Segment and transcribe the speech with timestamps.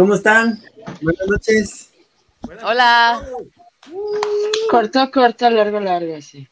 [0.00, 0.58] ¿Cómo están?
[1.02, 1.90] Buenas noches.
[2.64, 3.22] Hola.
[4.70, 6.48] Corto, corto, largo, largo, sí.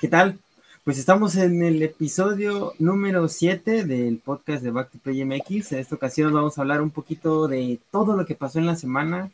[0.00, 0.38] ¿Qué tal?
[0.84, 5.72] Pues estamos en el episodio número 7 del podcast de Back to Play MX.
[5.72, 8.76] En esta ocasión vamos a hablar un poquito de todo lo que pasó en la
[8.76, 9.32] semana.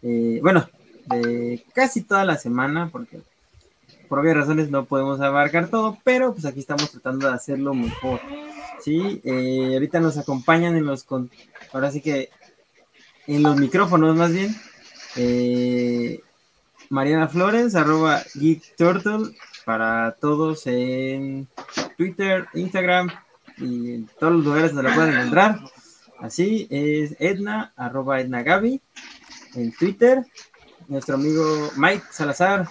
[0.00, 0.68] Eh, bueno,
[1.06, 3.18] de casi toda la semana, porque
[4.14, 8.20] por obvias razones no podemos abarcar todo, pero pues aquí estamos tratando de hacerlo mejor.
[8.80, 11.04] Sí, eh, ahorita nos acompañan en los,
[11.72, 12.30] ahora sí que
[13.26, 14.54] en los micrófonos más bien,
[15.16, 16.20] eh,
[16.90, 21.48] Mariana Flores, arroba Geek Turtle, para todos en
[21.96, 23.10] Twitter, Instagram
[23.58, 25.58] y todos los lugares donde la puedan encontrar.
[26.20, 28.80] Así es Edna, arroba Edna Gaby,
[29.56, 30.24] en Twitter,
[30.86, 32.68] nuestro amigo Mike Salazar,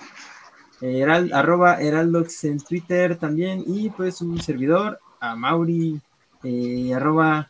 [1.33, 6.01] arroba Heraldox en Twitter también, y pues un servidor, a Mauri,
[6.43, 7.47] eh, arroba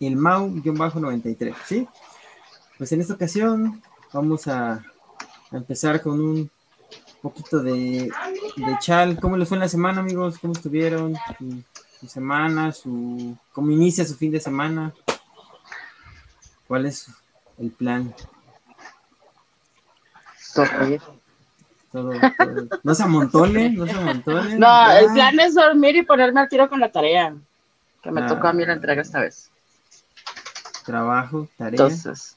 [0.00, 1.88] el Mau-93, ¿sí?
[2.78, 3.82] Pues en esta ocasión
[4.12, 4.84] vamos a,
[5.52, 6.50] empezar con un
[7.22, 8.10] poquito de,
[8.56, 9.18] de, chal.
[9.20, 10.38] ¿Cómo les fue en la semana, amigos?
[10.38, 11.14] ¿Cómo estuvieron?
[12.00, 14.92] Su, semana, su, cómo inicia su fin de semana.
[16.66, 17.08] ¿Cuál es
[17.58, 18.14] el plan?
[22.82, 24.58] No se amontone, no se amontone.
[24.58, 27.34] No, el plan es dormir y ponerme al tiro con la tarea.
[28.02, 29.50] Que me tocó a mí la entrega esta vez.
[30.84, 31.70] Trabajo, tarea.
[31.70, 32.36] Entonces,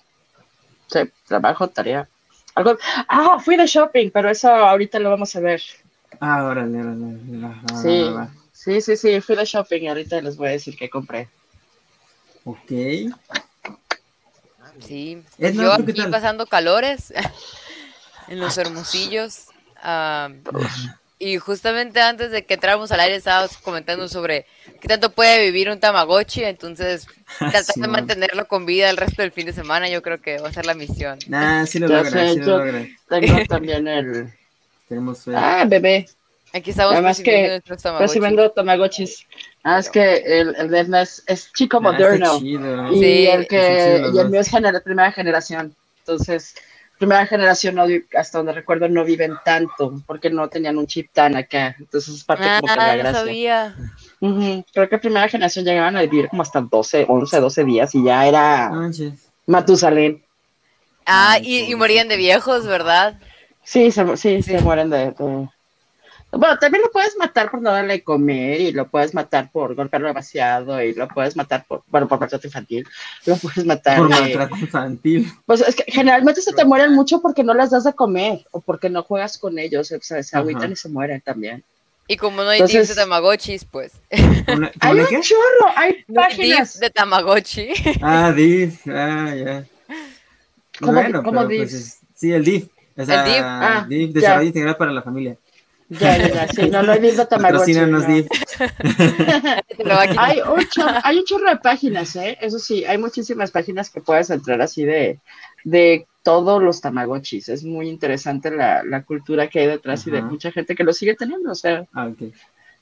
[0.88, 2.08] sí, trabajo, tarea.
[2.56, 2.78] Algo...
[3.08, 5.62] Ah, fui de shopping, pero eso ahorita lo vamos a ver.
[6.20, 7.20] Ah, órale, órale.
[7.82, 8.10] sí,
[8.52, 11.30] sí, sí, sí, fui de shopping y ahorita les voy a decir qué compré.
[12.44, 12.72] Ok.
[14.80, 17.14] Sí, yo aquí pasando calores
[18.28, 19.49] en los hermosillos.
[21.20, 24.46] Y justamente antes de que entráramos al aire estábamos comentando sobre
[24.80, 27.08] qué tanto puede vivir un Tamagotchi, entonces
[27.40, 30.50] tratar de mantenerlo con vida el resto del fin de semana yo creo que va
[30.50, 31.20] a ser la misión.
[31.28, 32.88] Nah, sí lo logra, sí lo logra.
[33.10, 34.34] Tengo también el...
[34.88, 36.08] Tenemos Ah, bebé.
[36.54, 37.62] Aquí estamos Además que
[38.00, 39.28] recibiendo Tamagotchis.
[39.64, 42.40] Ah, es que el, el de es, es chico ah, moderno.
[42.42, 45.76] Y el que y el mío es de primera generación.
[46.00, 46.56] Entonces,
[47.00, 51.36] primera generación, no, hasta donde recuerdo, no viven tanto, porque no tenían un chip tan
[51.36, 51.76] acá.
[51.80, 53.20] Entonces es parte como que de la ah, gracia.
[53.20, 53.76] sabía.
[54.74, 58.28] Creo que primera generación llegaban a vivir como hasta 12, 11, 12 días y ya
[58.28, 58.72] era
[59.48, 60.24] Matusalén.
[61.06, 63.18] Ah, y, morían de viejos, ¿verdad?
[63.64, 65.16] Sí, se, sí, se mueren de
[66.32, 69.74] bueno, también lo puedes matar por no darle de comer y lo puedes matar por
[69.74, 72.88] golpearlo demasiado y lo puedes matar por, bueno, por maltrato infantil.
[73.26, 73.98] Lo puedes matar.
[73.98, 75.32] Por maltrato infantil.
[75.46, 78.62] Pues es que generalmente se te mueren mucho porque no las das de comer o
[78.62, 79.92] porque no juegas con ellos.
[79.92, 81.64] O sea, se agüitan y se mueren también.
[82.08, 83.94] Y como no hay Entonces, de Tamagotchis, pues.
[84.12, 86.80] hay un chorro, hay páginas.
[86.80, 87.70] de Tamagotchi.
[88.02, 89.66] Ah, DIF, ah, ya.
[90.80, 92.68] ¿Cómo, bueno, ¿cómo pues, sí, el DIF.
[92.98, 95.38] O sea, el DIF, ah, DIF Desarrollo Integral para la Familia.
[95.90, 97.74] Ya, ya, sí, no lo he visto Tamagotchi.
[97.74, 97.98] No.
[99.98, 100.40] hay,
[100.70, 102.38] chorro, hay un chorro de páginas, ¿eh?
[102.40, 105.18] Eso sí, hay muchísimas páginas que puedes entrar así de,
[105.64, 107.50] de todos los Tamagotchis.
[107.50, 110.94] Es muy interesante la, la cultura que hay detrás y de mucha gente que lo
[110.94, 111.86] sigue teniendo, o sea.
[111.94, 112.34] Ah, ok.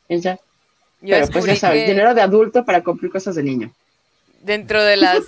[0.10, 0.38] Ya.
[1.00, 3.72] Pero pues ya sabes, dinero de adulto para cumplir cosas de niño.
[4.42, 5.24] Dentro de las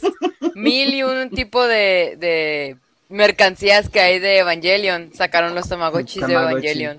[0.53, 2.75] mil y un tipo de, de
[3.07, 6.97] mercancías que hay de Evangelion, sacaron los Tamagotchis de Evangelion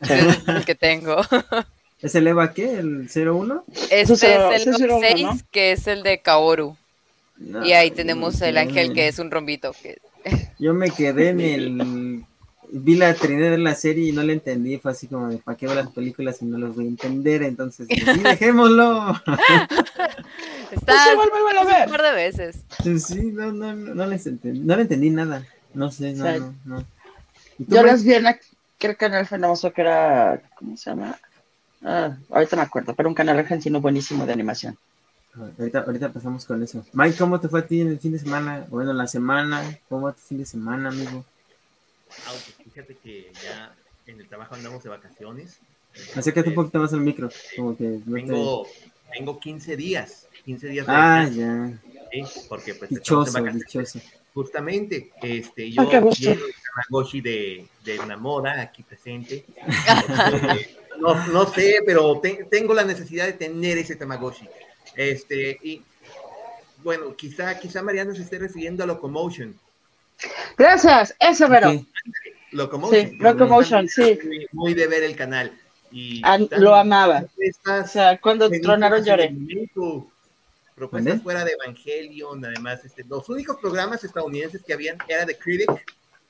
[0.46, 1.16] el que tengo.
[2.00, 2.78] ¿Es el EVA qué?
[2.78, 3.64] ¿El 01?
[3.90, 6.76] Este es el 6, que es el de Kaoru.
[7.64, 9.72] y ahí tenemos el ángel que es un rombito.
[9.82, 9.98] Que...
[10.58, 12.24] Yo me quedé en el...
[12.70, 14.76] Vi la trinidad de la serie y no la entendí.
[14.76, 17.42] Fue así como de, ¿para qué veo las películas si no las voy a entender?
[17.42, 19.14] Entonces, pues, sí, dejémoslo.
[20.70, 21.86] Está pues a ver.
[21.86, 22.56] un par de veces.
[23.06, 24.60] Sí, no, no, no, no les entendí.
[24.60, 25.46] No le entendí nada.
[25.72, 26.86] No sé, no, no, no.
[27.58, 28.38] Yo las vi en la
[28.78, 31.18] que el canal famoso que era, ¿cómo se llama?
[31.82, 34.76] Ah, ahorita me acuerdo, pero un canal argentino buenísimo de animación.
[35.58, 36.84] Ahorita, ahorita pasamos con eso.
[36.92, 38.66] Mike, ¿cómo te fue a ti en el fin de semana?
[38.68, 41.24] Bueno, la semana, ¿cómo va tu fin de semana, amigo?
[42.26, 42.32] Ah,
[42.64, 43.72] fíjate que ya
[44.06, 45.58] en el trabajo andamos de vacaciones.
[46.16, 47.28] Acércate un poquito más al micro.
[47.56, 48.66] Como que tengo,
[49.12, 50.26] tengo 15 días.
[50.44, 51.72] 15 días de Ah, ya.
[52.10, 54.00] Sí, porque pues dichoso, dichoso.
[54.34, 56.54] Justamente, este, yo quiero el
[56.86, 59.44] Tamagotchi de, de Namora aquí presente.
[61.00, 62.20] no, no, sé, pero
[62.50, 64.48] tengo la necesidad de tener ese Tamagotchi.
[64.94, 65.82] Este, y
[66.82, 69.58] bueno, quizá, quizá Mariano se esté refiriendo a Locomotion.
[70.56, 71.84] Gracias, eso, pero.
[72.52, 73.10] Locomotion.
[73.10, 74.18] Sí, Locomotion, sí.
[74.52, 75.52] Muy de ver el canal.
[75.90, 77.24] Y ah, lo amaba.
[77.24, 79.34] o sea, cuando tronaron lloré.
[80.78, 85.70] Propuestas fuera de Evangelion, además, este, los únicos programas estadounidenses que habían era The Critic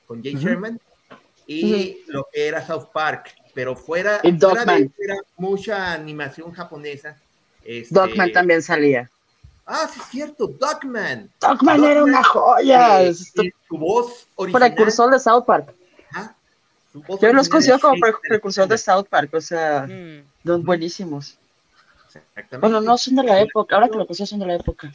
[0.07, 0.79] con Jay Sherman
[1.45, 7.17] y lo que era South Park, pero fuera, fuera de era mucha animación japonesa.
[7.63, 9.09] Este, Dogman también salía.
[9.65, 11.29] Ah, sí es cierto, Dogman.
[11.39, 13.03] Dogman, era una joya.
[13.03, 14.73] Eh, su voz original.
[14.73, 15.73] Precursor de South Park.
[17.21, 17.95] Yo los considero como
[18.27, 20.63] precursor de South Park, o sea, mm.
[20.63, 21.38] buenísimos.
[22.59, 24.91] Bueno, no son de la época, ahora que lo considero son de la época.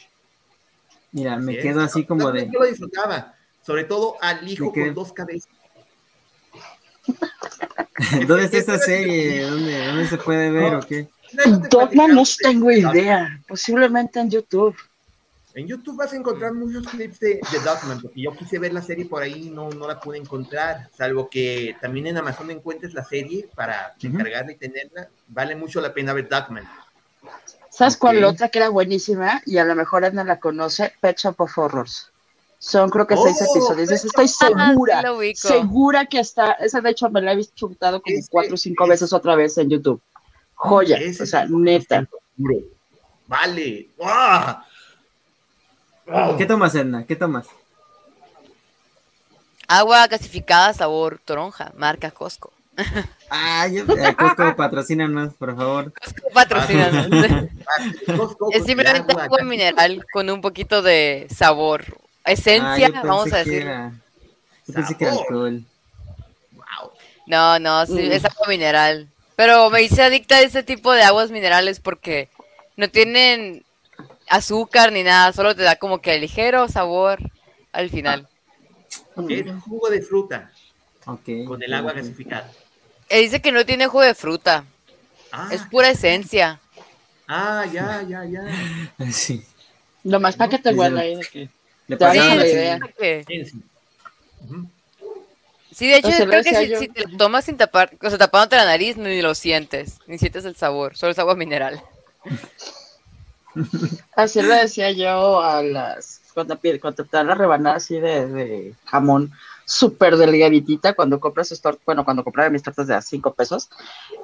[1.13, 2.51] Mira, me quedo así como de.
[2.53, 5.51] Yo lo disfrutaba, sobre todo al hijo con dos cabezas.
[8.27, 9.43] ¿Dónde está esta serie?
[9.43, 11.09] ¿Dónde, ¿Dónde, se puede ver o qué?
[11.71, 14.77] Dogma no tengo idea, posiblemente en YouTube.
[15.55, 18.83] En YouTube vas a encontrar muchos clips de, de Dogman, porque yo quise ver la
[18.83, 22.93] serie por ahí y no, no la pude encontrar, salvo que también en Amazon encuentres
[22.93, 25.09] la serie para descargarla y tenerla.
[25.29, 26.69] Vale mucho la pena ver Dogman.
[27.75, 29.43] ¿Sabes cuál otra que era buenísima?
[29.47, 32.09] Y a lo mejor no la conoce, Pet Shop of Horrors.
[32.61, 33.91] Son creo que seis oh, episodios.
[33.91, 35.03] estoy segura,
[35.35, 38.87] segura que está, esa de hecho me la he visto chutado como cuatro o cinco
[38.87, 40.01] veces otra vez en YouTube.
[40.55, 42.09] Joya, o sea, neta.
[43.27, 43.89] Vale.
[46.39, 47.05] ¿Qué tomas, Edna?
[47.05, 47.49] ¿Qué tomas?
[49.67, 52.53] Agua gasificada sabor toronja, marca Costco.
[53.31, 55.93] Ah, yo, eh, Costco patrocínanos, por favor.
[55.93, 57.07] Costco patrocínanos.
[58.53, 61.85] es simplemente agua mineral con un poquito de sabor.
[62.25, 63.67] Esencia, ah, vamos a decir.
[64.67, 65.63] Yo pensé que era alcohol.
[66.53, 66.91] Wow.
[67.27, 69.09] No, no, sí, es agua mineral.
[69.37, 72.29] Pero me hice adicta a ese tipo de aguas minerales porque
[72.77, 73.65] no tienen
[74.29, 77.19] azúcar ni nada, solo te da como que ligero sabor
[77.73, 78.29] al final.
[79.29, 80.51] Es un jugo de fruta.
[81.05, 82.51] Con el agua gasificada.
[83.09, 84.65] Él dice que no tiene jugo de fruta.
[85.33, 86.61] Ah, es pura esencia.
[87.27, 88.43] Ah, ya, ya, ya.
[89.13, 89.45] Sí.
[90.05, 91.49] Lo más para que te guarda ahí de que.
[91.87, 92.79] Le la idea.
[95.75, 98.65] Sí, de hecho, creo que si, te lo tomas sin tapar, o sea, tapándote la
[98.65, 101.83] nariz, ni lo sientes, ni sientes el sabor, solo es agua mineral.
[104.15, 108.75] Así lo decía yo a las, cuando, cuando te dan la rebanada así de, de
[108.85, 109.33] jamón,
[109.65, 113.71] súper delgaditita cuando compras sus tortas, bueno, cuando compraba mis tortas de a cinco pesos,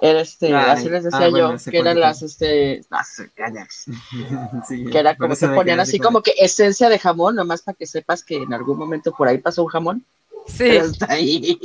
[0.01, 3.23] era este, así les decía ah, yo, que eran las, este, las
[4.69, 8.23] que era como se ponían así como que esencia de jamón, nomás para que sepas
[8.23, 10.05] que en algún momento por ahí pasó un jamón.
[10.47, 10.79] Sí.
[11.09, 11.59] ahí.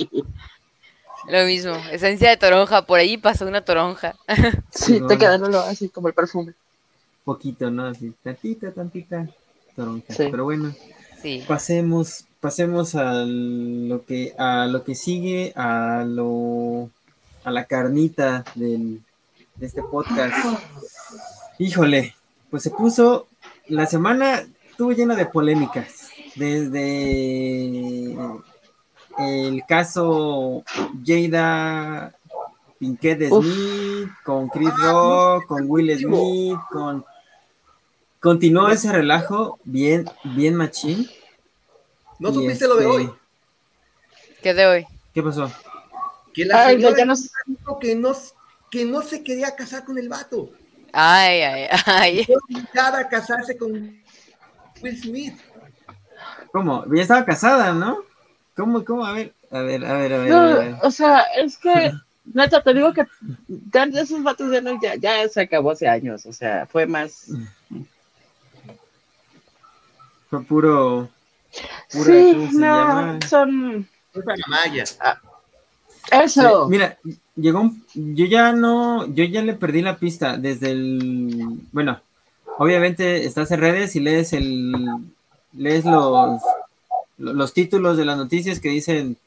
[1.27, 4.15] Lo mismo, esencia de toronja, por ahí pasó una toronja.
[4.71, 6.53] Sí, te quedaron así como el perfume.
[7.23, 7.87] Poquito, ¿no?
[7.87, 9.27] Así, tantita, tantita
[9.75, 10.13] toronja.
[10.15, 10.73] Pero bueno,
[11.21, 11.43] sí.
[11.47, 16.91] pasemos pasemos a lo que a lo que sigue, a lo
[17.43, 19.01] a la carnita del,
[19.55, 20.35] de este podcast.
[21.57, 22.13] Híjole,
[22.51, 23.25] pues se puso
[23.67, 28.15] la semana estuvo llena de polémicas, desde
[29.17, 30.63] el caso
[31.03, 32.13] Jada
[32.77, 37.03] Pinkett Smith, con Chris Rock, con Will Smith, con
[38.19, 41.09] continuó ese relajo bien, bien machín.
[42.19, 43.03] ¿No supiste lo de hoy?
[43.03, 44.87] Este, ¿Qué de hoy?
[45.13, 45.51] ¿Qué pasó?
[46.33, 47.15] Que la señora ya no...
[47.45, 48.13] dijo que no,
[48.69, 50.49] que no se quería casar con el vato.
[50.93, 52.27] Ay, ay, ay.
[52.73, 53.71] a casarse con
[54.81, 55.37] Will Smith.
[56.51, 56.85] ¿Cómo?
[56.93, 57.99] Ya estaba casada, ¿no?
[58.55, 59.05] ¿Cómo, cómo?
[59.05, 60.29] A ver, a ver, a ver, a ver.
[60.29, 61.91] No, o sea, es que,
[62.33, 63.05] neta, te digo que
[63.99, 67.29] esos vatos ya, no, ya, ya se acabó hace años, o sea, fue más...
[70.29, 71.09] Fue puro
[71.87, 73.87] sí, no, son...
[75.01, 75.19] Ah,
[76.23, 76.67] eso.
[76.69, 76.97] mira,
[77.35, 81.99] llegó yo ya no, yo ya le perdí la pista desde el, bueno,
[82.57, 84.73] obviamente estás en redes y lees el,
[85.53, 86.41] lees los,
[87.17, 89.17] los títulos de las noticias que dicen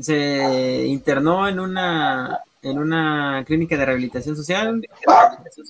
[0.00, 4.88] se internó en una en una clínica de rehabilitación social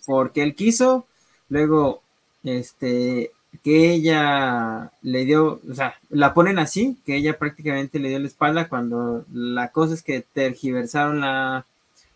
[0.07, 1.07] porque él quiso,
[1.49, 2.03] luego
[2.45, 8.19] este que ella le dio, o sea, la ponen así, que ella prácticamente le dio
[8.19, 11.67] la espalda cuando la cosa es que tergiversaron la,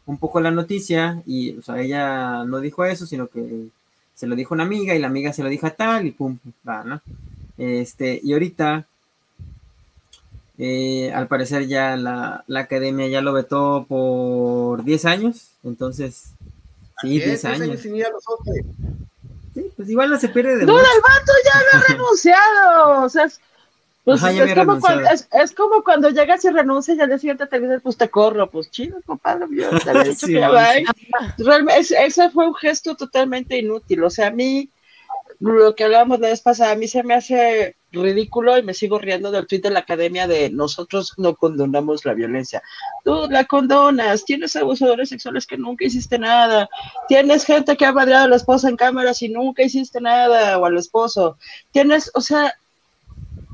[0.07, 3.69] un poco la noticia y, o sea, ella no dijo eso, sino que
[4.15, 6.39] se lo dijo una amiga y la amiga se lo dijo a tal y pum,
[6.67, 7.03] va, ¿no?
[7.59, 8.87] Este, y ahorita,
[10.59, 16.31] eh, al parecer ya la, la, academia ya lo vetó por 10 años, entonces,
[17.03, 17.81] sí, 10 años.
[19.77, 23.03] Pues igual no se pierde de No, el vato ya había renunciado.
[23.03, 23.29] O sea,
[24.05, 27.61] Pues es, como cuando, es, como cuando, llegas y renuncias y al día siguiente te
[27.61, 30.85] dices, pues te corro, pues chido, compadre, yo te había dicho que
[31.39, 34.71] Realmente, ese fue un gesto totalmente inútil, o sea, a mí,
[35.41, 38.99] lo que hablábamos la vez pasada, a mí se me hace ridículo y me sigo
[38.99, 42.63] riendo del tweet de la academia de nosotros no condonamos la violencia.
[43.05, 46.69] Tú la condonas, tienes abusadores sexuales que nunca hiciste nada,
[47.09, 50.65] tienes gente que ha madreado a la esposa en cámaras y nunca hiciste nada, o
[50.65, 51.39] al esposo,
[51.73, 52.55] tienes, o sea,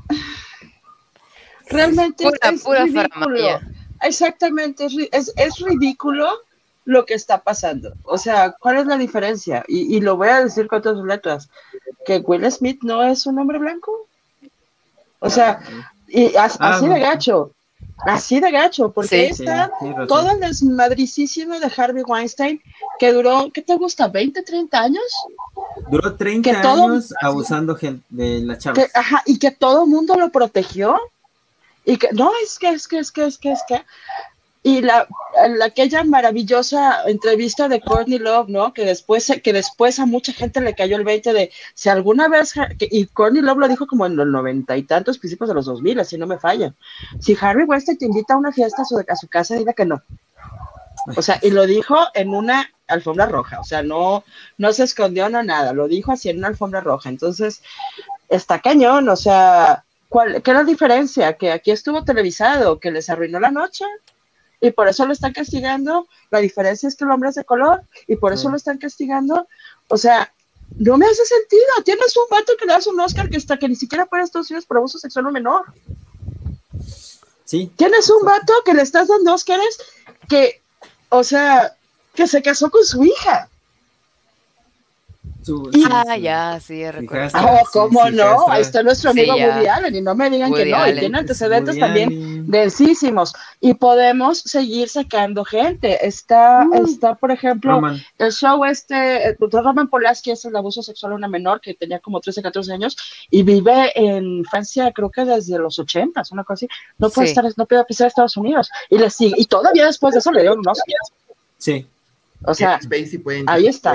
[1.69, 3.59] realmente es, ridículo.
[4.01, 6.29] Exactamente, es, es, ridículo
[6.85, 7.93] lo que está pasando.
[8.03, 9.63] O sea, ¿cuál es la diferencia?
[9.67, 11.49] Y, lo voy a decir con todas sus letras,
[12.05, 14.07] que Will Smith no es un hombre blanco.
[15.19, 15.61] O sea,
[16.07, 17.51] y ah, así de gacho,
[18.05, 19.71] así de gacho, porque está
[20.07, 22.61] todo el desmadricísimo de Harvey Weinstein,
[22.99, 24.11] que duró, ¿qué te gusta?
[24.11, 25.03] ¿20, 30 años?
[25.89, 27.77] Duró 30 años abusando
[28.09, 28.83] de la chava.
[28.93, 30.99] Ajá, y que todo el mundo lo protegió.
[31.85, 33.83] Y que, no, es que, es que, es que, es que, es que.
[34.65, 35.07] Y la,
[35.63, 38.73] aquella maravillosa entrevista de Courtney Love, ¿no?
[38.73, 42.53] Que después, que después a mucha gente le cayó el 20 de si alguna vez,
[42.79, 45.99] y Courtney Love lo dijo como en los noventa y tantos principios de los 2000,
[45.99, 46.73] así no me falla.
[47.19, 49.85] Si Harry Weinstein te invita a una fiesta a su, a su casa, dile que
[49.85, 50.01] no.
[51.17, 54.23] O sea, y lo dijo en una alfombra roja, o sea, no,
[54.57, 57.09] no se escondió, no nada, lo dijo así en una alfombra roja.
[57.09, 57.61] Entonces,
[58.29, 61.33] está cañón, o sea, ¿Cuál, ¿Qué es la diferencia?
[61.33, 63.83] Que aquí estuvo televisado, que les arruinó la noche
[64.63, 66.07] y por eso lo están castigando.
[66.31, 69.45] La diferencia es que el hombre es de color y por eso lo están castigando.
[69.89, 70.33] O sea,
[70.77, 71.83] no me hace sentido.
[71.83, 74.49] Tienes un vato que le das un Oscar que está que ni siquiera puede Estados
[74.49, 75.65] Unidos por abuso sexual o menor.
[77.43, 77.73] Sí.
[77.75, 79.79] Tienes un vato que le estás dando Oscars
[80.29, 80.61] que,
[81.09, 81.75] o sea,
[82.15, 83.49] que se casó con su hija
[85.91, 87.29] ah, ya, sí, recuerdo.
[87.33, 88.47] Ah, ¿cómo no?
[88.49, 91.77] Ahí está nuestro amigo Woody Allen, y no me digan que no, y tiene antecedentes
[91.77, 93.33] también densísimos.
[93.59, 96.05] Y podemos seguir sacando gente.
[96.05, 96.85] Está, mm.
[96.85, 97.81] está por ejemplo,
[98.17, 101.99] el show este, eh, Roman Polanski es el abuso sexual a una menor que tenía
[101.99, 102.97] como 13, 14 años
[103.29, 106.67] y vive en Francia, creo que desde los 80, una cosa así.
[106.97, 108.69] No puede estar, no puede pisar a Estados Unidos.
[108.89, 110.79] Y le sigue, y todavía después de eso le dieron unos.
[111.57, 111.87] Sí.
[112.45, 112.79] O sea,
[113.47, 113.93] ahí está.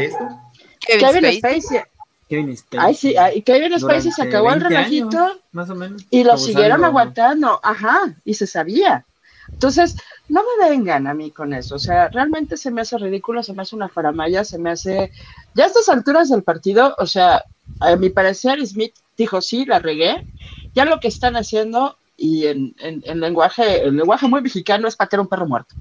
[0.81, 1.81] Kevin, Spacey.
[2.29, 2.79] Kevin Spacey.
[2.79, 5.41] Ay, sí, y Kevin Spacey se acabó el relajito.
[5.53, 6.05] más o menos.
[6.11, 7.61] Y lo siguieron aguantando.
[7.63, 9.05] Ajá, y se sabía.
[9.51, 9.97] Entonces,
[10.29, 11.77] no me vengan a mí con eso.
[11.77, 15.11] O sea, realmente se me hace ridículo, se me hace una faramaya, se me hace.
[15.55, 17.45] Ya a estas alturas del partido, o sea,
[17.81, 20.27] a mi parecer, Smith dijo, sí, la regué.
[20.75, 25.21] Ya lo que están haciendo, y en, en, lenguaje, el lenguaje muy mexicano, es patear
[25.21, 25.75] un perro muerto.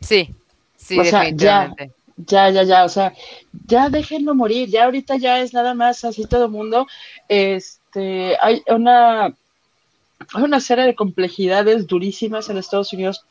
[0.00, 0.34] Sí,
[0.76, 1.74] sí, definitivamente ya,
[2.16, 3.12] ya, ya, o sea,
[3.66, 6.86] ya déjenlo morir, ya ahorita ya es nada más así todo el mundo.
[7.28, 13.24] Este, hay una, hay una serie de complejidades durísimas en Estados Unidos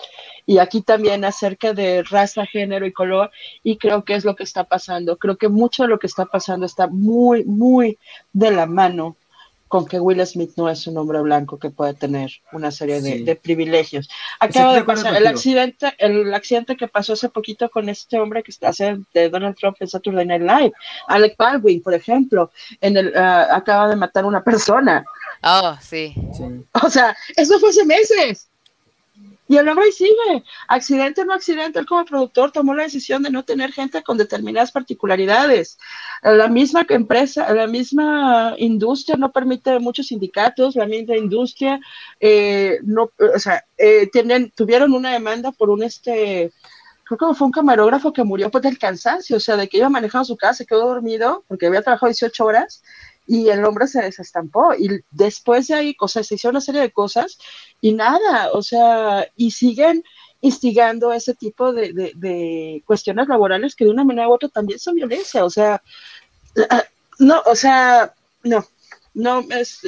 [0.45, 3.31] y aquí también acerca de raza, género y color,
[3.63, 5.17] y creo que es lo que está pasando.
[5.17, 7.97] Creo que mucho de lo que está pasando está muy, muy
[8.33, 9.17] de la mano
[9.67, 13.35] con que Will Smith no es un hombre blanco que puede tener una serie de,
[13.35, 14.07] privilegios.
[14.39, 18.51] Acaba de pasar el accidente, el accidente que pasó hace poquito con este hombre que
[18.51, 18.71] está
[19.13, 20.73] de Donald Trump en Saturday Night Live,
[21.07, 25.05] Alec Baldwin, por ejemplo, en el ah, acaba de matar a una persona.
[25.43, 26.15] Oh, sí.
[26.83, 28.49] O sea, eso fue hace meses.
[29.47, 30.43] Y el hombre sigue.
[30.67, 34.17] Accidente o no accidente, él como productor tomó la decisión de no tener gente con
[34.17, 35.77] determinadas particularidades.
[36.23, 41.79] La misma empresa, la misma industria no permite muchos sindicatos, la misma industria
[42.19, 46.51] eh, no, o sea, eh, tienen, tuvieron una demanda por un este
[47.05, 49.89] creo que fue un camarógrafo que murió por el cansancio, o sea, de que iba
[49.89, 52.81] manejando su casa, se quedó dormido porque había trabajado 18 horas
[53.27, 54.73] y el hombre se desestampó.
[54.73, 57.37] Y después de ahí, o sea, se hizo una serie de cosas
[57.81, 60.03] y nada, o sea, y siguen
[60.41, 64.95] instigando ese tipo de, de, cuestiones laborales que de una manera u otra también son
[64.95, 65.81] violencia, o sea,
[67.19, 68.13] no, o sea,
[68.43, 68.63] no,
[69.13, 69.79] no, es,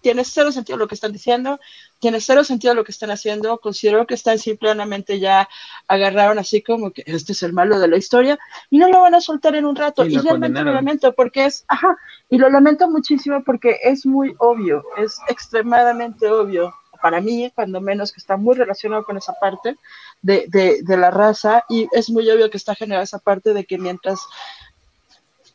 [0.00, 1.58] tiene cero sentido lo que están diciendo,
[2.00, 5.48] tiene cero sentido lo que están haciendo, considero que están simplemente ya
[5.86, 8.38] agarraron así como que este es el malo de la historia
[8.70, 10.04] y no lo van a soltar en un rato.
[10.04, 11.96] Y, realmente lo lamento porque es, ajá,
[12.28, 18.12] y lo lamento muchísimo porque es muy obvio, es extremadamente obvio para mí, cuando menos
[18.12, 19.76] que está muy relacionado con esa parte
[20.22, 23.64] de, de, de la raza y es muy obvio que está generada esa parte de
[23.64, 24.20] que mientras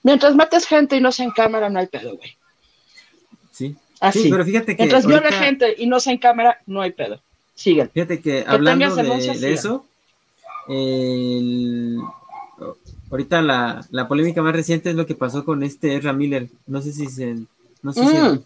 [0.02, 2.38] mientras mates gente y no se en cámara no hay pedo, güey.
[3.52, 4.30] Sí, Así.
[4.30, 4.84] pero fíjate que.
[4.84, 5.30] Mientras ahorita...
[5.30, 7.20] la gente y no se en cámara, no hay pedo.
[7.56, 7.90] Sigan.
[7.94, 9.86] Fíjate que, hablando de, eso,
[13.10, 16.48] ahorita la, la, polémica más reciente es lo que pasó con este Ezra Miller.
[16.68, 17.38] No sé si se,
[17.82, 18.02] No sé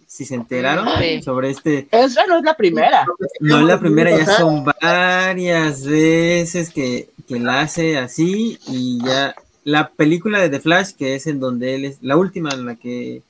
[0.08, 0.28] si, mm.
[0.28, 0.88] se enteraron
[1.24, 1.88] sobre este.
[1.92, 3.06] Esa no es la primera.
[3.40, 9.34] No es la primera, ya son varias veces que, que la hace así y ya
[9.64, 12.76] la película de The Flash, que es en donde él es la última en la
[12.76, 13.22] que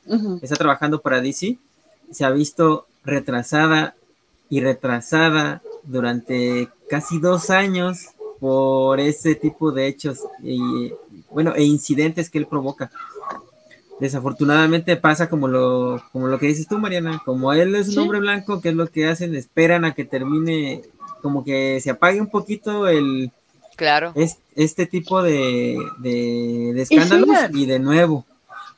[0.41, 1.57] está trabajando para DC,
[2.11, 3.95] se ha visto retrasada
[4.49, 8.07] y retrasada durante casi dos años
[8.39, 10.93] por ese tipo de hechos y
[11.29, 12.91] bueno e incidentes que él provoca.
[13.99, 18.19] Desafortunadamente pasa como lo, como lo que dices tú, Mariana, como él es un hombre
[18.19, 20.83] blanco, que es lo que hacen, esperan a que termine,
[21.21, 23.29] como que se apague un poquito el,
[23.79, 24.11] Claro.
[24.13, 28.25] Es, este tipo de, de, escándalos y, de nuevo.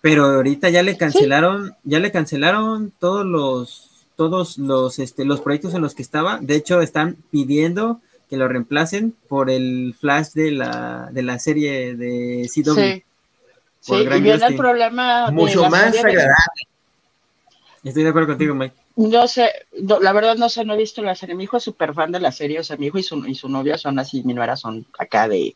[0.01, 5.75] Pero ahorita ya le cancelaron, ya le cancelaron todos los, todos los, este, los proyectos
[5.75, 6.39] en los que estaba.
[6.41, 11.95] De hecho, están pidiendo que lo reemplacen por el flash de la, de la serie
[11.95, 12.73] de CW.
[12.73, 13.03] Sí,
[13.81, 15.29] sí y viene el problema.
[15.31, 16.67] Mucho más agradable.
[17.83, 18.75] Estoy de acuerdo contigo, Mike.
[18.95, 21.35] No sé, la verdad no sé, no he visto la serie.
[21.35, 23.35] Mi hijo es súper fan de la serie, o sea, mi hijo y su, y
[23.35, 25.55] su novia son así, mi nuera son acá de,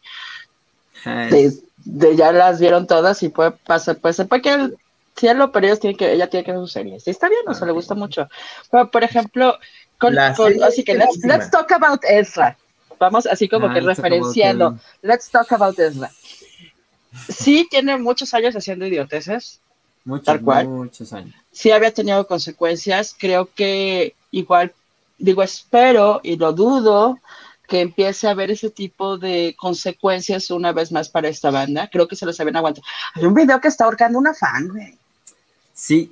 [1.06, 4.78] de, ya las vieron todas y puede pasar, pues sepa que él,
[5.16, 7.00] si él lo pero tiene que, ella tiene que ver su serie.
[7.00, 8.28] Sí, está bien, o sea, le gusta mucho.
[8.72, 9.58] Pero, por ejemplo,
[9.98, 12.58] con, así que let's, let's, talk about Ezra.
[13.00, 14.78] Vamos así como ah, que referenciando.
[15.02, 16.12] Let's talk about Ezra.
[17.30, 19.60] Sí, tiene muchos años haciendo idioteces,
[20.06, 21.34] Muchos, muchos años.
[21.52, 23.16] Sí había tenido consecuencias.
[23.18, 24.72] Creo que igual,
[25.18, 27.18] digo, espero y lo dudo
[27.68, 31.90] que empiece a haber ese tipo de consecuencias una vez más para esta banda.
[31.92, 32.86] Creo que se los habían aguantado.
[33.14, 34.98] Hay un video que está ahorcando una fan, güey.
[35.74, 36.12] Sí.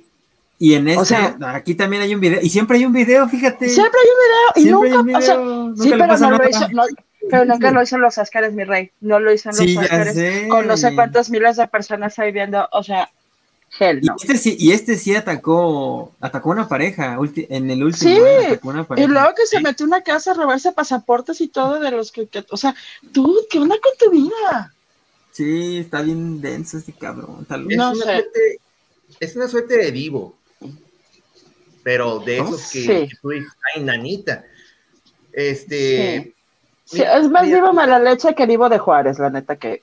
[0.58, 3.68] Y en este, aquí también hay un video, y siempre hay un video, fíjate.
[3.68, 5.34] Siempre hay un video, y nunca, o sea,
[5.82, 6.68] sí, pero no lo hizo,
[7.28, 10.48] pero nunca lo hizo en los Oscars, mi rey, no lo hizo en los sí,
[10.48, 13.10] con no sé cuántas miles de personas ahí viendo, o sea,
[13.80, 18.14] y, este sí, y este sí atacó, atacó una pareja en el último.
[18.14, 18.20] Sí,
[18.96, 22.12] y luego que se metió en una casa a robarse pasaportes y todo de los
[22.12, 22.74] que, o sea,
[23.12, 24.72] tú, ¿qué onda con tu vida?
[25.32, 27.44] Sí, está bien denso este cabrón.
[27.46, 27.76] Tal vez.
[27.76, 28.60] Es, una suerte,
[29.18, 30.36] es una suerte de vivo,
[31.82, 34.44] pero de esos que, tú dices, ay, nanita.
[35.32, 36.32] Este.
[36.92, 39.82] es más vivo mala leche que vivo de Juárez, la neta que.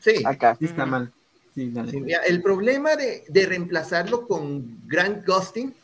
[0.00, 0.56] Sí, acá.
[0.58, 1.10] Sí está mal
[1.56, 5.74] el problema de, reemplazarlo con Grant Gustin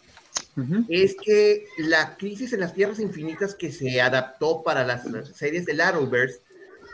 [0.88, 5.02] es que la crisis en las tierras infinitas que se adaptó para las
[5.34, 6.40] series de Arrowverse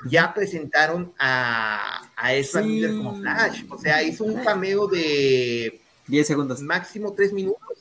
[0.09, 3.65] ya presentaron a, a Ezra Miller como Flash.
[3.69, 6.61] O sea, hizo un cameo de 10 segundos.
[6.61, 7.79] Máximo 3 minutos.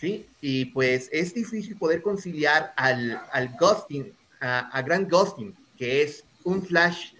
[0.00, 0.26] ¿sí?
[0.40, 6.24] Y pues es difícil poder conciliar al, al Gustin, a, a Grant Gustin, que es
[6.44, 7.12] un Flash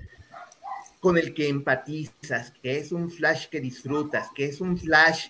[1.06, 5.28] con el que empatizas, que es un flash que disfrutas, que es un flash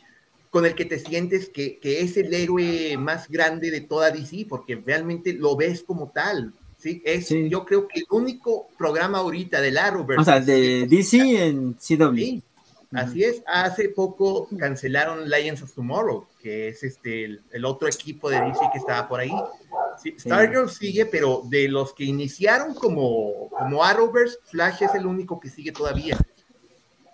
[0.48, 4.76] con el que te sientes que, es el héroe más grande de toda DC, porque
[4.76, 6.54] realmente lo ves como tal.
[6.78, 10.22] Sí, es, yo creo que el único programa ahorita del Arrowverse.
[10.22, 12.40] O sea, de DC en CW.
[12.92, 18.40] Así es, hace poco cancelaron Lions of Tomorrow, que es este el, otro equipo de
[18.40, 19.32] DC que estaba por ahí.
[20.18, 25.50] Stargirl sigue, pero de los que iniciaron como, como Arrowverse, Flash es el único que
[25.50, 26.16] sigue todavía.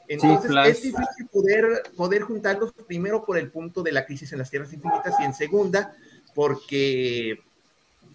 [0.08, 4.50] Entonces es difícil poder, poder juntarlos primero por el punto de la crisis en las
[4.50, 5.96] tierras infinitas y en segunda
[6.34, 7.40] porque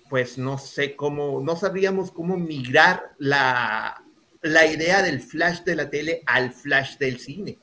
[0.10, 4.02] pues no sé cómo, no sabríamos cómo migrar la,
[4.48, 7.58] la idea del flash de la tele al flash del cine.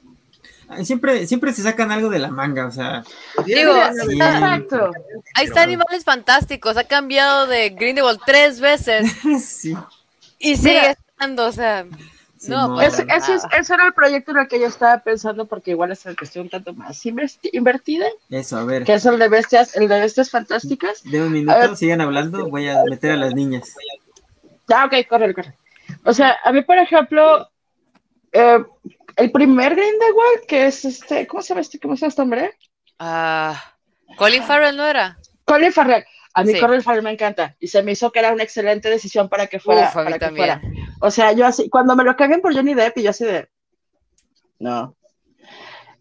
[0.82, 3.04] Siempre, siempre se sacan algo de la manga, o sea.
[3.44, 4.90] Digo, exacto.
[5.34, 9.12] Ahí está Animales Fantásticos, ha cambiado de Grindelwald tres veces.
[9.44, 9.76] sí.
[10.38, 11.84] Y sigue estando, o sea.
[12.48, 15.92] no, pues, ese, ese, era el proyecto en el que yo estaba pensando, porque igual
[15.92, 18.06] es el que estoy un tanto más invertida.
[18.30, 18.84] Eso, a ver.
[18.84, 21.02] Que es el de bestias, el de bestias fantásticas.
[21.04, 23.74] De un minuto, sigan hablando, voy a meter a las niñas.
[24.72, 25.54] Ah, ok, corre, corre.
[26.04, 27.48] O sea, a mí, por ejemplo,
[28.32, 28.64] eh,
[29.16, 32.58] el primer Grindelwald, que es este, ¿cómo se llama este, cómo se llama este hombre?
[32.98, 33.62] Ah,
[34.16, 35.18] Colin Farrell no era.
[35.44, 36.04] Colin Farrell.
[36.36, 39.28] A mí Colin Farrell me encanta y se me hizo que era una excelente decisión
[39.28, 39.92] para que fuera.
[39.92, 40.60] para que fuera.
[41.00, 43.48] O sea, yo así, cuando me lo caguen por Johnny Depp y yo así de,
[44.58, 44.96] no.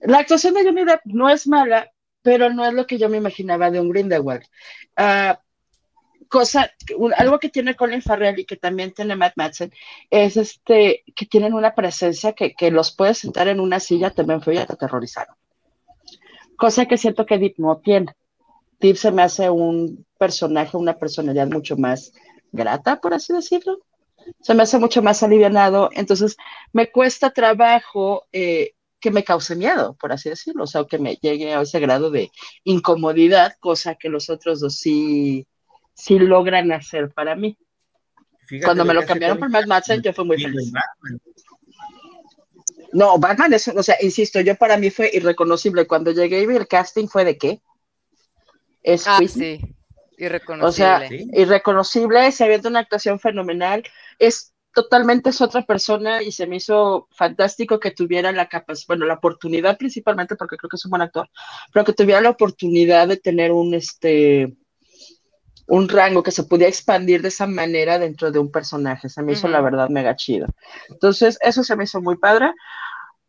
[0.02, 1.92] La actuación de Johnny Depp no es mala,
[2.22, 4.44] pero no es lo que yo me imaginaba de un Grindelwald.
[4.98, 5.36] Uh,
[6.34, 6.72] cosa,
[7.18, 9.72] algo que tiene Colin Farrell y que también tiene Matt Madsen,
[10.10, 14.56] es este, que tienen una presencia que, los puede sentar en una silla, también fue
[14.56, 15.36] ya te aterrorizaron.
[16.58, 18.16] Cosa que siento que Deep no tiene.
[18.80, 22.14] Deep se me hace un personaje, una personalidad mucho más
[22.52, 23.82] grata, por así decirlo.
[24.42, 26.36] Se me hace mucho más alivianado, entonces
[26.72, 31.16] me cuesta trabajo eh, que me cause miedo, por así decirlo, o sea, que me
[31.16, 32.32] llegue a ese grado de
[32.64, 35.46] incomodidad, cosa que los otros dos sí,
[35.94, 37.58] sí logran hacer para mí.
[38.64, 40.72] Cuando me lo cambiaron por Matt Madsen, yo fui muy feliz.
[42.92, 45.88] No, Batman es, o sea, insisto, yo para mí fue irreconocible.
[45.88, 47.62] Cuando llegué y vi el casting fue de qué?
[48.84, 49.60] Es ah, sí.
[50.18, 50.68] Irreconocible.
[50.68, 53.84] O sea, irreconocible, se había una actuación fenomenal.
[54.20, 59.06] Es totalmente es otra persona y se me hizo fantástico que tuviera la capacidad, bueno,
[59.06, 61.30] la oportunidad principalmente porque creo que es un buen actor,
[61.72, 64.56] pero que tuviera la oportunidad de tener un este
[65.68, 69.10] un rango que se podía expandir de esa manera dentro de un personaje.
[69.10, 70.48] Se me hizo la verdad mega chido.
[70.90, 72.52] Entonces, eso se me hizo muy padre.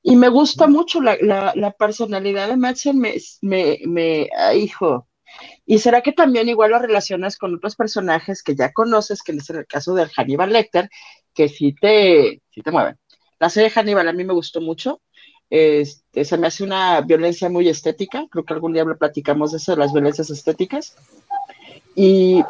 [0.03, 5.09] Y me gusta mucho la, la, personalidad de Madsen, me, me, me hijo.
[5.65, 9.51] ¿Y será que también igual lo relacionas con otros personajes que ya conoces, que es
[9.51, 10.91] el caso de Hannibal Lecter,
[11.33, 12.99] que sí te, sí te mueven?
[13.41, 15.01] La serie Hannibal a mí me gustó mucho.
[15.51, 18.27] Este, se me hace una violencia muy estética.
[18.31, 20.97] Creo que algún día platicamos de eso, de las violencias estéticas.
[21.95, 22.43] Y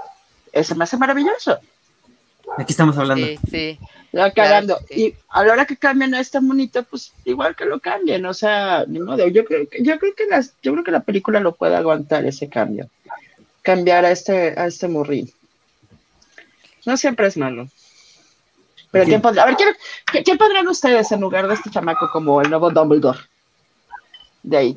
[0.53, 1.59] eso me hace maravilloso.
[2.57, 3.27] Aquí estamos hablando.
[3.27, 3.79] Sí, sí.
[4.13, 4.79] Ya cagando.
[4.91, 8.35] Y a la hora que cambian a este monito, pues igual que lo cambien, o
[8.35, 9.27] sea, ni modo.
[9.27, 12.25] Yo creo que, yo creo que las, yo creo que la película lo puede aguantar
[12.25, 12.89] ese cambio.
[13.63, 15.33] Cambiar a este, a este morrín.
[16.87, 17.69] No siempre es malo.
[18.93, 22.41] Pero ¿quién podría, a ver, ¿quién, ¿quién podrían ustedes en lugar de este chamaco como
[22.41, 23.19] el nuevo Dumbledore?
[24.45, 24.77] De ahí.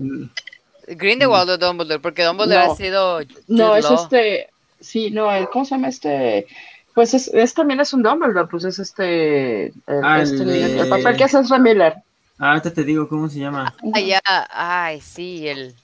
[0.87, 3.19] Grindelwald o Dumbledore, porque Dumbledore ha sido.
[3.47, 4.49] No, es este.
[4.79, 6.47] Sí, no, ¿cómo se llama este?
[6.93, 9.67] Pues es, también es un Dumbledore, pues es este.
[9.67, 11.93] El, ah, este, el, papel que hace es Miller.
[12.39, 13.71] Ah, ahorita te digo cómo se llama.
[13.93, 15.75] Ay, ya, ay, sí, el.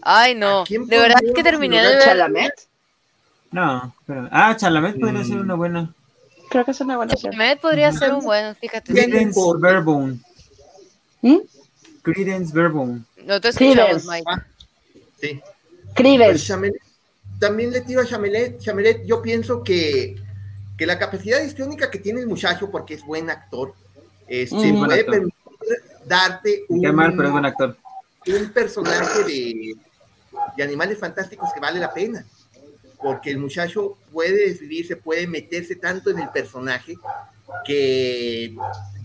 [0.00, 0.64] Ay, no.
[0.64, 2.04] De verdad que terminé de ver.
[2.04, 2.52] ¿Chalamet?
[3.50, 4.28] No, pero.
[4.30, 5.92] Ah, Chalamet podría ser una buena.
[6.48, 7.14] Creo que es una buena.
[7.14, 8.92] Chalamet podría ser un buen, fíjate.
[8.92, 10.18] Credence Verbone.
[11.20, 11.38] ¿Mm?
[12.02, 13.02] Credence Verbone.
[13.24, 14.30] No te escuchamos, Mike.
[15.20, 15.42] sí.
[15.94, 16.54] Credence.
[17.44, 20.16] También le tiro a Chamelet, Chamelet, yo pienso que,
[20.78, 23.74] que la capacidad histriónica que tiene el muchacho, porque es buen actor,
[24.26, 25.40] este, mm, puede permitir
[26.06, 27.76] darte un, mal, pero es buen actor.
[28.26, 29.74] un personaje de,
[30.56, 32.24] de animales fantásticos que vale la pena
[33.04, 36.94] porque el muchacho puede decidirse, puede meterse tanto en el personaje
[37.66, 38.56] que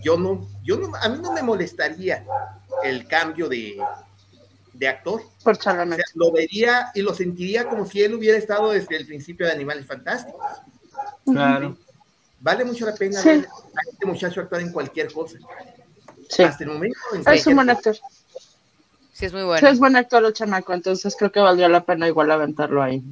[0.02, 2.24] yo no, yo no, a mí no me molestaría
[2.82, 3.76] el cambio de,
[4.80, 5.22] de actor.
[5.44, 5.58] Por
[6.14, 9.86] lo vería y lo sentiría como si él hubiera estado desde el principio de Animales
[9.86, 10.40] Fantásticos.
[11.26, 11.76] Claro.
[12.40, 15.38] Vale mucho la pena ver a este muchacho actuar en cualquier cosa.
[16.30, 16.42] Sí.
[16.42, 16.98] Hasta el momento.
[17.26, 17.94] es un buen actor.
[19.12, 19.60] Sí, es muy bueno.
[19.60, 23.04] Sí, es buen actor el chamaco, entonces creo que valdría la pena igual aventarlo ahí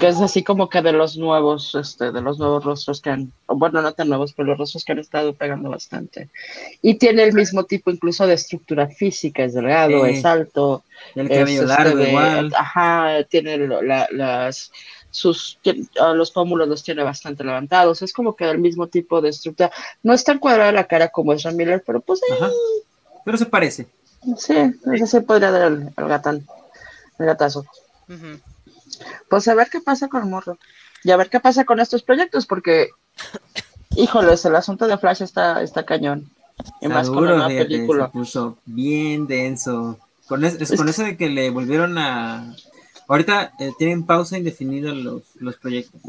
[0.00, 3.32] que es así como que de los nuevos, este, de los nuevos rostros que han,
[3.46, 6.28] bueno, no tan nuevos, pero los rostros que han estado pegando bastante.
[6.82, 10.82] Y tiene el mismo tipo incluso de estructura física, es delgado, es alto.
[11.14, 12.52] El cabello este, largo igual.
[12.56, 13.56] Ajá, tiene
[14.12, 14.72] las,
[15.10, 15.58] sus,
[16.14, 19.70] los pómulos los tiene bastante levantados, es como que del mismo tipo de estructura.
[20.02, 22.20] No es tan cuadrada la cara como es Miller, pero pues
[23.24, 23.86] Pero se parece.
[24.36, 24.56] Sí,
[24.92, 26.44] ese se podría dar el, gatán,
[27.20, 27.64] el gatazo
[29.28, 30.58] pues a ver qué pasa con morro
[31.04, 32.88] y a ver qué pasa con estos proyectos, porque,
[33.94, 36.30] híjoles, el asunto de Flash está, está cañón.
[36.80, 38.06] Y más con una película.
[38.06, 39.98] Se puso bien denso.
[40.26, 42.54] Con, con eso de que le volvieron a.
[43.06, 46.00] Ahorita eh, tienen pausa indefinida los, los proyectos.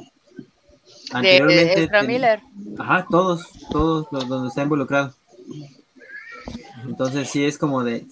[1.12, 1.88] Anteriormente.
[1.88, 2.41] De, Miller.
[2.78, 5.13] Ajá, todos, todos los donde está involucrado.
[6.84, 8.06] Entonces sí es como de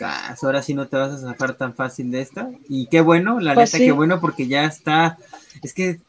[0.00, 2.50] ahora sí no te vas a zafar tan fácil de esta.
[2.68, 5.18] Y qué bueno, la pues neta, qué bueno, porque ya está,
[5.62, 6.00] es que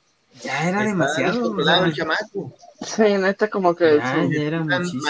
[0.41, 1.55] ya era demasiado.
[2.81, 3.97] Sí, neta, como que.
[3.97, 5.03] Ya, era muchísimo.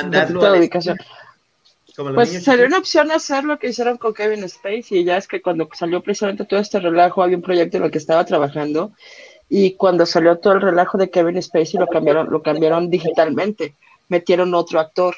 [2.13, 5.41] Pues sería una opción hacer lo que hicieron con Kevin Space y ya es que
[5.41, 8.91] cuando salió precisamente todo este relajo había un proyecto en el que estaba trabajando
[9.47, 13.75] y cuando salió todo el relajo de Kevin Spacey lo cambiaron, lo cambiaron digitalmente,
[14.09, 15.15] metieron otro actor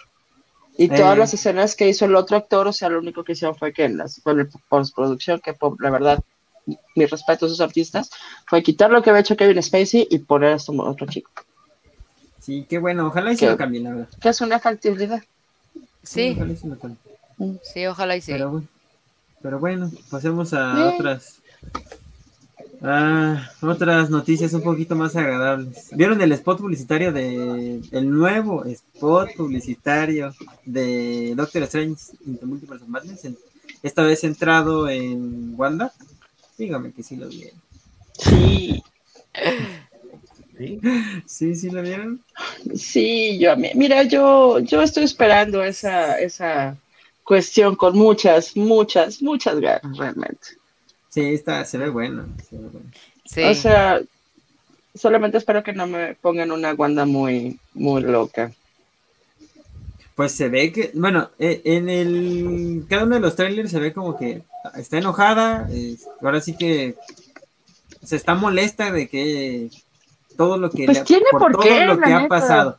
[0.78, 1.20] y todas eh.
[1.20, 3.86] las escenas que hizo el otro actor, o sea, lo único que hicieron fue que
[3.86, 6.20] en las, con postproducción, que la verdad,
[6.96, 8.12] mi respeto a esos artistas,
[8.46, 11.32] fue quitar lo que había hecho Kevin Spacey y poner a este otro chico.
[12.40, 14.08] Sí, qué bueno, ojalá y se lo cambien, la verdad.
[14.22, 15.24] Que es una factibilidad.
[16.04, 16.34] Sí.
[16.36, 17.60] ojalá y se lo cambien.
[17.64, 18.34] Sí, ojalá y sí.
[19.42, 21.40] Pero, bueno, pasemos a otras
[22.82, 25.90] Ah, otras noticias un poquito más agradables.
[25.94, 30.34] ¿Vieron el spot publicitario de el nuevo spot publicitario
[30.66, 33.28] de Doctor Strange Into Multiverse of Madness?
[33.84, 35.92] esta vez centrado en Wanda.
[36.58, 37.62] Dígame que sí lo vieron.
[38.14, 38.84] Sí.
[40.58, 40.80] ¿Sí?
[41.26, 42.22] ¿Sí, sí lo vieron?
[42.76, 46.78] Sí, yo, mira, yo, yo estoy esperando esa, esa
[47.24, 50.48] cuestión con muchas, muchas, muchas ganas, realmente.
[51.18, 52.28] Sí, está, se ve bueno.
[52.52, 54.00] O sea,
[54.94, 58.52] solamente espero que no me pongan una Wanda muy, muy loca.
[60.14, 63.94] Pues se ve que, bueno, eh, en el cada uno de los trailers se ve
[63.94, 64.44] como que
[64.76, 65.68] está enojada,
[66.22, 66.94] ahora sí que
[68.04, 69.72] se está molesta de que
[70.36, 72.78] todo lo que pues tiene por, todo lo que ha pasado.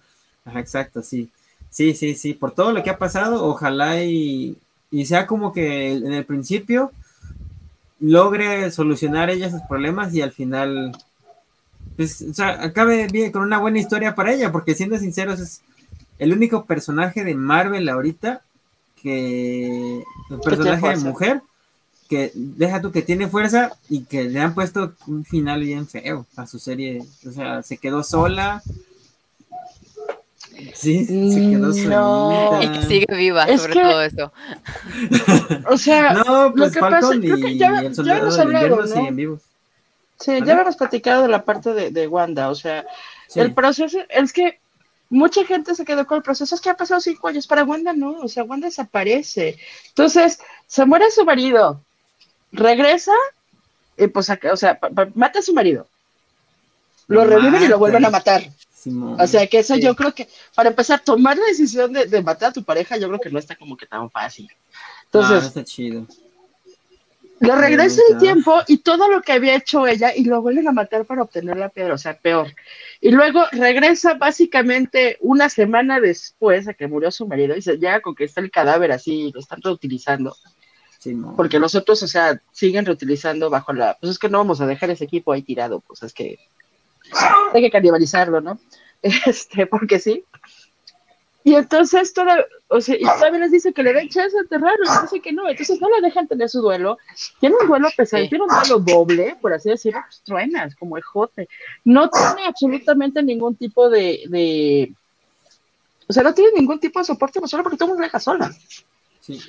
[0.55, 1.29] exacto, sí.
[1.71, 4.57] Sí, sí, sí, por todo lo que ha pasado, ojalá y,
[4.93, 6.93] y sea como que en el principio
[8.01, 10.97] logre solucionar ella sus problemas y al final,
[11.97, 15.63] pues, o sea, acabe bien con una buena historia para ella, porque siendo sinceros es
[16.19, 18.43] el único personaje de Marvel ahorita
[19.03, 21.43] que, el personaje de mujer,
[22.09, 26.27] que deja tú que tiene fuerza y que le han puesto un final bien feo
[26.37, 28.63] a su serie, o sea, se quedó sola.
[30.75, 32.61] Sí, se quedó sola.
[32.63, 34.33] Y sigue viva sobre todo eso.
[35.69, 39.43] O sea, no, pues Falcon y, ya, el soldado de invierno siguen vivos.
[40.19, 42.85] Sí, ya habíamos platicado de la parte de, de Wanda, o sea,
[43.37, 44.59] el proceso, es que
[45.11, 47.93] mucha gente se quedó con el proceso, es que ha pasado cinco años, para Wanda
[47.93, 49.57] no, o sea, Wanda desaparece.
[49.89, 51.83] Entonces, se muere su marido,
[52.51, 53.13] regresa,
[53.97, 54.79] y pues, o sea,
[55.15, 55.87] mata a su marido,
[57.07, 58.43] lo reviven y lo vuelven a matar.
[59.19, 62.53] O sea, que eso yo creo que, para empezar, tomar la decisión de, matar a
[62.53, 64.49] tu pareja, yo creo que no está como que tan fácil.
[65.05, 66.07] Entonces, ah, está chido.
[67.41, 70.73] Le regresa el tiempo y todo lo que había hecho ella y lo vuelven a
[70.73, 72.53] matar para obtener la piedra, o sea, peor.
[73.01, 78.01] Y luego regresa básicamente una semana después de que murió su marido y se llega
[78.01, 80.37] con que está el cadáver así, lo están reutilizando.
[81.37, 83.97] Porque los otros, o sea, siguen reutilizando bajo la.
[84.01, 86.39] Pues es que no vamos a dejar ese equipo ahí tirado, pues es que
[87.55, 88.59] hay que canibalizarlo, ¿no?
[89.03, 90.25] Este, porque sí.
[91.45, 94.85] Y entonces, toda, o sea, y todavía les dice que le den chance a enterrarlo,
[94.85, 96.99] y dice que no, entonces no le dejan tener su duelo.
[97.41, 101.03] Tiene un duelo pesado, tiene un duelo doble, por así decirlo, pues truenas, como el
[101.03, 101.49] jote.
[101.85, 104.93] No tiene absolutamente ningún tipo de, de,
[106.09, 108.21] o sea, no tiene ningún tipo de soporte emocional porque todo el mundo la deja
[108.21, 108.51] sola.
[109.21, 109.41] Sí.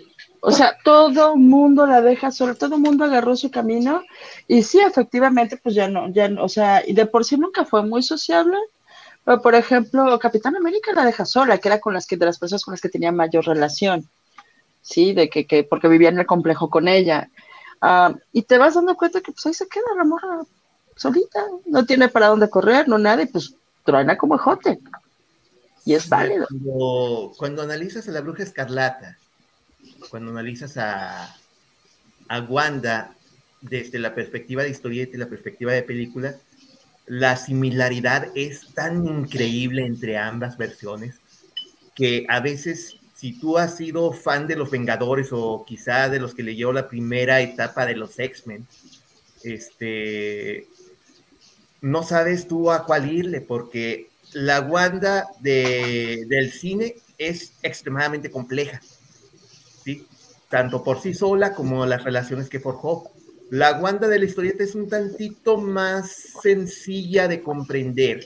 [0.41, 4.03] O sea, todo el mundo la deja sola, todo el mundo agarró su camino
[4.47, 7.65] y sí, efectivamente, pues ya no, ya no, o sea, y de por sí nunca
[7.65, 8.57] fue muy sociable,
[9.25, 12.39] pero por ejemplo, Capitán América la deja sola, que era con las que, de las
[12.39, 14.09] personas con las que tenía mayor relación,
[14.81, 17.29] sí, de que, que porque vivía en el complejo con ella.
[17.81, 20.41] Ah, y te vas dando cuenta que pues ahí se queda la morra
[20.95, 24.79] solita, no tiene para dónde correr, no nada, y pues truena como jote.
[25.85, 26.45] Y es válido.
[26.47, 29.17] Cuando, cuando analizas a la bruja escarlata,
[30.09, 31.35] cuando analizas a,
[32.27, 33.15] a Wanda
[33.61, 36.35] desde la perspectiva de historieta y la perspectiva de película,
[37.07, 41.15] la similaridad es tan increíble entre ambas versiones
[41.95, 46.33] que a veces si tú has sido fan de los Vengadores o quizá de los
[46.33, 48.65] que leyó la primera etapa de los X-Men,
[49.43, 50.67] este,
[51.81, 58.79] no sabes tú a cuál irle porque la Wanda de, del cine es extremadamente compleja
[60.49, 63.11] tanto por sí sola como las relaciones que forjó.
[63.51, 68.25] La Wanda de la historieta es un tantito más sencilla de comprender,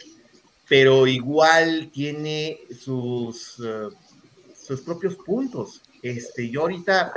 [0.67, 3.89] pero igual tiene sus, eh,
[4.55, 5.81] sus propios puntos.
[6.01, 7.13] Este, yo ahorita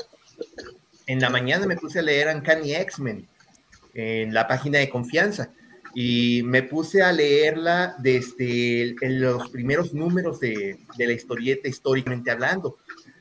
[1.07, 3.27] en la mañana me puse a leer Uncanny X-Men
[3.95, 5.51] en la página de confianza
[5.95, 12.77] y me puse a leerla desde los primeros números de, de la historieta históricamente hablando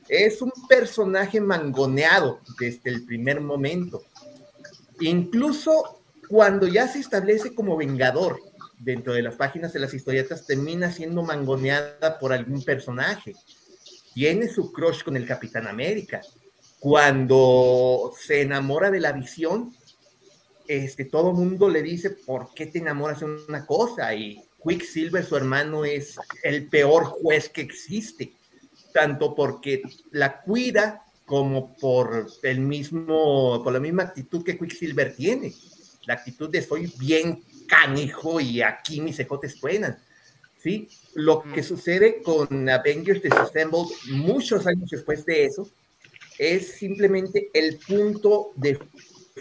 [0.08, 4.04] es un personaje mangoneado desde el primer momento.
[5.00, 8.40] Incluso cuando ya se establece como vengador
[8.78, 13.34] dentro de las páginas de las historietas, termina siendo mangoneada por algún personaje.
[14.14, 16.20] Tiene su crush con el Capitán América.
[16.78, 19.74] Cuando se enamora de la visión,
[20.68, 24.14] este, todo mundo le dice, ¿por qué te enamoras de una cosa?
[24.14, 28.32] Y Quicksilver, su hermano, es el peor juez que existe
[28.96, 29.82] tanto porque
[30.12, 35.52] la cuida como por el mismo, por la misma actitud que Quicksilver tiene.
[36.06, 39.98] La actitud de soy bien canijo y aquí mis ejotes suenan.
[40.56, 40.88] ¿sí?
[41.12, 45.68] Lo que sucede con Avengers Disassembled muchos años después de eso
[46.38, 48.78] es simplemente el punto de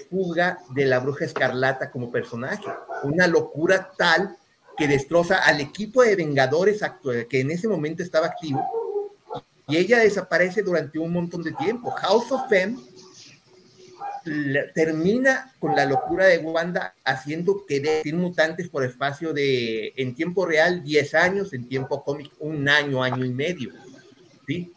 [0.10, 2.66] fuga de la bruja escarlata como personaje.
[3.04, 4.36] Una locura tal
[4.76, 6.82] que destroza al equipo de Vengadores
[7.30, 8.85] que en ese momento estaba activo
[9.68, 11.92] y ella desaparece durante un montón de tiempo.
[11.92, 12.78] House of M
[14.74, 20.46] termina con la locura de Wanda haciendo que de mutantes por espacio de, en tiempo
[20.46, 23.72] real, 10 años, en tiempo cómic, un año, año y medio.
[24.48, 24.74] ¿sí?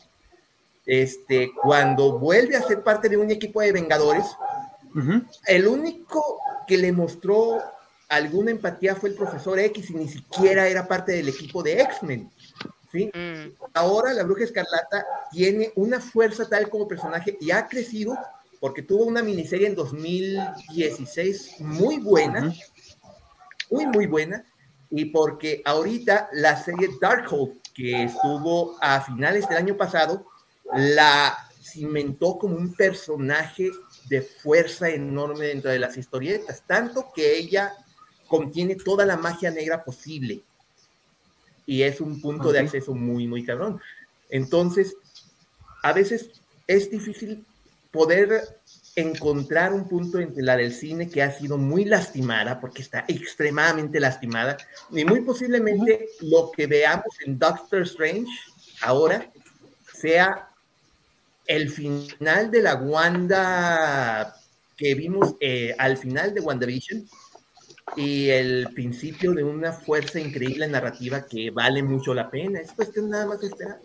[0.89, 4.25] este, cuando vuelve a ser parte de un equipo de Vengadores,
[5.47, 7.63] el único que le mostró
[8.09, 12.31] alguna empatía fue el profesor X y ni siquiera era parte del equipo de X-Men.
[12.91, 13.11] ¿Sí?
[13.15, 13.53] Mm.
[13.75, 18.17] Ahora la Bruja Escarlata tiene una fuerza tal como personaje y ha crecido
[18.61, 22.53] porque tuvo una miniserie en 2016 muy buena,
[23.71, 24.45] muy, muy buena,
[24.91, 30.27] y porque ahorita la serie Darkhold, que estuvo a finales del año pasado,
[30.73, 33.71] la cimentó como un personaje
[34.09, 37.73] de fuerza enorme dentro de las historietas, tanto que ella
[38.27, 40.43] contiene toda la magia negra posible.
[41.69, 43.79] Y es un punto de acceso muy, muy cabrón.
[44.31, 44.97] Entonces,
[45.83, 46.31] a veces
[46.67, 47.45] es difícil
[47.91, 48.59] poder
[48.97, 54.01] encontrar un punto entre la del cine que ha sido muy lastimada, porque está extremadamente
[54.01, 54.57] lastimada,
[54.91, 58.33] y muy posiblemente lo que veamos en Doctor Strange
[58.81, 59.31] ahora
[59.93, 60.49] sea
[61.47, 64.35] el final de la Wanda
[64.75, 67.07] que vimos eh, al final de WandaVision
[67.97, 72.61] y el principio de una fuerza increíble narrativa que vale mucho la pena.
[72.61, 73.81] Es cuestión nada más de esperar.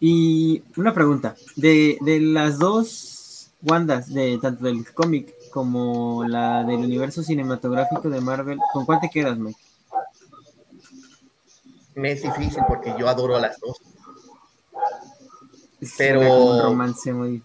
[0.00, 6.78] Y una pregunta, de, de las dos Wandas, de tanto del cómic como la del
[6.78, 9.58] universo cinematográfico de Marvel, ¿con cuál te quedas, Mike?
[11.94, 13.80] Me es difícil porque yo adoro a las dos.
[15.96, 16.20] Pero.
[16.20, 17.42] Un romance muy.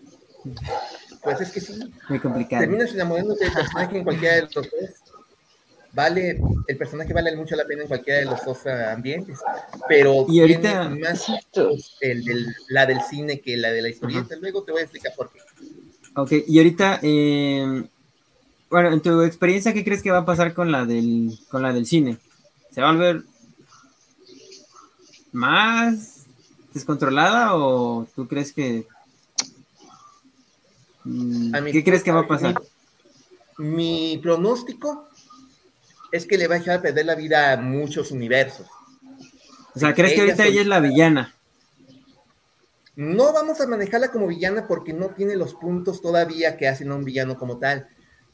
[1.21, 1.93] Pues es que sí.
[2.09, 2.61] Muy complicado.
[2.61, 4.63] Terminas enamorándote del personaje en cualquiera de los dos.
[5.97, 9.39] Vale, el personaje vale mucho la pena en cualquiera de los dos ambientes.
[9.87, 10.89] Pero y ahorita.
[10.91, 11.25] más
[12.01, 14.35] el, la del cine que la de la historieta.
[14.35, 15.39] Luego te voy a explicar por qué.
[16.13, 16.99] Ok, y ahorita.
[17.01, 17.83] Eh,
[18.69, 21.73] bueno, en tu experiencia, ¿qué crees que va a pasar con la del, con la
[21.73, 22.19] del cine?
[22.69, 23.23] ¿Se va a volver
[25.31, 26.27] más
[26.75, 28.85] descontrolada o tú crees que...
[31.05, 32.61] Mm, ¿Qué crees que va a pasar?
[33.57, 35.06] Mi, pronóstico
[36.11, 38.67] es que le va a dejar perder la vida a muchos universos.
[39.75, 41.35] O sea, ¿crees que ahorita ella es la villana?
[42.95, 46.95] No vamos a manejarla como villana porque no tiene los puntos todavía que hacen a
[46.95, 47.87] un villano como tal,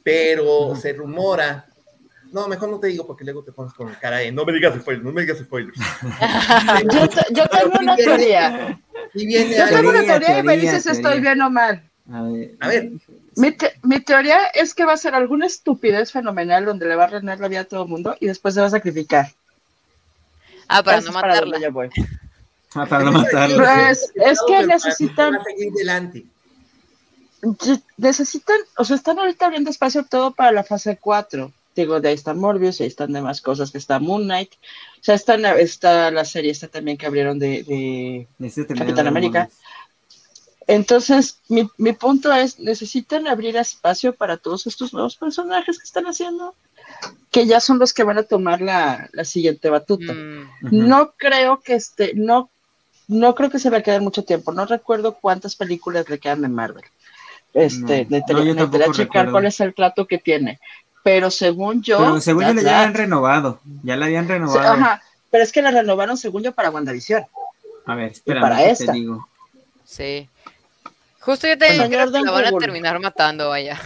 [0.03, 1.67] pero se rumora
[2.33, 4.73] no, mejor no te digo porque luego te pones con cara de no me digas
[4.79, 5.77] spoilers, no me digas spoilers.
[7.31, 8.81] yo, tengo una teoría.
[9.13, 11.87] yo tengo una teoría, y me dices estoy bien o mal.
[12.11, 12.21] A
[12.67, 12.91] ver.
[13.35, 17.39] Mi, teoría es que va a ser alguna estupidez fenomenal donde le va a reinar
[17.39, 19.31] la vida a todo el mundo y después se va a sacrificar.
[20.67, 21.59] Ah, para no matarla.
[21.59, 21.89] ya voy.
[22.75, 23.55] Ah, para no matarla.
[23.55, 25.37] Pues, es que necesitan.
[25.75, 26.25] Delante.
[27.97, 32.15] Necesitan, o sea, están ahorita abriendo espacio todo para la fase 4 digo, de ahí
[32.15, 36.25] está Morbius, ahí están demás cosas, que está Moon Knight, o sea, está, está la
[36.25, 37.63] serie esta también que abrieron de,
[38.37, 39.49] de Capitán América.
[40.67, 46.05] Entonces, mi, mi, punto es, necesitan abrir espacio para todos estos nuevos personajes que están
[46.05, 46.55] haciendo,
[47.31, 50.13] que ya son los que van a tomar la, la siguiente batuta.
[50.13, 50.47] Mm.
[50.61, 52.49] No creo que este, no,
[53.07, 54.51] no creo que se va a quedar mucho tiempo.
[54.53, 56.85] No recuerdo cuántas películas le quedan de Marvel.
[57.53, 60.59] Este, no, checar cuál es el trato que tiene
[61.03, 61.97] pero según yo.
[61.97, 64.73] Pero según yo ya habían renovado, ya la habían renovado.
[64.73, 67.25] Ajá, pero es que la renovaron según yo para WandaVision.
[67.85, 68.85] A ver, espera, para esta.
[68.85, 69.27] Te digo.
[69.83, 70.29] Sí.
[71.25, 73.79] Justo yo te creo que la van a terminar matando, vaya.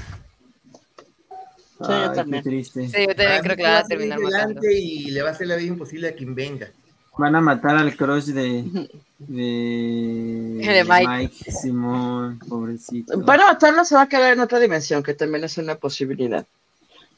[1.79, 2.43] Sí, yo también.
[2.43, 2.87] triste.
[2.89, 4.61] Sí, yo también creo que la van a terminar matando.
[4.63, 6.71] Y le va a hacer la vida imposible a quien venga.
[7.15, 8.87] Van a matar al crush de,
[9.19, 11.07] de, de Mike.
[11.07, 11.51] Mike.
[11.51, 13.19] Simón, pobrecito.
[13.19, 16.45] Van a matarlo, se va a quedar en otra dimensión, que también es una posibilidad.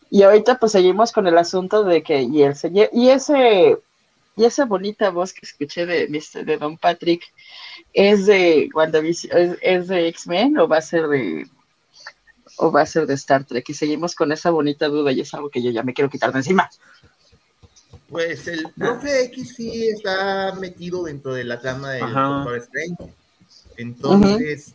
[0.09, 2.55] Y ahorita pues seguimos con el asunto de que y el
[2.91, 3.77] y ese
[4.35, 7.23] y esa bonita voz que escuché de de Don Patrick
[7.93, 11.47] es de WandaVision, es, de X-Men o va a ser de
[12.57, 15.33] o va a ser de Star Trek y seguimos con esa bonita duda y es
[15.33, 16.69] algo que yo ya me quiero quitar de encima.
[18.09, 23.13] Pues el profe X sí está metido dentro de la trama del Doctor Strange.
[23.77, 24.73] Entonces,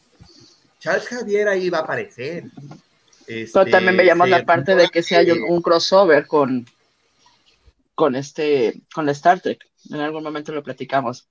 [0.78, 2.44] Charles Javier ahí va a aparecer.
[3.26, 6.66] Pero también veíamos la parte de que si hay un, crossover con,
[7.94, 9.66] con este, con la Star Trek.
[9.90, 11.26] En algún momento lo platicamos.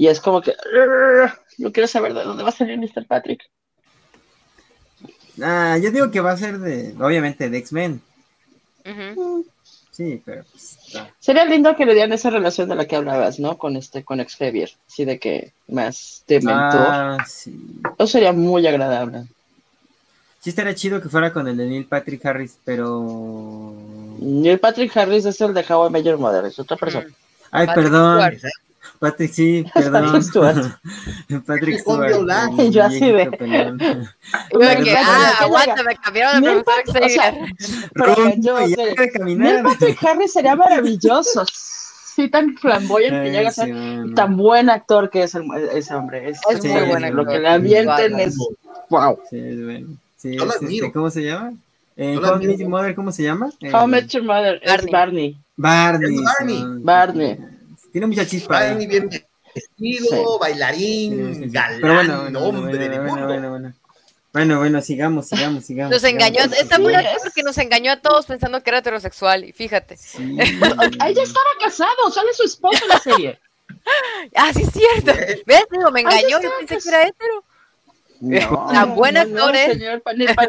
[0.00, 0.54] Y es como que
[1.58, 3.06] no quiero saber de dónde va a salir Mr.
[3.06, 3.42] Patrick.
[5.42, 8.00] Ah, yo digo que va a ser de, obviamente, de X-Men.
[9.90, 10.78] Sí, pero pues,
[11.18, 13.58] Sería lindo que le dieran esa relación de la que hablabas, ¿no?
[13.58, 14.70] Con este, con Xavier.
[14.86, 16.86] Sí, de que más de mentor.
[16.88, 19.26] Ah, Eso sería muy agradable.
[20.40, 23.74] Sí estaría chido que fuera con el de Neil Patrick Harris, pero...
[24.18, 27.06] Neil Patrick Harris es el de How I Met Your Mother, es otra persona.
[27.50, 28.38] Ay, perdón.
[29.00, 30.04] Patrick, sí, perdón.
[30.12, 30.78] Patrick Stewart.
[31.46, 32.12] Patrick Stewart.
[32.58, 33.30] Y yo así de.
[34.84, 37.02] que, ah, aguanta, me cambiaron de profesor.
[37.02, 37.34] O sea,
[37.94, 38.14] pero
[39.64, 41.44] Patrick Harris sería maravilloso.
[42.14, 43.74] Sí, tan flamboyante que llega a ser
[44.14, 45.44] tan buen actor que es el,
[45.74, 46.28] ese hombre.
[46.28, 47.10] Es, es muy bueno.
[47.10, 48.36] Lo que le avienten es.
[48.90, 49.18] ¡Wow!
[49.30, 49.86] Sí, es bueno.
[50.16, 51.54] Sí, este, ¿Cómo se llama?
[51.96, 53.50] Eh, How Met Your Mother, ¿cómo se llama?
[53.72, 55.38] How Met Your Mother, es Barney.
[55.56, 56.18] Barney.
[56.22, 56.64] Barney.
[56.82, 57.38] Barney.
[57.92, 58.72] Tiene mucha chispa.
[58.74, 59.08] Bien
[59.54, 63.74] vestido, bailarín, galán, Pero bueno, bueno, hombre bueno, bueno, bueno, bueno.
[64.32, 65.90] Bueno, bueno, sigamos, sigamos, sigamos.
[65.92, 69.96] Nos engañó, está muy porque nos engañó a todos pensando que era heterosexual, y fíjate.
[69.96, 70.36] Sí.
[70.38, 73.40] Ella estaba casado, sale su esposo en la serie.
[74.36, 75.12] ah, sí es cierto.
[75.46, 75.64] ¿Ves?
[75.70, 77.44] Digo, me engañó, yo pensé que era hetero.
[78.20, 80.00] No, Tan buen actor, ¿eh?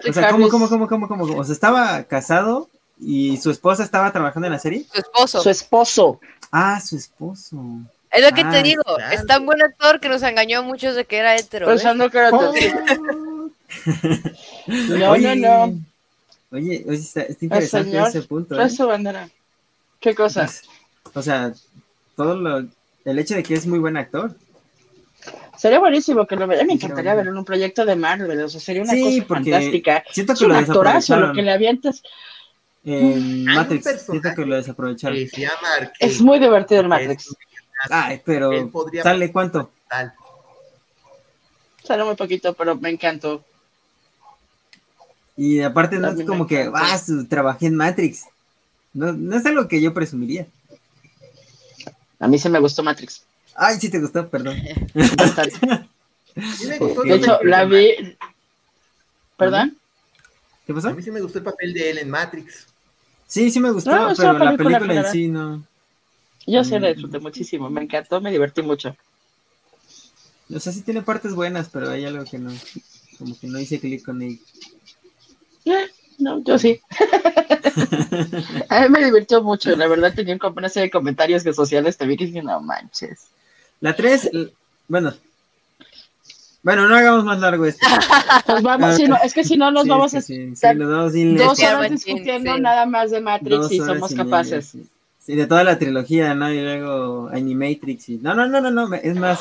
[0.08, 1.24] O sea, ¿cómo, cómo, cómo, cómo, cómo?
[1.38, 2.70] O sea, estaba casado
[3.00, 4.86] y su esposa estaba trabajando en la serie.
[4.94, 5.42] Su esposo.
[5.42, 6.20] Su esposo.
[6.52, 7.58] Ah, su esposo.
[8.12, 10.96] Es lo que te ah, digo, es tan buen actor que nos engañó a muchos
[10.96, 11.68] de que era hetero.
[11.68, 13.52] Pensando que era hetero.
[14.68, 15.80] no, no, no.
[16.52, 18.62] Oye, oye está, interesante ese punto.
[18.62, 18.70] ¿eh?
[18.86, 19.30] bandera.
[20.02, 20.42] ¿Qué cosa?
[20.42, 21.54] Pues, o sea,
[22.18, 22.68] todo lo,
[23.06, 24.36] el hecho de que es muy buen actor.
[25.58, 26.66] Sería buenísimo que lo vea.
[26.66, 28.42] Me encantaría verlo en un proyecto de Marvel.
[28.42, 30.04] O sea, sería una cosa fantástica.
[30.12, 32.02] Siento que es un actorazo lo que le avientas.
[32.84, 35.18] En Matrix, siento que lo desaprovecharon.
[36.00, 37.36] Es muy divertido el Matrix.
[37.90, 38.52] Ay, pero
[39.04, 39.72] ¿sale cuánto?
[41.84, 43.44] Sale muy poquito, pero me encantó.
[45.38, 48.26] Y aparte no es como que, ah, trabajé en Matrix.
[48.94, 50.46] No, no es algo que yo presumiría.
[52.20, 53.24] A mí se me gustó Matrix.
[53.56, 54.58] Ay, sí te gustó, perdón.
[54.94, 55.86] de
[57.16, 58.18] hecho, la vi.
[59.38, 59.78] ¿Perdón?
[60.68, 60.90] ¿Qué pasó?
[60.90, 62.68] A mí sí me gustó el papel de él en Matrix.
[63.32, 65.64] Sí, sí me gustó, pero la película en sí no.
[66.46, 66.94] Yo sí la mm.
[66.94, 68.94] disfruté muchísimo, me encantó, me divertí mucho.
[70.54, 72.52] O sea, sí tiene partes buenas, pero hay algo que no,
[73.18, 74.38] como que no hice clic con él.
[75.64, 76.82] Eh, no, yo sí.
[78.68, 82.06] a mí me divirtió mucho, la verdad tenía una serie de comentarios que sociales te
[82.06, 83.28] vi que dije, no manches.
[83.80, 84.30] La 3,
[84.90, 85.14] bueno.
[86.64, 87.86] Bueno, no hagamos más largo esto.
[88.46, 92.58] Pues vamos, si no, es que si no nos vamos a estar dos horas discutiendo
[92.58, 94.76] nada más de Matrix si somos capaces.
[95.20, 96.52] Sí, de toda la trilogía, ¿no?
[96.52, 98.18] Y luego Animatrix y...
[98.18, 99.40] No, no, no, no, no, es más...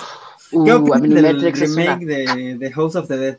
[0.51, 3.39] ¿Qué uh, opinas del remake de, de House of the Dead?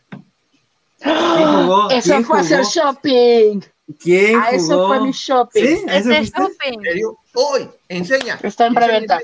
[1.02, 1.90] ¿Quién jugó?
[1.90, 2.56] Eso ¿Quién fue jugó?
[2.56, 3.62] hacer shopping.
[4.00, 4.46] ¿Quién jugó?
[4.46, 5.62] Ah, eso fue mi shopping.
[5.62, 5.86] ¿Sí?
[5.88, 6.80] ¿Eso shopping?
[7.34, 8.40] Hoy, enseña.
[8.42, 9.20] Está en preventa.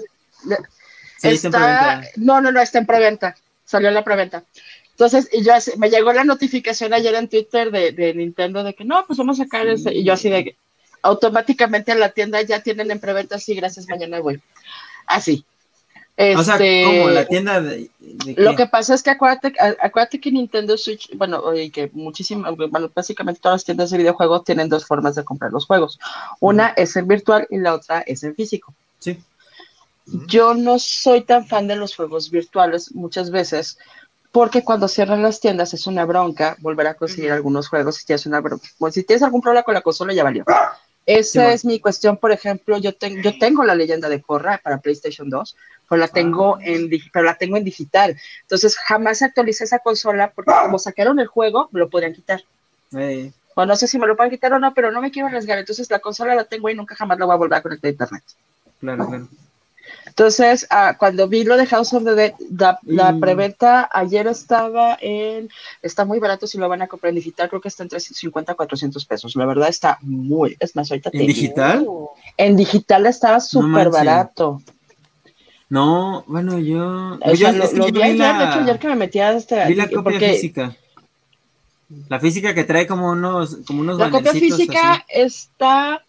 [1.18, 3.36] Sí, está, está No, no, no, está en preventa.
[3.68, 4.44] Salió en la preventa.
[4.92, 8.84] Entonces, y yo me llegó la notificación ayer en Twitter de, de Nintendo de que
[8.84, 9.94] no, pues vamos a sacar ese.
[9.94, 10.56] Y yo así de
[11.04, 14.42] automáticamente a la tienda ya tienen en preventa, sí, gracias, mañana voy.
[15.06, 15.46] Así.
[16.18, 17.92] o sea, este, como la tienda de,
[18.38, 22.90] Lo que pasa es que acuérdate, acuérdate que Nintendo Switch, bueno, y que muchísimas, bueno,
[22.94, 26.00] básicamente todas las tiendas de videojuegos tienen dos formas de comprar los juegos.
[26.40, 28.74] Una es en virtual y la otra es en físico.
[29.00, 29.20] Sí.
[30.28, 33.78] Yo no soy tan fan de los juegos virtuales muchas veces,
[34.32, 38.26] porque cuando cierran las tiendas es una bronca volver a conseguir algunos juegos si tienes
[38.26, 40.46] una bueno, si tienes algún problema con la consola ya valió.
[41.06, 44.80] Esa es mi cuestión, por ejemplo, yo, tengo yo tengo la leyenda de Corra para
[44.80, 45.56] PlayStation 2,
[45.88, 46.60] pero la tengo, ah.
[46.62, 48.18] en, pero la tengo en digital.
[48.42, 52.44] Entonces jamás actualicé esa consola porque como sacaron el juego, me lo podrían quitar.
[53.56, 55.58] O no sé si me lo pueden quitar o no, pero no me quiero arriesgar.
[55.58, 57.92] Entonces la consola la tengo y nunca jamás la voy a volver a conectar a
[57.92, 58.24] internet.
[58.80, 59.28] Claro, claro.
[60.18, 62.34] Entonces, ah, cuando vi lo de House of the Dead,
[62.88, 65.48] la, preventa ayer estaba en,
[65.84, 68.52] está muy barato si lo van a comprar en digital, creo que está entre 50
[68.52, 69.36] a 400 pesos.
[69.36, 71.88] La verdad está muy, es más, ahorita ¿En digital?
[72.36, 74.60] En digital estaba súper barato.
[75.70, 77.20] No, bueno, yo.
[77.22, 79.68] O sea, lo, vi ayer, de hecho, ayer que me metía hasta.
[79.68, 80.76] Vi la copia física.
[82.10, 86.04] La física que trae como unos, como unos La copia física está.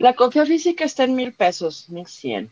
[0.00, 2.50] La copia física está en mil pesos, mil cien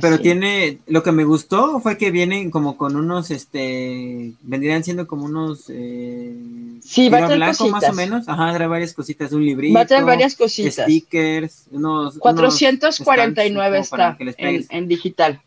[0.00, 5.08] pero tiene, lo que me gustó fue que vienen como con unos, este, vendrían siendo
[5.08, 6.32] como unos, eh,
[6.80, 9.80] sí, va a tener blanco más o menos, ajá, trae varias cositas, un librito, va
[9.80, 15.40] a tener varias cositas, stickers, unos, 449 está en, en, digital.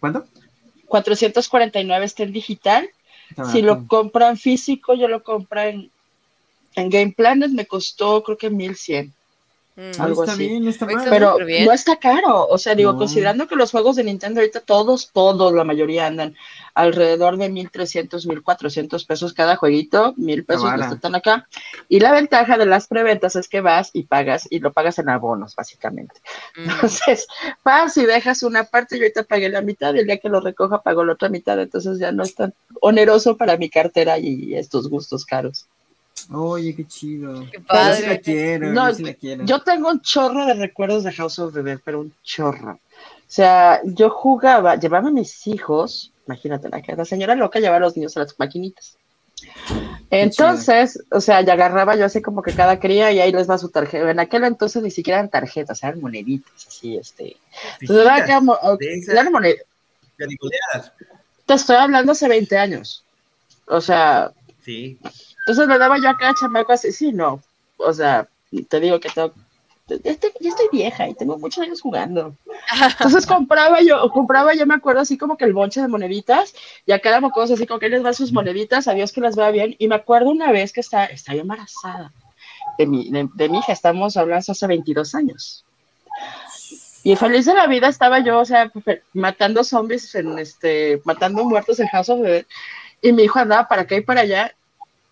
[0.00, 0.24] ¿Cuánto?
[0.86, 2.88] 449 está en digital,
[3.52, 5.90] si lo compran físico, yo lo compré en,
[6.76, 9.12] en Game Planet, me costó creo que 1100.
[9.76, 10.00] Mm.
[10.00, 10.48] algo está así.
[10.48, 11.06] Bien, está mal.
[11.08, 12.46] Pero no está caro.
[12.48, 16.34] O sea, digo, considerando que los juegos de Nintendo ahorita todos, todos, la mayoría andan
[16.74, 21.46] alrededor de 1300, 1400 pesos cada jueguito, mil pesos que están acá.
[21.88, 25.10] Y la ventaja de las preventas es que vas y pagas y lo pagas en
[25.10, 26.20] abonos, básicamente.
[26.56, 26.70] Mm.
[26.70, 27.26] Entonces,
[27.62, 28.96] vas y dejas una parte.
[28.96, 31.60] Yo ahorita pagué la mitad y el día que lo recoja pago la otra mitad.
[31.60, 35.66] Entonces ya no es tan oneroso para mi cartera y estos gustos caros.
[36.32, 37.46] Oye, qué chido.
[37.50, 38.08] Qué padre.
[38.08, 38.90] la quiero, no,
[39.44, 42.72] yo tengo un chorro de recuerdos de House of the Dead, pero un chorro.
[42.72, 47.80] O sea, yo jugaba, llevaba a mis hijos, imagínate, la, la señora loca llevaba a
[47.80, 48.96] los niños a las maquinitas.
[50.10, 53.58] Entonces, o sea, ya agarraba yo así como que cada cría y ahí les va
[53.58, 54.10] su tarjeta.
[54.10, 57.36] En aquel entonces ni siquiera eran tarjetas, eran moneditas, así, este.
[57.80, 58.06] Entonces,
[59.08, 59.66] eran moneditas.
[61.44, 63.04] Te estoy hablando hace 20 años.
[63.66, 64.32] O sea.
[64.64, 64.98] Sí.
[65.46, 67.40] Entonces le daba yo acá chamaco así, sí, no.
[67.76, 68.26] O sea,
[68.68, 69.32] te digo que tengo,
[69.88, 72.34] ya estoy vieja y tengo muchos años jugando.
[72.90, 76.52] Entonces compraba yo, compraba yo me acuerdo así como que el bonche de moneditas
[76.84, 79.36] y acá damos cosas así como que les va sus moneditas, a Dios que las
[79.36, 79.76] vea bien.
[79.78, 82.12] Y me acuerdo una vez que está, estaba embarazada
[82.78, 85.64] de mi, de, mi hija, estamos hablando hace 22 años.
[87.04, 88.72] Y feliz de la vida estaba yo, o sea,
[89.12, 92.44] matando zombies, en este, matando muertos en House of the
[93.00, 94.52] Y mi hijo andaba para acá y para allá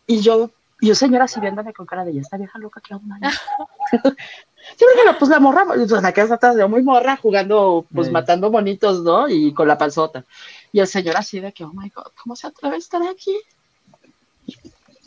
[0.06, 0.50] y yo,
[0.80, 3.02] yo señora, así viéndome con cara de, ya está vieja loca que aún
[3.92, 8.50] sí, porque pues la morra, pues la casa atrás de muy morra jugando, pues matando
[8.50, 9.28] bonitos, ¿no?
[9.28, 10.24] Y con la panzota.
[10.72, 13.36] Y el señor así de que, oh my god, ¿cómo se atreve a estar aquí?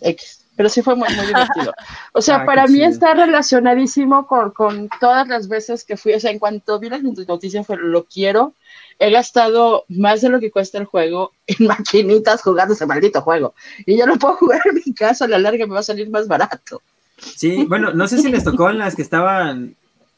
[0.02, 0.46] X.
[0.56, 1.74] Pero sí fue muy, muy divertido.
[2.14, 6.14] O sea, ah, para mí está relacionadísimo con, con, todas las veces que fui.
[6.14, 8.54] O sea, en cuanto vi las noticias, fue lo quiero
[9.00, 13.54] he gastado más de lo que cuesta el juego en maquinitas jugando ese maldito juego.
[13.86, 16.10] Y yo no puedo jugar en mi casa, a la larga me va a salir
[16.10, 16.82] más barato.
[17.18, 19.76] Sí, bueno, no sé si les tocó en las que estaban,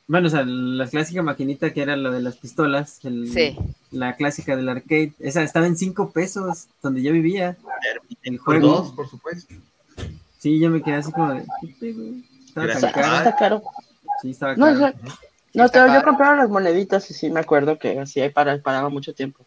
[0.07, 3.57] bueno, o sea, la clásica maquinita que era la de las pistolas, sí.
[3.91, 7.57] la clásica del arcade, esa estaba en cinco pesos, donde yo vivía.
[8.23, 8.67] El juego.
[8.67, 9.55] Dos, por supuesto.
[10.39, 11.45] Sí, yo me quedé así como de,
[12.47, 13.17] Estaba caro.
[13.17, 13.63] Está caro.
[14.21, 14.75] Sí, estaba caro.
[14.75, 14.93] No,
[15.71, 19.45] pero yo compraba las moneditas y sí me acuerdo que así para, paraba mucho tiempo.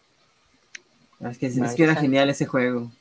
[1.23, 2.91] Ah, es que, es que era genial ese juego.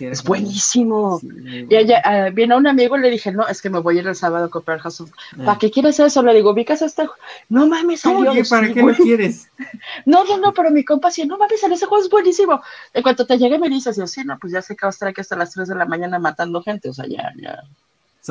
[0.00, 1.20] Es, buenísimo.
[1.22, 4.00] y allá, uh, viene un amigo y le dije, no, es que me voy a
[4.00, 5.04] ir el sábado a comprar House
[5.36, 5.58] ¿Para ah.
[5.58, 6.22] qué quieres eso?
[6.22, 7.08] Le digo, ubicas este
[7.48, 8.32] No mames, salió.
[8.48, 9.48] ¿Para qué lo quieres?
[10.04, 12.60] no, no, no, pero mi compa sí, no mames, ese juego es buenísimo.
[12.92, 14.90] En cuanto te llegue me dices, yo, sí, no, pues ya sé que va a
[14.90, 17.62] estar aquí hasta las 3 de la mañana matando gente, o sea, ya, ya.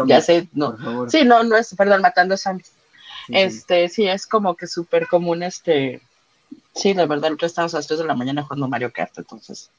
[0.05, 0.75] ya sé, no.
[1.09, 2.71] Sí, no, no es, perdón, matando zombies
[3.29, 6.01] este, sí, es como que súper común, este,
[6.75, 9.71] sí, la verdad, nosotros estamos a las 3 de la mañana jugando Mario Kart, entonces,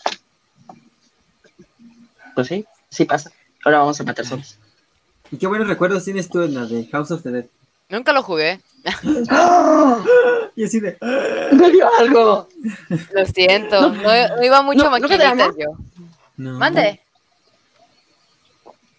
[2.34, 3.32] pues sí, sí pasa.
[3.64, 4.58] Ahora vamos a matar zombies.
[5.30, 7.46] ¿Y qué buenos recuerdos tienes tú en la de House of the Dead?
[7.88, 8.60] Nunca lo jugué.
[10.56, 10.96] y así de...
[11.52, 12.48] Me dio algo.
[13.12, 15.72] Lo siento, no, iba mucho a maquinitas yo.
[16.36, 17.00] Mande.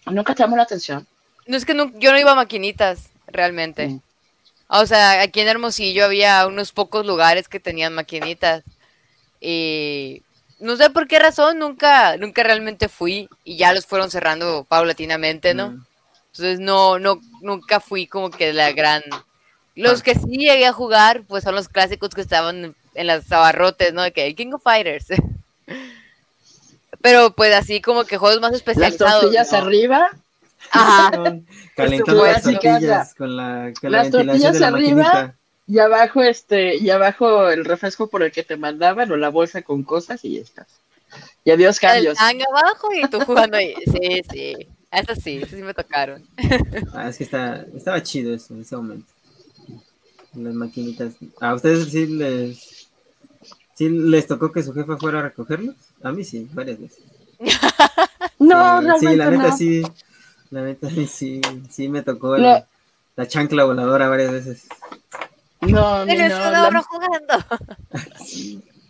[0.06, 1.06] Nunca te llamó la atención.
[1.46, 3.88] No es que yo no iba a maquinitas, realmente.
[3.88, 4.00] Mm.
[4.72, 8.62] O sea, aquí en Hermosillo había unos pocos lugares que tenían maquinitas.
[9.40, 10.22] Y
[10.60, 13.28] no sé por qué razón, nunca, nunca realmente fui.
[13.42, 15.70] Y ya los fueron cerrando paulatinamente, ¿no?
[15.70, 15.86] Mm.
[16.26, 19.02] Entonces no, no, nunca fui como que la gran.
[19.74, 23.92] Los que sí llegué a jugar, pues son los clásicos que estaban en las abarrotes,
[23.92, 24.02] ¿no?
[24.02, 25.06] De que King of Fighters.
[27.00, 29.32] Pero pues así como que juegos más especializados.
[29.32, 30.12] Las arriba
[31.76, 35.34] Calentando las tortillas con la, con las tortillas de la arriba
[35.66, 39.62] y abajo este y abajo el refresco por el que te mandaban o la bolsa
[39.62, 40.66] con cosas y ya estás.
[41.44, 42.18] Y adiós cambios.
[42.20, 43.74] El abajo y tú jugando ahí.
[43.86, 44.68] Sí, sí.
[44.90, 46.26] Eso sí, eso sí me tocaron.
[46.92, 49.06] Ah, es que está, estaba chido eso en ese momento.
[50.34, 51.14] Las maquinitas.
[51.40, 52.90] ¿A ustedes sí les,
[53.74, 55.76] sí les tocó que su jefa fuera a recogerlos?
[56.02, 56.98] A mí sí, varias veces.
[58.38, 59.82] no, no, Sí, la neta sí
[60.50, 61.40] la neta, sí,
[61.70, 62.66] sí me tocó la,
[63.26, 64.66] chancla voladora varias veces.
[65.60, 66.14] No, no, no.
[66.14, 67.34] La, jugando.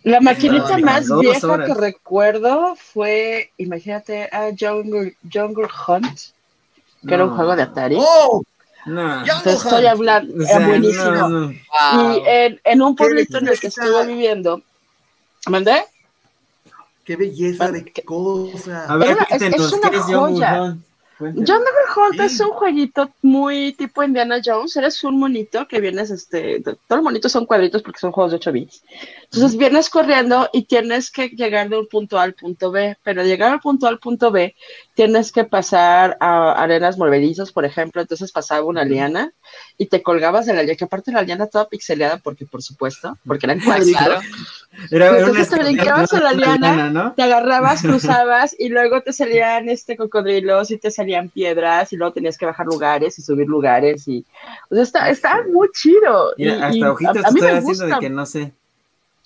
[0.03, 6.19] la maquinita más vieja que recuerdo fue, imagínate, a Jungle, Jungle Hunt,
[7.05, 7.97] que era un juego de Atari.
[7.99, 8.41] ¡Oh!
[8.85, 9.23] No.
[9.43, 11.51] Te estoy hablando, es buenísimo.
[11.51, 14.61] Y en, en, un pueblito en el que estuve viviendo,
[15.47, 15.83] ¿mandé?
[17.03, 18.85] Qué belleza de cosa.
[18.85, 20.77] A ver, es, es, una joya.
[21.21, 21.61] John
[21.95, 24.75] Hunt es un jueguito muy tipo Indiana Jones.
[24.75, 28.37] Eres un monito que vienes, este, todos los monitos son cuadritos porque son juegos de
[28.37, 28.83] 8 bits.
[29.23, 33.23] Entonces vienes corriendo y tienes que llegar de un punto A al punto B, pero
[33.23, 34.55] llegar al punto A al punto B
[34.93, 38.01] tienes que pasar a arenas movedizas, por ejemplo.
[38.01, 39.33] Entonces pasaba una liana
[39.77, 43.17] y te colgabas de la liana, que aparte la liana estaba pixeleada porque, por supuesto,
[43.25, 44.23] porque eran cuadritos.
[44.89, 50.71] Entonces te brincabas a la liana, te agarrabas, cruzabas y luego te salían este cocodrilos
[50.71, 54.25] y te salían piedras y luego tenías que bajar lugares y subir lugares y
[54.69, 56.33] o sea, está, está muy chido.
[56.37, 58.53] Mira, hasta ojitos a, mí estoy me haciendo de que no sé.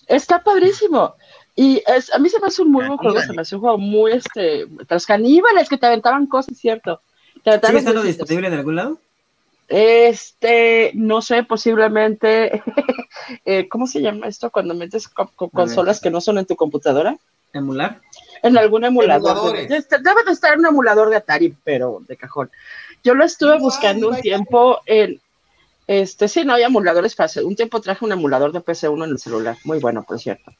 [0.07, 1.15] Está padrísimo.
[1.55, 3.61] Y es, a mí se me hace un muy buen juego, se me hace un
[3.61, 7.01] juego muy, este, los caníbales que te aventaban cosas, ¿cierto?
[7.43, 8.99] Te ¿Sigue estando disponible en algún lado?
[9.67, 12.61] Este, no sé, posiblemente,
[13.45, 17.17] eh, ¿cómo se llama esto cuando metes consolas que no son en tu computadora?
[17.53, 18.01] ¿Emular?
[18.43, 19.55] En algún emulador.
[19.55, 22.51] debe de estar en un emulador de Atari, pero de cajón.
[23.03, 25.19] Yo lo estuve buscando un tiempo en,
[25.87, 27.47] este, sí, no hay emuladores fáciles.
[27.47, 30.51] Un tiempo traje un emulador de PC1 en el celular, muy bueno, por cierto.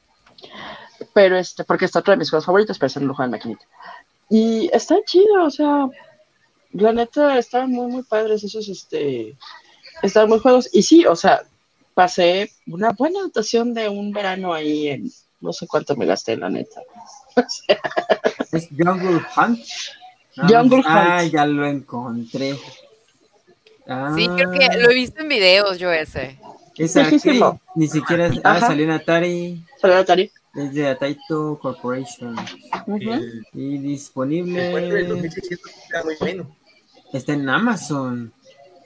[1.13, 3.31] Pero este, porque está otro de mis juegos favoritos, pero se no lo juega en
[3.31, 3.65] maquinita.
[4.29, 5.87] Y está chido, o sea,
[6.81, 9.35] la neta, estaban muy, muy padres esos, este,
[10.01, 10.69] estaban muy juegos.
[10.73, 11.43] Y sí, o sea,
[11.93, 15.11] pasé una buena dotación de un verano ahí en,
[15.41, 16.81] no sé cuánto me gasté, la neta.
[18.51, 19.59] ¿Es Jungle Hunt?
[20.35, 20.85] Jungle Hunt.
[20.87, 22.55] Ah, ya lo encontré.
[24.15, 26.37] Sí, creo que lo he visto en videos yo ese.
[26.77, 26.95] Es
[27.75, 29.63] ni siquiera ah, salió en Atari.
[29.79, 30.31] Salió en Atari.
[30.55, 32.35] Es de Ataito Corporation.
[33.53, 34.71] Y disponible.
[37.15, 38.33] Está en Amazon,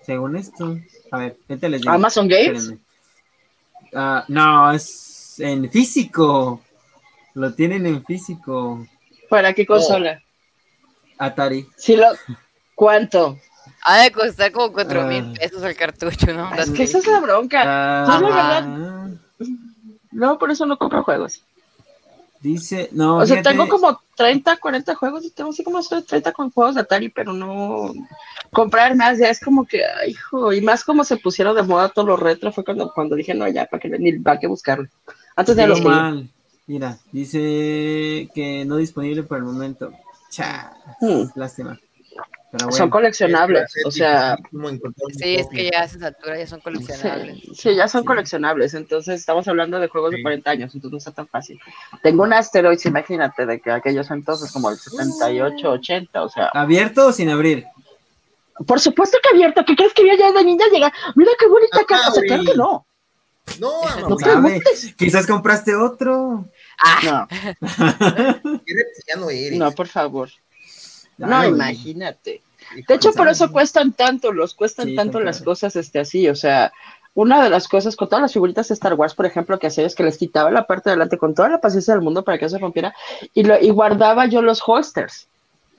[0.05, 0.77] según esto.
[1.09, 1.91] A ver, ¿qué les digo?
[1.91, 2.75] ¿Amazon Games?
[3.91, 6.61] Uh, no, es en físico.
[7.33, 8.85] Lo tienen en físico.
[9.29, 10.21] ¿Para qué consola?
[11.17, 11.67] Atari.
[11.75, 12.05] Sí, lo...
[12.75, 13.39] ¿Cuánto?
[13.81, 15.39] Ha de costar como cuatro mil ah.
[15.39, 16.53] pesos el cartucho, ¿no?
[16.53, 17.63] Es que esa es la bronca.
[17.65, 19.17] Ah, la verdad.
[20.11, 21.43] No, por eso no compro juegos.
[22.41, 23.17] Dice, no.
[23.17, 26.81] O sea, tengo como 30, 40 juegos y tengo así como 30 con juegos de
[26.81, 27.93] Atari, pero no
[28.51, 31.89] comprar más, ya es como que, ay, hijo, y más como se pusieron de moda
[31.89, 34.87] todos los retro, fue cuando, cuando dije, no, ya, para que ni para que buscarlo.
[35.35, 36.29] Antes de los mal.
[36.65, 39.91] Mira, dice que no disponible por el momento.
[40.29, 40.71] Cha,
[41.01, 41.31] hmm.
[41.35, 41.79] lástima.
[42.71, 44.37] Son coleccionables, o sea.
[45.17, 47.43] Sí, es que ya a esa altura ya son coleccionables.
[47.53, 51.11] Sí, ya son coleccionables, entonces estamos hablando de juegos de 40 años, entonces no está
[51.11, 51.59] tan fácil.
[52.01, 56.47] Tengo un Asteroids, imagínate, de que aquellos entonces como el 78, 80, o sea.
[56.53, 57.65] ¿Abierto o sin abrir?
[58.65, 60.91] Por supuesto que abierto, ¿qué crees que yo ya de niña llega?
[61.15, 62.85] Mira qué bonita casa, claro que no.
[63.59, 64.17] No, no,
[64.97, 66.45] Quizás compraste otro.
[66.79, 67.27] Ah.
[67.61, 67.61] No.
[69.57, 70.29] no, por favor.
[71.19, 72.41] No, imagínate.
[72.87, 76.71] De hecho, por eso cuestan tanto, los cuestan tanto las cosas este así, o sea,
[77.13, 79.85] una de las cosas con todas las figuritas de Star Wars, por ejemplo, que hacía
[79.85, 82.37] es que les quitaba la parte de adelante con toda la paciencia del mundo para
[82.37, 82.93] que no se rompiera
[83.33, 85.27] y, lo, y guardaba yo los holsters.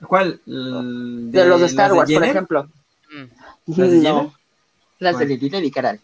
[0.05, 0.41] ¿Cuál?
[0.45, 2.69] De, los de Star Wars, por ejemplo.
[3.11, 3.77] Mm.
[3.77, 4.33] ¿Las de no,
[4.99, 5.99] Las de Lili y Caral.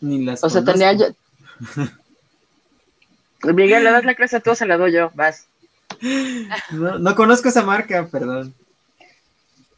[0.00, 1.06] Ni las O sea, tenía yo...
[3.54, 5.46] Miguel, le das la clase a todos, se la doy yo, vas.
[6.72, 8.54] No, no conozco esa marca, perdón.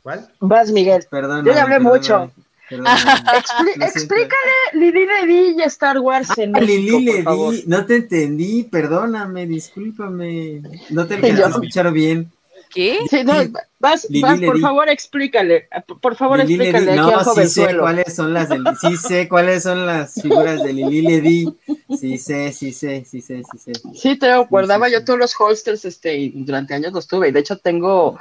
[0.02, 0.28] ¿Cuál?
[0.40, 1.06] Vas, Miguel.
[1.10, 1.44] Perdón.
[1.44, 2.30] Yo ya hablé mucho.
[2.70, 10.62] explícale Lili Ledi y Star Wars en ah, Lili Ledi, no te entendí, perdóname, discúlpame.
[10.90, 12.30] No te escucharon bien.
[12.72, 13.00] ¿Qué?
[13.10, 13.34] Sí, no,
[13.80, 15.68] vas, vas por favor, explícale.
[16.00, 16.94] Por favor, explícale.
[16.94, 21.02] No, sí sé cuáles son las del, sí sé cuáles son las figuras de Lili
[21.02, 21.54] Ledi.
[21.98, 23.72] Sí sé, sí sé, sí sé, sí sé.
[23.94, 27.28] Sí, te guardaba yo todos los holsters, este, y durante años los tuve.
[27.28, 28.12] Y de hecho tengo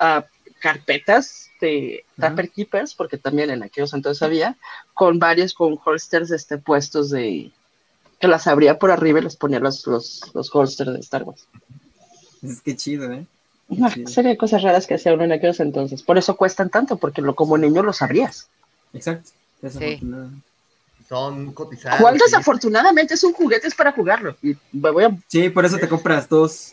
[0.00, 0.22] uh,
[0.58, 4.56] carpetas de Tapper Keepers, porque también en aquellos entonces había,
[4.92, 7.52] con varios con holsters este, puestos de
[8.18, 11.46] que las abría por arriba y les ponía los, los, los holsters de Star Wars.
[12.42, 13.24] Es que chido, ¿eh?
[13.76, 16.02] Una serie de cosas raras que hacía uno en aquellos entonces.
[16.02, 18.48] Por eso cuestan tanto, porque lo, como niño lo sabrías.
[18.92, 19.30] Exacto.
[19.62, 20.00] Sí.
[21.08, 22.00] Son cotizados.
[22.00, 24.36] ¿Cuál desafortunadamente es un juguete es para jugarlo?
[24.42, 25.16] Y voy a...
[25.28, 26.72] Sí, por eso te compras dos.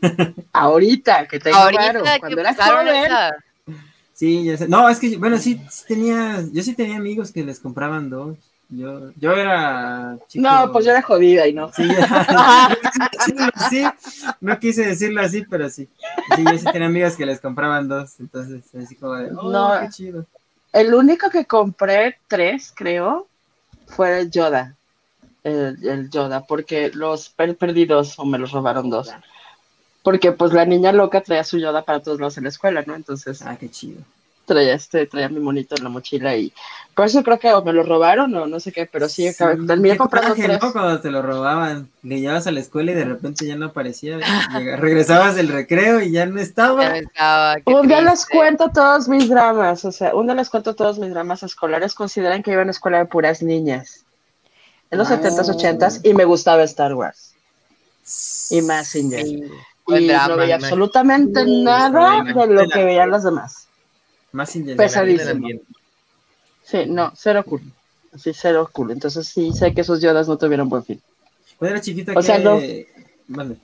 [0.52, 3.76] Ahorita, que tengo Ahorita cuando era joven.
[4.14, 4.68] Sí, ya sé.
[4.68, 8.36] No, es que, bueno, sí, tenía, yo sí tenía amigos que les compraban dos.
[8.70, 10.46] Yo, yo era chico.
[10.46, 11.72] No, pues yo era jodida y no.
[11.72, 11.88] Sí,
[13.70, 13.84] sí,
[14.40, 15.88] no quise decirlo así, pero sí.
[16.36, 19.80] Sí, yo sí tenía amigas que les compraban dos, entonces así como de, oh, no,
[19.80, 20.26] qué chido.
[20.72, 23.26] El único que compré tres, creo,
[23.86, 24.74] fue el Yoda.
[25.42, 29.10] El, el Yoda, porque los perdidos o me los robaron dos
[30.02, 32.94] porque pues la niña loca traía su yoda para todos lados en la escuela, ¿no?
[32.94, 33.42] Entonces.
[33.42, 34.00] Ah, qué chido
[34.48, 36.52] traía este, traía mi monito en la mochila y
[36.94, 39.96] por eso creo que me lo robaron o no sé qué, pero sí, sí terminé
[39.96, 40.60] comprando tres.
[40.60, 40.72] ¿no?
[40.72, 44.18] Cuando te lo robaban, le llevabas a la escuela y de repente ya no aparecía,
[44.78, 46.94] regresabas del recreo y ya no estaba.
[47.66, 51.10] un día les cuento todos mis dramas, o sea, un día les cuento todos mis
[51.10, 54.04] dramas escolares, consideran que iba a una escuela de puras niñas
[54.90, 57.34] en los 70s, 80s y me gustaba Star Wars
[58.50, 59.42] y más sin y
[60.00, 63.67] no veía absolutamente nada de lo que veían los demás.
[64.32, 65.48] Más Pesadísimo.
[66.62, 67.62] Sí, no, cero cool.
[68.16, 68.90] Sí, cero cool.
[68.90, 71.00] Entonces sí sé que esos yodas no tuvieron buen fin.
[71.56, 72.22] Cuando era chiquita o que...
[72.22, 72.60] sea, no.
[73.28, 73.56] Mande.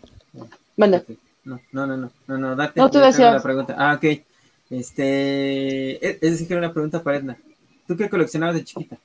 [0.76, 1.04] Mande.
[1.44, 2.80] No, no, no, no, no, no, date.
[2.80, 3.34] No, tú decías.
[3.34, 3.74] La pregunta.
[3.78, 4.22] Ah, ok.
[4.70, 7.38] Este, e, es decir, que era una pregunta para Edna.
[7.86, 8.96] ¿Tú qué coleccionabas de chiquita?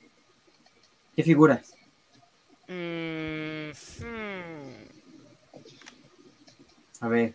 [1.14, 1.74] ¿Qué figuras?
[2.66, 4.70] Mm, hmm.
[7.00, 7.34] A ver.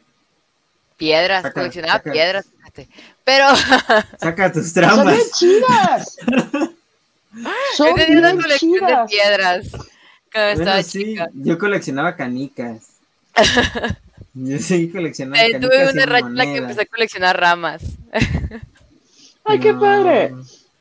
[0.97, 2.47] Piedras, coleccionaba piedras.
[3.23, 3.45] Pero.
[4.19, 5.17] Saca tus traumas.
[5.17, 6.17] Son chidas.
[7.75, 9.67] Son una colección de piedras.
[10.33, 11.29] estaba chica.
[11.33, 12.87] Yo coleccionaba canicas.
[14.33, 15.69] Yo sí coleccionaba eh, canicas.
[15.69, 17.81] Tuve una racha en la que empecé a coleccionar ramas.
[19.43, 20.33] Ay, qué padre.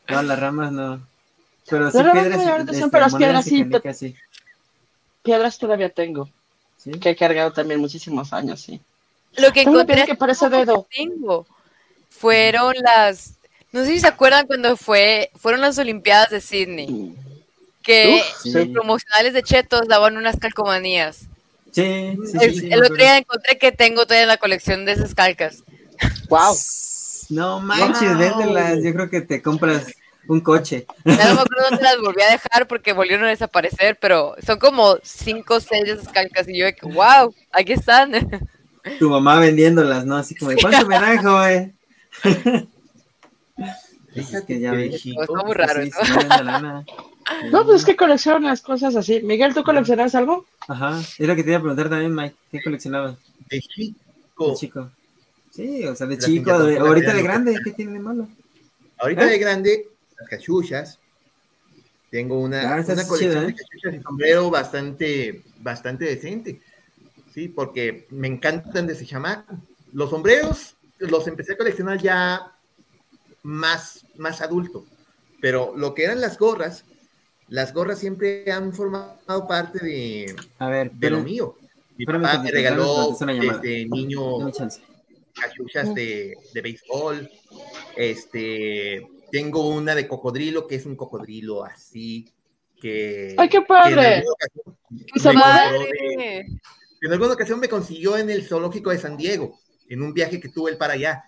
[0.08, 1.06] No, las ramas no.
[1.68, 2.68] Pero sí, piedras.
[2.68, 4.16] Este, pero las piedras sí, sí.
[5.22, 6.28] Piedras todavía tengo.
[6.76, 6.92] ¿Sí?
[6.92, 8.80] Que he cargado también muchísimos años, sí.
[9.36, 10.86] Lo que encontré que parece dedo.
[10.94, 11.46] Tengo
[12.18, 13.34] fueron las,
[13.72, 17.14] no sé si se acuerdan cuando fue, fueron las Olimpiadas de Sydney,
[17.82, 21.26] que los promocionales de Chetos daban unas calcomanías.
[21.72, 25.62] Sí, sí, el, otro día encontré que tengo todavía la colección de esas calcas.
[26.28, 26.54] Wow.
[27.30, 29.86] No manches, véndelas, yo creo que te compras
[30.28, 30.86] un coche.
[31.04, 34.58] Ya no me acuerdo dónde las volví a dejar porque volvieron a desaparecer, pero son
[34.58, 38.12] como cinco o seis de esas calcas y yo, wow, aquí están.
[38.98, 40.16] Tu mamá vendiéndolas, ¿no?
[40.18, 41.74] Así como, ¿cuánto me dan, joven?
[44.46, 45.82] Que ya Está muy raro,
[47.50, 47.64] ¿no?
[47.64, 49.20] pues es que coleccionas cosas así.
[49.22, 50.46] Miguel, ¿tú coleccionas algo?
[50.68, 52.36] Ajá, es lo que te iba a preguntar también, Mike.
[52.50, 53.16] ¿Qué coleccionabas?
[53.48, 54.50] De chico.
[54.50, 54.90] De chico.
[55.50, 58.28] Sí, o sea, de chico, ahorita de grande, ¿qué tiene de malo?
[58.98, 59.30] Ahorita ¿Eh?
[59.30, 60.98] de grande, las cachuchas.
[62.10, 63.56] Tengo una, ah, una colección de ¿eh?
[63.56, 66.60] cachuchas y sombrero bastante, bastante decente.
[67.32, 69.44] Sí, porque me encantan de ese chamán.
[69.92, 72.52] Los sombreros los empecé a coleccionar ya
[73.42, 74.84] más, más adulto.
[75.40, 76.84] Pero lo que eran las gorras,
[77.48, 81.56] las gorras siempre han formado parte de, a ver, de lo mío.
[81.96, 84.50] Mi papá me regaló desde niño
[85.34, 87.30] cachuchas de, de béisbol.
[87.96, 92.28] Este, tengo una de cocodrilo, que es un cocodrilo así,
[92.80, 93.34] que...
[93.36, 94.24] ¡Ay, qué padre!
[97.00, 99.58] en alguna ocasión me consiguió en el zoológico de San Diego
[99.88, 101.24] en un viaje que tuve para allá.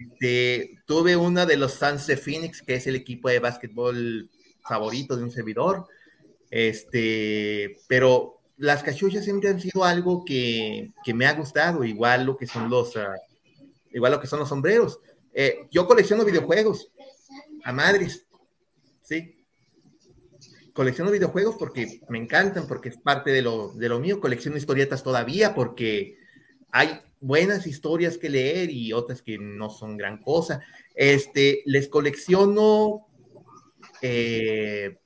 [0.00, 4.28] Este, tuve una de los Suns de Phoenix, que es el equipo de básquetbol
[4.60, 5.86] favorito de un servidor.
[6.50, 12.36] Este, pero las cachuchas siempre han sido algo que, que me ha gustado, igual lo
[12.36, 13.00] que son los, uh,
[13.92, 14.98] igual lo que son los sombreros.
[15.32, 16.90] Eh, yo colecciono videojuegos
[17.64, 18.26] a madres,
[19.02, 19.34] sí.
[20.72, 24.20] Colecciono videojuegos porque me encantan, porque es parte de lo, de lo mío.
[24.20, 26.16] Colecciono historietas todavía porque
[26.70, 30.60] hay buenas historias que leer y otras que no son gran cosa.
[30.94, 33.06] Este, les colecciono,
[34.02, 34.98] eh,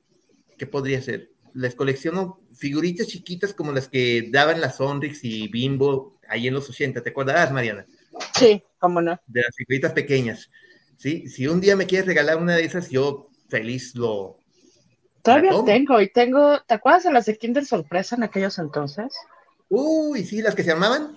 [0.58, 1.30] ¿qué podría ser?
[1.54, 6.68] Les colecciono figuritas chiquitas como las que daban las Sonrix y Bimbo ahí en los
[6.68, 7.86] 80, ¿te acordarás, Mariana?
[8.34, 9.20] Sí, cómo no.
[9.26, 10.48] De las figuritas pequeñas.
[10.96, 14.36] Sí, si un día me quieres regalar una de esas, yo feliz lo.
[15.22, 19.12] Todavía tengo, y tengo, ¿te acuerdas de las de Kinder Sorpresa en aquellos entonces?
[19.68, 21.16] Uy, sí, las que se llamaban.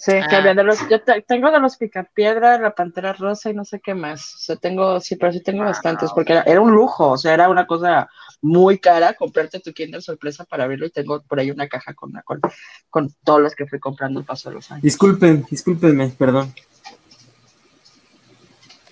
[0.00, 0.54] Sí, que ah.
[0.54, 0.98] de los, yo
[1.28, 4.34] tengo de los Picapiedra, la Pantera Rosa y no sé qué más.
[4.34, 7.50] O sea, tengo, sí, pero sí tengo bastantes, porque era, un lujo, o sea, era
[7.50, 8.08] una cosa
[8.40, 12.12] muy cara comprarte tu Kinder sorpresa para abrirlo y tengo por ahí una caja con,
[12.24, 12.40] con,
[12.88, 14.82] con todos los que fui comprando el paso de los años.
[14.82, 16.54] Disculpen, discúlpenme, perdón.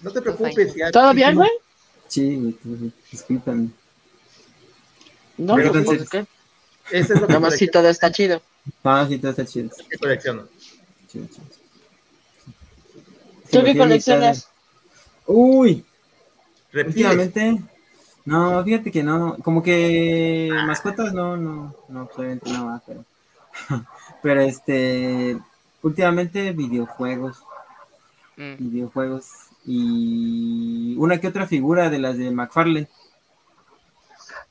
[0.03, 0.75] No te preocupes.
[0.75, 1.51] Ya, ¿Todo bien, güey?
[2.07, 2.55] Sí,
[3.11, 3.71] discúlpenme.
[5.39, 6.27] No, pero pues, ¿qué?
[6.91, 8.43] Eso es lo que Nada más si todo está chido.
[8.85, 9.71] Ah, sí, todo está chido.
[9.89, 10.49] ¿Qué colecciono?
[13.51, 14.49] ¿Tú qué coleccionas?
[15.27, 15.85] Uy,
[16.75, 17.63] últimamente,
[18.25, 23.05] no, fíjate que no, como que mascotas no, no, no, obviamente no pero,
[24.23, 25.39] pero este,
[25.83, 27.43] últimamente videojuegos,
[28.37, 28.57] mm.
[28.59, 29.27] videojuegos
[29.65, 32.89] y una que otra figura de las de McFarlane.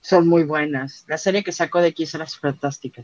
[0.02, 1.06] Son muy buenas.
[1.08, 3.04] La serie que sacó de aquí es fantástica.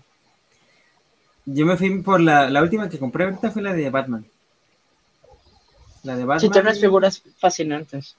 [1.45, 4.25] Yo me fui por la, la última que compré ahorita fue la de Batman.
[6.03, 6.39] La de Batman.
[6.39, 8.15] Sí, tiene unas figuras fascinantes.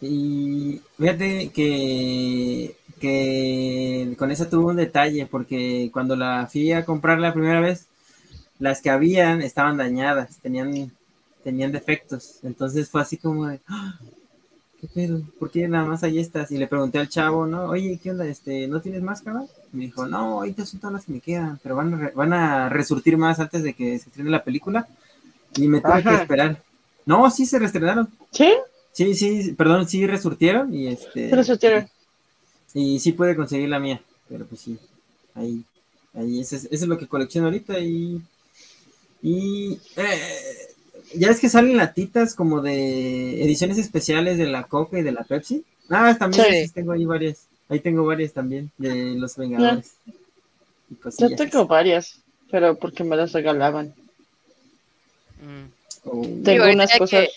[0.00, 7.18] Y fíjate que, que con esa tuvo un detalle, porque cuando la fui a comprar
[7.18, 7.86] la primera vez,
[8.58, 10.92] las que habían estaban dañadas, tenían,
[11.42, 12.38] tenían defectos.
[12.44, 13.98] Entonces fue así como de, ¡Ah!
[14.80, 15.22] ¿Qué pedo?
[15.38, 16.50] ¿Por qué nada más hay estas?
[16.50, 17.64] Y le pregunté al chavo, ¿no?
[17.64, 18.26] Oye, ¿qué onda?
[18.26, 19.44] Este, ¿No tienes máscara?
[19.72, 22.68] me dijo, no, ahorita son todas las que me quedan, pero van a, van a
[22.68, 24.88] resurtir más antes de que se estrene la película.
[25.56, 26.62] Y me tuve que esperar.
[27.04, 28.08] No, sí se reestrenaron.
[28.30, 28.52] ¿Sí?
[28.92, 31.30] Sí, sí, perdón, sí resurtieron y este.
[31.30, 31.88] Resurtieron.
[32.74, 34.78] Y, sí puede conseguir la mía, pero pues sí,
[35.34, 35.64] ahí,
[36.14, 38.20] ahí, eso es, lo que colecciono ahorita y.
[39.22, 39.78] Y.
[39.96, 40.67] Eh,
[41.14, 45.24] ya es que salen latitas como de ediciones especiales de la Coca y de la
[45.24, 45.64] Pepsi.
[45.90, 47.46] Ah, también tengo ahí varias.
[47.68, 49.94] Ahí tengo varias también de los Vengadores.
[51.18, 52.18] Yo tengo varias,
[52.50, 53.94] pero porque me las regalaban.
[55.42, 55.70] Mm.
[56.04, 56.26] Oh.
[56.44, 57.28] Tengo unas cosas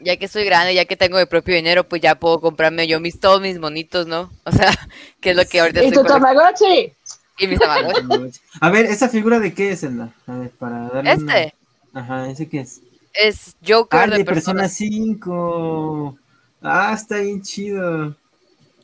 [0.00, 3.00] ya que soy grande, ya que tengo mi propio dinero, pues ya puedo comprarme yo
[3.00, 4.30] mis todos mis monitos, ¿no?
[4.44, 4.70] O sea,
[5.20, 6.92] que es lo que ahorita ¿Y tu Tamagotchi?
[7.38, 8.40] Y mis Tamagotchi.
[8.60, 10.12] A ver, ¿esa figura de qué es, Enda?
[10.26, 11.54] A ver, para darle ¿Este?
[11.94, 12.82] Ajá, ¿ese qué es?
[13.14, 16.18] Es Joker ah, de, Persona 5.
[16.62, 18.16] Ah, está bien chido.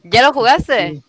[0.05, 1.03] ¿Ya lo jugaste?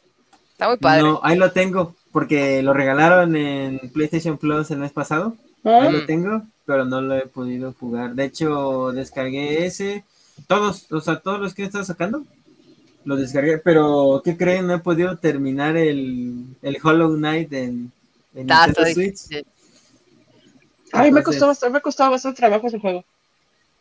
[0.51, 1.03] Está muy padre.
[1.03, 5.35] No, ahí lo tengo, porque lo regalaron en PlayStation Plus el mes pasado.
[5.63, 6.05] Ahí lo mm.
[6.07, 8.15] tengo pero no lo he podido jugar.
[8.15, 10.05] De hecho, descargué ese,
[10.47, 12.23] todos, o sea, todos los que he estado sacando,
[13.03, 14.67] los descargué, pero ¿qué creen?
[14.67, 17.91] No he podido terminar el, el Hollow Knight en,
[18.35, 19.43] en Nintendo Switch.
[20.93, 23.03] Ay, me costó bastante, me costó bastante trabajo ese juego.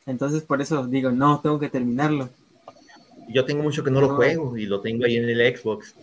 [0.06, 2.30] Entonces, por eso digo, no, tengo que terminarlo.
[3.28, 5.94] Yo tengo mucho que no, lo juego y lo tengo ahí en el Xbox.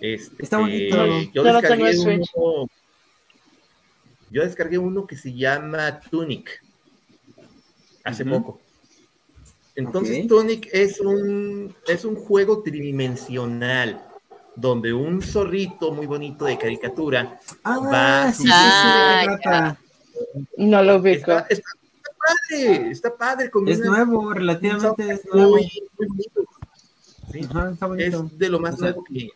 [0.00, 0.96] Este, Está bonito.
[1.32, 2.68] Yo descargué uno,
[4.30, 6.62] yo descargué uno que se llama Tunic
[8.04, 8.60] hace poco.
[9.74, 14.02] Entonces Tunic es un, es un juego tridimensional
[14.54, 19.76] donde un zorrito muy bonito de caricatura ah, va sí, ah,
[20.56, 21.14] No lo veo.
[21.14, 23.50] Está, padre, está padre.
[23.66, 25.50] es nuevo, relativamente es nuevo.
[25.52, 26.46] Muy, bonito.
[27.98, 29.30] Es de lo más nuevo que,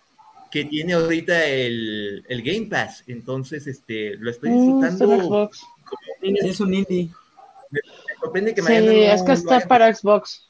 [0.51, 3.05] que tiene ahorita el, el, Game Pass.
[3.07, 5.51] Entonces, este, lo estoy mm, disfrutando.
[6.23, 7.11] es un indie.
[8.33, 10.47] Me, que sí, es que está para Xbox.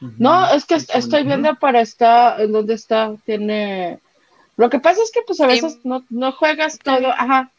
[0.00, 3.98] No, es que estoy viendo para estar, en dónde está, tiene...
[4.56, 7.50] Lo que pasa es que pues a veces no, no juegas todo, ajá.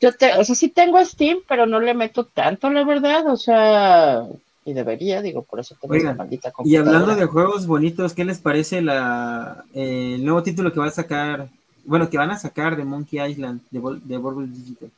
[0.00, 3.36] Yo te, o sea, sí tengo Steam, pero no le meto tanto, la verdad, o
[3.36, 4.26] sea,
[4.64, 8.38] y debería, digo, por eso tengo Oigan, maldita Y hablando de juegos bonitos, ¿qué les
[8.38, 11.48] parece la, eh, el nuevo título que va a sacar?
[11.84, 14.90] Bueno, que van a sacar de Monkey Island, de, de Digital.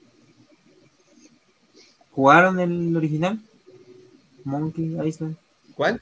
[2.13, 3.41] ¿Jugaron el original?
[4.45, 5.37] Monkey Island.
[5.75, 6.01] ¿Cuál?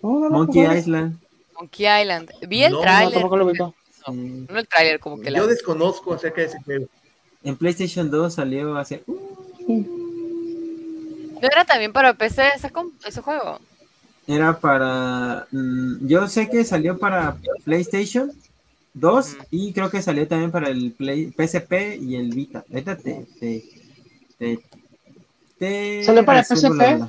[0.00, 1.18] Monkey Island.
[1.58, 2.30] Monkey Island.
[2.48, 3.22] Vi el trailer.
[3.22, 3.68] No,
[4.06, 6.86] no, el trailer, como que Yo desconozco acerca de ese juego.
[7.42, 9.02] En PlayStation 2 salió hace.
[9.66, 9.84] ¿No
[11.40, 12.70] era también para PC ese,
[13.06, 13.58] ese juego?
[14.26, 15.46] Era para.
[15.50, 18.30] Mm, yo sé que salió para PlayStation
[18.94, 22.64] 2 y creo que salió también para el Play, PSP y el Vita.
[22.70, 23.26] Ahorita te.
[25.58, 27.02] te, ¿Salió para PSP?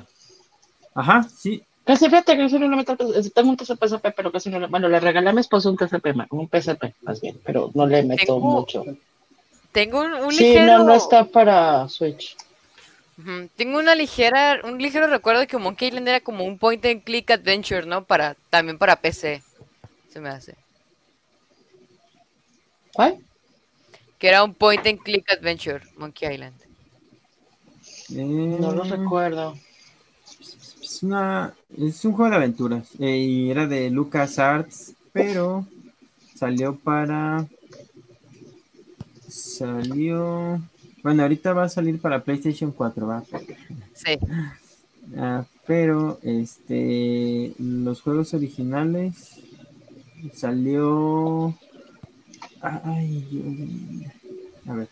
[0.93, 1.63] Ajá, sí.
[1.83, 5.29] Casi fíjate que no me tengo un PSP, pero casi no le, bueno, le regalé
[5.29, 8.85] a mi esposo un PSP, un PSP más bien, pero no le meto mucho.
[9.71, 12.35] Tengo un, un sí, no, no está para Switch.
[13.55, 17.03] Tengo una ligera, un ligero recuerdo de que Monkey Island era como un point and
[17.03, 18.03] click adventure, ¿no?
[18.03, 19.43] Para, también para PC.
[20.09, 20.55] Se me hace.
[22.93, 23.19] ¿Cuál?
[24.17, 26.55] Que era un point and click adventure, Monkey Island.
[28.09, 29.55] no lo recuerdo.
[30.81, 32.89] Es, una, es un juego de aventuras.
[32.99, 35.65] Eh, y era de Lucas Arts, pero
[36.35, 37.45] salió para.
[39.31, 40.61] Salió.
[41.03, 43.23] Bueno, ahorita va a salir para PlayStation 4, ¿va?
[43.93, 44.19] Sí.
[45.17, 49.39] Ah, pero, este, los juegos originales
[50.33, 51.55] salió...
[52.61, 54.05] Ay,
[54.67, 54.89] a ver.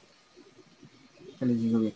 [1.37, 1.93] ¿Qué les digo bien?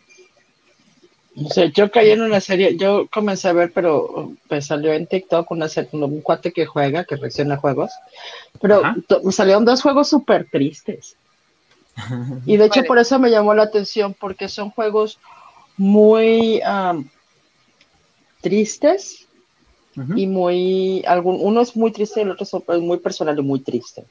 [1.35, 5.07] O sea, yo caí en una serie, yo comencé a ver, pero pues salió en
[5.07, 7.91] TikTok una serie, un cuate que juega, que reacciona a juegos,
[8.61, 8.83] pero
[9.31, 11.15] salieron dos juegos súper tristes.
[12.45, 15.19] Y de hecho por eso me llamó la atención, porque son juegos
[15.77, 16.61] muy
[18.41, 19.27] tristes
[20.15, 23.59] y muy, algún, uno es muy triste y el otro es muy personal y muy
[23.59, 24.05] triste.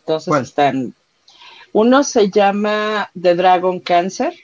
[0.00, 0.94] Entonces están,
[1.72, 4.34] Uno se llama The Dragon Cancer,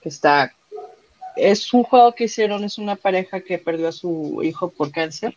[0.00, 0.52] que está
[1.36, 5.36] es un juego que hicieron, es una pareja que perdió a su hijo por cáncer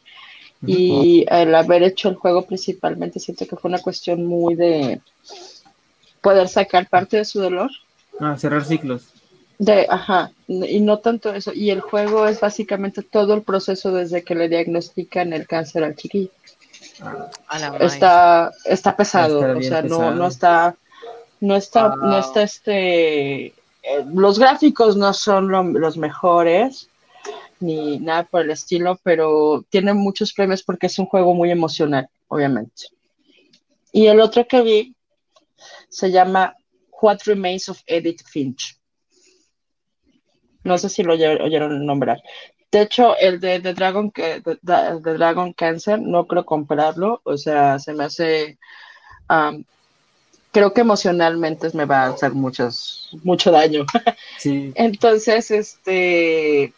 [0.66, 5.00] y el haber hecho el juego principalmente siento que fue una cuestión muy de
[6.26, 7.70] poder sacar parte de su dolor.
[8.20, 9.04] Ah, cerrar ciclos.
[9.60, 11.54] De, ajá, y no tanto eso.
[11.54, 15.96] Y el juego es básicamente todo el proceso desde que le diagnostican el cáncer al
[15.96, 16.32] chiquillo.
[17.00, 17.30] Ah,
[17.80, 20.76] está, está pesado, o sea, no, no está,
[21.42, 23.54] no está, no está este eh,
[24.12, 25.50] los gráficos no son
[25.80, 26.90] los mejores
[27.60, 32.10] ni nada por el estilo, pero tiene muchos premios porque es un juego muy emocional,
[32.28, 32.88] obviamente.
[33.92, 34.95] Y el otro que vi
[35.96, 36.56] se llama
[37.02, 38.78] What Remains of Edith Finch.
[40.64, 42.22] No sé si lo oyeron nombrar.
[42.70, 48.04] De hecho, el de, Dragon, de, Dragon Cancer no creo comprarlo, o sea, se me
[48.04, 48.58] hace
[49.30, 49.64] um,
[50.52, 53.86] creo que emocionalmente me va a hacer muchos, mucho daño.
[54.38, 54.74] Sí.
[54.76, 56.74] Entonces, este,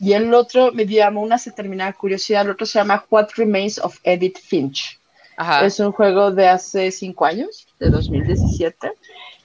[0.00, 3.98] y el otro me llamó una determinada curiosidad, el otro se llama What Remains of
[4.02, 4.98] Edith Finch.
[5.36, 5.64] Ajá.
[5.64, 8.92] Es un juego de hace cinco años, de 2017,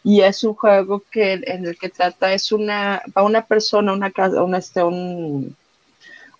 [0.03, 4.11] y es un juego que en el que trata, es una, va una persona una
[4.11, 5.55] casa, una, este, un,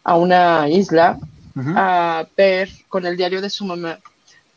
[0.04, 1.20] a una isla
[1.56, 4.00] a ver con el diario de su mamá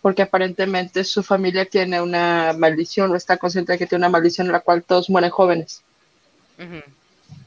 [0.07, 4.47] porque aparentemente su familia tiene una maldición o está consciente de que tiene una maldición
[4.47, 5.82] en la cual todos mueren jóvenes.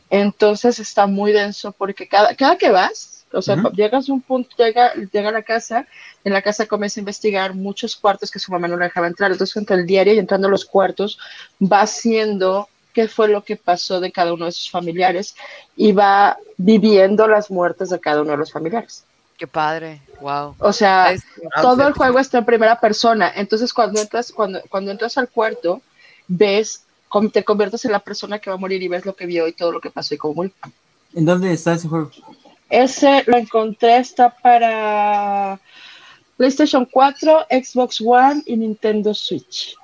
[0.10, 4.50] Entonces está muy denso porque cada, cada que vas, o sea, llegas a un punto,
[4.58, 5.86] llega, llega a la casa,
[6.24, 9.32] en la casa comienza a investigar muchos cuartos que su mamá no le dejaba entrar.
[9.32, 11.20] Entonces, entre el diario y entrando a los cuartos,
[11.62, 15.36] va haciendo qué fue lo que pasó de cada uno de sus familiares
[15.76, 19.04] y va viviendo las muertes de cada uno de los familiares.
[19.38, 20.56] Qué padre, wow.
[20.60, 21.16] O sea,
[21.62, 23.32] todo el juego está en primera persona.
[23.36, 25.82] Entonces, cuando entras, cuando, cuando entras al cuarto,
[26.28, 26.84] ves,
[27.32, 29.54] te conviertes en la persona que va a morir y ves lo que vio y
[29.54, 30.52] todo lo que pasó y cómo murió.
[31.14, 32.12] ¿En dónde está ese juego?
[32.70, 35.60] Ese lo encontré, está para
[36.38, 39.76] PlayStation 4, Xbox One y Nintendo Switch.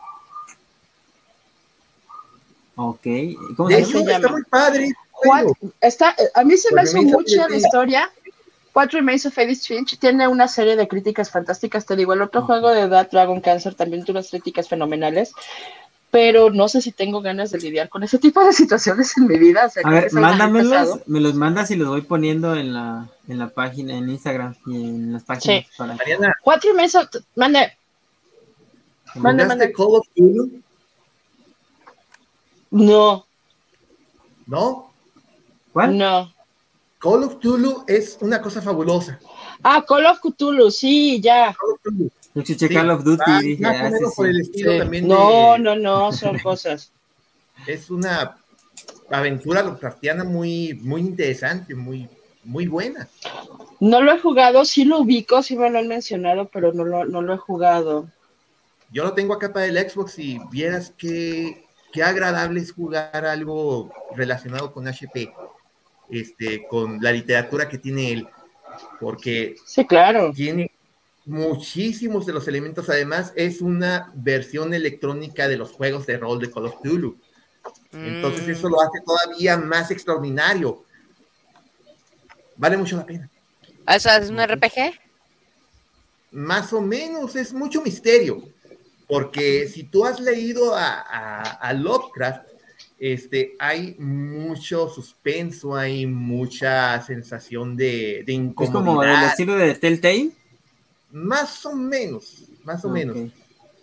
[2.75, 3.07] Ok.
[3.57, 4.11] ¿Cómo se llama?
[4.11, 4.93] Está muy padre.
[5.81, 8.11] Está, a mí se me hace mucha la historia
[8.75, 11.85] What Remains of Edith Finch tiene una serie de críticas fantásticas.
[11.85, 15.33] Te digo, el otro juego de That Dragon Cancer también tuvo unas críticas fenomenales.
[16.15, 19.37] Pero no sé si tengo ganas de lidiar con ese tipo de situaciones en mi
[19.37, 19.69] vida.
[19.83, 23.97] a ver, mándamelos, me los mandas y los voy poniendo en la, en la página,
[23.97, 25.65] en Instagram y en las páginas.
[25.65, 25.71] Sí.
[25.77, 25.97] Para...
[26.45, 27.09] What Remains of...
[27.35, 27.69] Mande.
[29.15, 29.73] Mande, mande.
[29.73, 30.63] Call of Duty?
[32.71, 33.25] No.
[34.47, 34.93] ¿No?
[35.73, 35.97] ¿Cuál?
[35.97, 36.33] No.
[36.97, 39.19] Call of Cthulhu es una cosa fabulosa.
[39.61, 41.53] Ah, Call of Cthulhu, sí, ya.
[41.59, 42.09] Call of Cthulhu.
[42.35, 43.23] Call of Duty.
[43.25, 46.91] Ah, dije, ah, por el estilo también no, no, no, son cosas.
[47.65, 48.37] Es una
[49.09, 52.09] aventura Lovecraftiana muy, muy interesante, muy,
[52.43, 53.07] muy buena.
[53.79, 57.05] No lo he jugado, sí lo ubico, sí me lo han mencionado, pero no lo,
[57.05, 58.09] no lo he jugado.
[58.91, 63.91] Yo lo tengo acá para el Xbox y vieras qué, qué agradable es jugar algo
[64.15, 65.31] relacionado con HP
[66.09, 68.27] este, con la literatura que tiene él,
[68.99, 70.31] porque sí, claro.
[70.33, 70.71] tiene
[71.25, 76.51] muchísimos de los elementos, además es una versión electrónica de los juegos de rol de
[76.51, 77.17] Call of Duty.
[77.93, 80.83] Entonces eso lo hace todavía más extraordinario.
[82.57, 83.29] Vale mucho la pena.
[83.87, 84.99] ¿Eso es un RPG?
[86.31, 88.43] Más o menos, es mucho misterio.
[89.07, 92.47] Porque si tú has leído a, a Lovecraft,
[92.99, 98.65] este, hay mucho suspenso, hay mucha sensación de, de incomodidad.
[98.65, 100.31] ¿Es como el estilo de Telltale?
[101.15, 103.17] Más o menos, más o menos.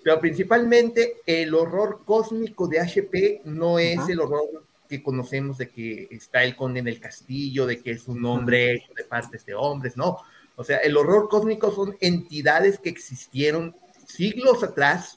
[0.04, 6.08] Pero principalmente el horror cósmico de HP no es el horror que conocemos de que
[6.10, 9.54] está el conde en el castillo, de que es un hombre hecho de partes de
[9.54, 10.18] hombres, no.
[10.56, 13.74] O sea, el horror cósmico son entidades que existieron
[14.06, 15.16] siglos atrás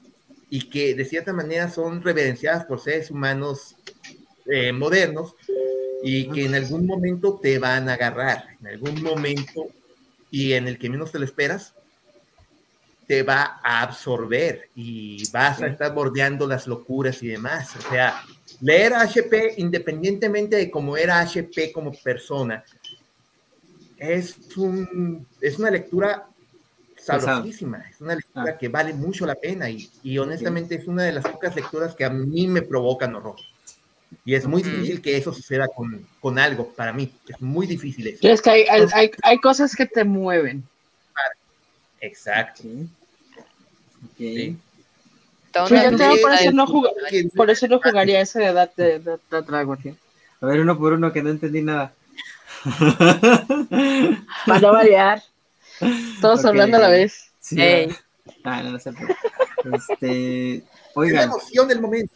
[0.50, 3.76] y que de cierta manera son reverenciadas por seres humanos
[4.46, 5.36] eh, modernos
[6.02, 9.68] y que en algún momento te van a agarrar, en algún momento
[10.32, 11.74] y en el que menos te lo esperas,
[13.08, 17.76] te va a absorber y vas a estar bordeando las locuras y demás.
[17.76, 18.24] O sea,
[18.62, 22.64] leer a HP, independientemente de cómo era HP como persona,
[23.98, 26.28] es, un, es una lectura
[26.98, 28.58] sabrosísima, es una lectura ah.
[28.58, 32.06] que vale mucho la pena y, y honestamente es una de las pocas lecturas que
[32.06, 33.36] a mí me provocan horror.
[34.24, 37.12] Y es muy difícil que eso suceda con, con, algo, para mí.
[37.28, 38.28] Es muy difícil eso.
[38.28, 40.64] Es que hay, hay, hay cosas que te mueven.
[42.02, 42.64] Exacto.
[45.54, 46.66] por, eso no
[47.36, 49.80] por eso no jugaría ese de edad de, de, Dragon.
[50.42, 51.94] A ver, uno por uno que no entendí nada.
[54.46, 55.22] Para no variar.
[56.22, 57.32] Todos hablando a la vez.
[57.40, 57.58] Sí,
[58.44, 58.92] ah, no, no sé.
[59.74, 61.20] Este, oigan.
[61.22, 62.14] Es la emoción del momento.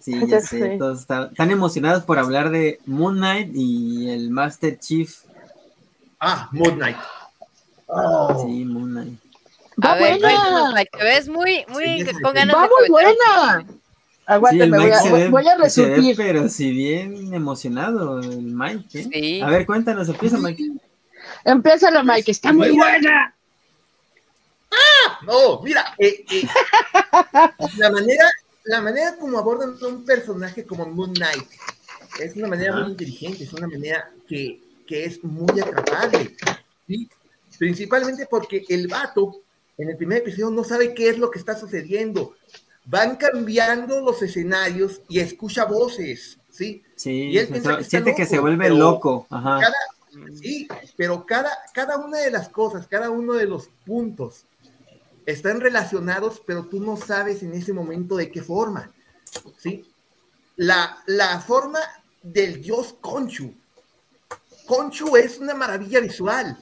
[0.00, 5.12] Sí, ya sé, todos están, emocionados por hablar de Moon Knight y el Master Chief.
[6.20, 6.96] Ah, Moon Knight.
[7.86, 8.44] Oh.
[8.46, 9.18] Sí, Moon Knight.
[9.84, 10.84] Va buena.
[10.90, 13.66] Te ves muy, muy con ganas Va muy buena.
[14.26, 16.16] Aguántame, voy, a, voy a resurgir.
[16.16, 18.98] pero si bien emocionado el Mike.
[18.98, 19.08] ¿eh?
[19.12, 19.40] Sí.
[19.40, 20.64] A ver, cuéntanos, empieza Mike.
[21.44, 23.32] Empieza la Mike, está muy buena.
[24.72, 25.18] ¡Ah!
[25.24, 26.48] No, mira, eh, eh,
[27.76, 28.28] la manera
[28.66, 31.48] la manera como abordan a un personaje como Moon Knight
[32.20, 36.34] es una manera muy inteligente, es una manera que, que es muy atrapable.
[36.86, 37.08] ¿sí?
[37.58, 39.40] Principalmente porque el vato
[39.78, 42.34] en el primer episodio no sabe qué es lo que está sucediendo.
[42.84, 46.82] Van cambiando los escenarios y escucha voces, ¿sí?
[46.94, 49.26] Sí, y él siente que se vuelve loco.
[49.28, 49.60] Ajá.
[50.40, 54.44] sí, pero cada, cada una de las cosas, cada uno de los puntos
[55.26, 58.92] están relacionados, pero tú no sabes en ese momento de qué forma.
[59.58, 59.84] ¿sí?
[60.56, 61.80] La, la forma
[62.22, 63.52] del dios Conchu.
[64.66, 66.56] Conchu es una maravilla visual.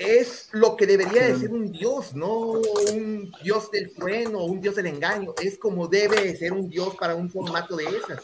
[0.00, 2.52] Es lo que debería de ser un dios, no
[2.92, 5.34] un dios del trueno un dios del engaño.
[5.42, 8.22] Es como debe ser un dios para un formato de esas.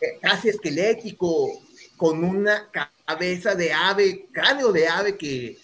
[0.00, 1.48] Eh, casi esquelético,
[1.96, 2.70] con una
[3.04, 5.58] cabeza de ave, cráneo de ave que,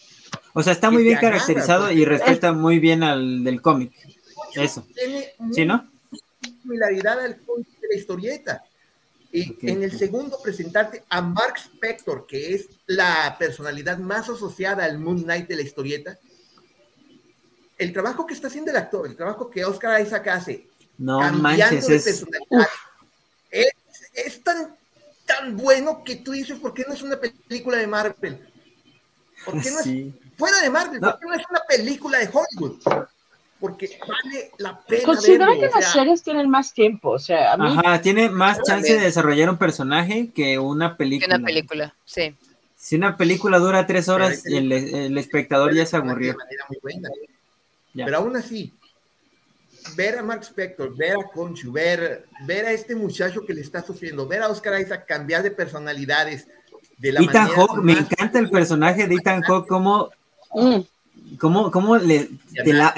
[0.59, 3.93] o sea, está muy bien caracterizado y respeta muy bien al del cómic.
[4.55, 4.87] Eso.
[5.53, 5.87] ¿Sí, no?
[6.63, 8.65] Similaridad al cómic de la historieta.
[9.37, 14.99] Y en el segundo, presentarte a Mark Spector, que es la personalidad más asociada al
[14.99, 16.19] Moon Knight de la historieta.
[17.77, 20.67] El trabajo que está haciendo el actor, el trabajo que Oscar Isaac hace,
[20.97, 22.07] no manches, es...
[22.07, 22.25] es,
[24.15, 24.75] es tan,
[25.27, 28.41] tan bueno que tú dices, ¿por qué no es una película de Marvel?
[29.45, 31.11] ¿Por qué no es fuera de Marvel, no.
[31.11, 33.07] porque no es una película de Hollywood.
[33.61, 35.03] Porque vale la pena.
[35.05, 37.67] Considera que las series tienen más tiempo, o sea, a mí...
[37.67, 41.27] Ajá, tiene más chance de desarrollar un personaje que una película.
[41.27, 42.35] Que una película, sí.
[42.77, 46.33] Si una película dura tres horas y el, espectador ya se aburrió.
[46.33, 47.09] De manera muy buena.
[47.95, 48.75] Pero aún así,
[49.97, 53.83] ver a Mark Spector, ver a Conchu, ver, ver a este muchacho que le está
[53.83, 56.47] sufriendo, ver a Oscar Isaac cambiar de personalidades,
[56.99, 60.11] de la Ethan Hawke, me encanta el personaje de Ethan Hawke, como
[60.57, 60.81] Mm.
[61.39, 62.31] ¿Cómo, le,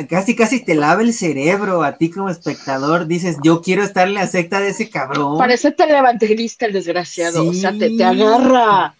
[0.08, 3.06] casi casi te lava el cerebro a ti como espectador?
[3.06, 5.38] Dices, yo quiero estarle a secta de ese cabrón.
[5.38, 8.94] Parece televangelista el desgraciado, o sea, te, agarra.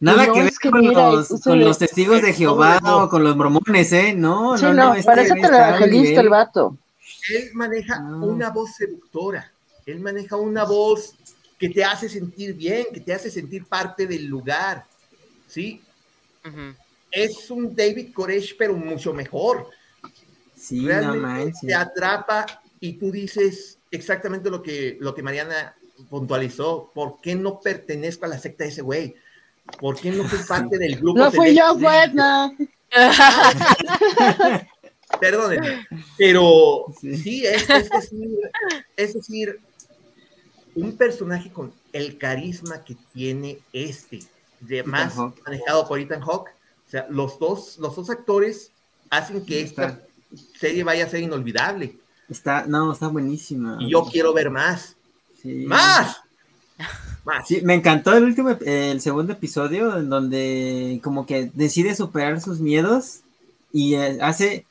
[0.00, 4.14] Nada que ver con, los, testigos de Jehová o con los mormones, ¿eh?
[4.14, 4.94] No, no, no.
[4.94, 6.76] Este parece televangelista el vato.
[7.30, 9.50] Él maneja una voz seductora,
[9.86, 11.14] él maneja una voz
[11.56, 14.84] que te hace sentir bien, que te hace sentir parte del lugar,
[15.46, 15.80] ¿sí?
[17.12, 19.68] Es un David Koresh, pero mucho mejor.
[20.56, 22.46] Sí, Realmente te atrapa
[22.80, 25.76] y tú dices exactamente lo que, lo que Mariana
[26.08, 26.90] puntualizó.
[26.94, 29.14] ¿Por qué no pertenezco a la secta de ese güey?
[29.78, 31.18] ¿Por qué no soy parte del grupo?
[31.18, 32.56] No fui yo, buena.
[35.20, 35.86] Perdónenme,
[36.16, 38.38] pero sí, es, decir,
[38.96, 39.60] es decir,
[40.74, 44.20] un personaje con el carisma que tiene este,
[44.60, 46.50] de más manejado por Ethan Hawke,
[46.92, 48.70] sea, los dos, los dos actores
[49.08, 50.00] hacen que esta
[50.58, 51.96] serie vaya a ser inolvidable.
[52.28, 53.78] Está, no, está buenísima.
[53.80, 54.96] Y yo quiero ver más.
[55.44, 56.20] ¡Más!
[57.24, 57.46] Más.
[57.46, 62.58] Sí, me encantó el último, el segundo episodio, en donde como que decide superar sus
[62.58, 63.20] miedos
[63.72, 64.66] y eh, hace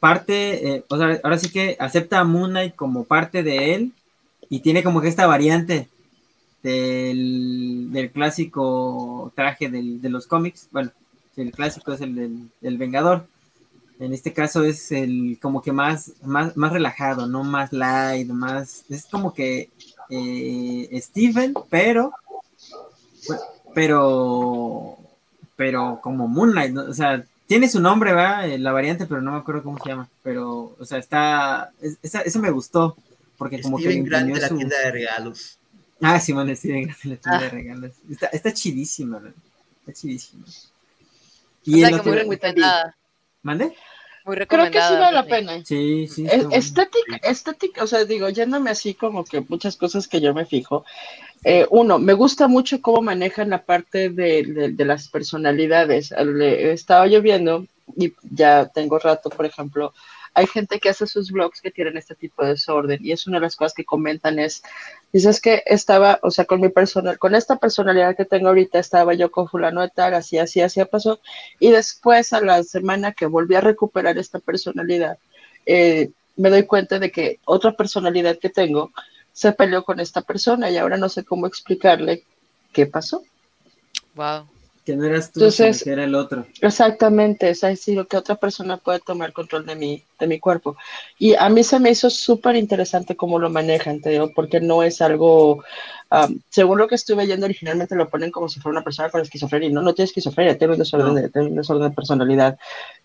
[0.00, 3.92] parte, eh, o sea, ahora sí que acepta a Moon Knight como parte de él
[4.48, 5.88] y tiene como que esta variante
[6.66, 10.68] del, clásico traje de los cómics.
[10.70, 10.90] Bueno,
[11.36, 13.26] el clásico es el del, Vengador.
[13.98, 18.84] En este caso es el como que más, más, más relajado, no más light, más.
[18.90, 19.70] Es como que
[20.10, 22.12] eh, Steven, pero.
[23.74, 24.98] Pero.
[25.56, 28.46] Pero como Moon Knight, o sea, tiene su nombre, ¿va?
[28.46, 30.08] Eh, la variante, pero no me acuerdo cómo se llama.
[30.22, 31.72] Pero, o sea, está.
[31.80, 32.96] eso me gustó.
[33.38, 34.02] Porque como que.
[34.02, 35.55] Grande la tienda de regalos.
[36.00, 37.92] Ah, Simón Steven Grande, la de regalos.
[38.10, 39.20] Está, está chidísima,
[39.80, 40.44] Está chidísima.
[41.64, 42.96] Y o sea, que muy recomendada.
[43.42, 43.74] ¿Mande?
[44.24, 44.70] Muy recomendada.
[44.70, 45.64] Creo que sí vale la pena.
[45.64, 46.26] Sí, sí.
[46.52, 50.84] Estética, estética, o sea, digo, yéndome así como que muchas cosas que yo me fijo.
[51.44, 56.12] Eh, uno, me gusta mucho cómo manejan la parte de, de, de las personalidades.
[56.12, 57.66] Estaba yo viendo,
[57.96, 59.94] y ya tengo rato, por ejemplo,
[60.36, 63.38] hay gente que hace sus blogs que tienen este tipo de desorden y es una
[63.38, 64.62] de las cosas que comentan es,
[65.10, 69.14] dices que estaba, o sea, con mi personal, con esta personalidad que tengo ahorita, estaba
[69.14, 71.20] yo con fulano de tal, así, así, así pasó,
[71.58, 75.16] y después a la semana que volví a recuperar esta personalidad,
[75.64, 78.92] eh, me doy cuenta de que otra personalidad que tengo
[79.32, 82.24] se peleó con esta persona y ahora no sé cómo explicarle
[82.74, 83.22] qué pasó.
[84.14, 84.46] Wow.
[84.86, 86.46] Que no eras tú, Entonces, que era el otro.
[86.60, 90.76] Exactamente, es decir, que otra persona puede tomar control de mi, de mi cuerpo.
[91.18, 94.84] Y a mí se me hizo súper interesante cómo lo manejan, te digo, porque no
[94.84, 95.64] es algo,
[96.50, 99.70] según lo que estuve viendo originalmente lo ponen como si fuera una persona con esquizofrenia,
[99.70, 102.56] no, no tiene esquizofrenia, tiene un desorden, de, tiene un desorden de personalidad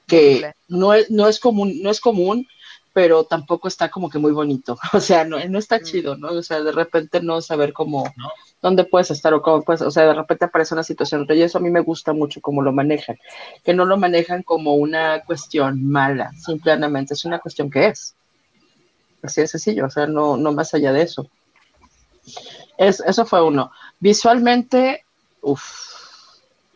[0.06, 2.48] que no es, no es común, no es común,
[2.94, 4.78] pero tampoco está como que muy bonito.
[4.94, 5.84] O sea, no, no está mm.
[5.84, 6.30] chido, ¿no?
[6.30, 8.04] O sea, de repente no saber cómo,
[8.62, 11.26] dónde puedes estar o cómo puedes, o sea, de repente aparece una situación.
[11.30, 13.18] Y eso a mí me gusta mucho cómo lo manejan,
[13.64, 18.16] que no lo manejan como una cuestión mala, simplemente es una cuestión que es.
[19.24, 21.28] Así de sencillo, o sea, no, no más allá de eso.
[22.78, 23.72] Es, eso fue uno.
[24.00, 25.06] Visualmente,
[25.42, 25.91] uff,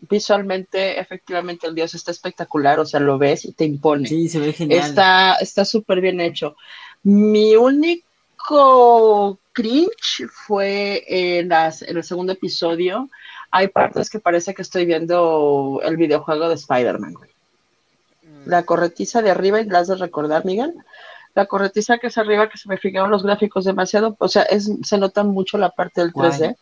[0.10, 4.08] visualmente, efectivamente, el dios está espectacular, o sea, lo ves y te impone.
[4.08, 4.96] Sí, se ve genial.
[5.40, 6.56] Está súper bien hecho.
[7.04, 13.10] Mi único cringe fue en, las, en el segundo episodio.
[13.52, 17.14] Hay partes que parece que estoy viendo el videojuego de Spider-Man.
[17.14, 18.48] Mm.
[18.50, 20.74] La corretiza de arriba, y las de recordar, Miguel.
[21.34, 24.72] La corretiza que es arriba, que se me fijaron los gráficos demasiado, o sea, es,
[24.84, 26.56] se nota mucho la parte del 3D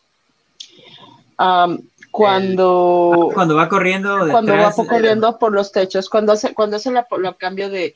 [2.14, 7.08] cuando cuando va corriendo cuando va corriendo por los techos cuando hace cuando hace la,
[7.40, 7.96] cambio de,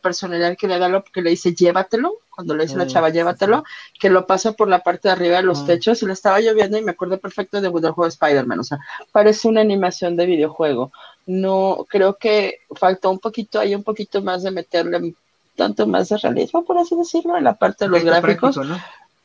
[0.00, 3.10] personalidad que le da lo que le dice llévatelo cuando le dice la mm, chava
[3.10, 3.64] llévatelo
[4.00, 5.66] que lo pasa por la parte de arriba de los mm.
[5.66, 8.78] techos y le estaba lloviendo y me acuerdo perfecto de videojuego de Spider-Man o sea
[9.12, 10.90] parece una animación de videojuego.
[11.26, 15.14] No creo que faltó un poquito hay un poquito más de meterle
[15.56, 18.58] tanto más de realismo por así decirlo en la parte de los gráficos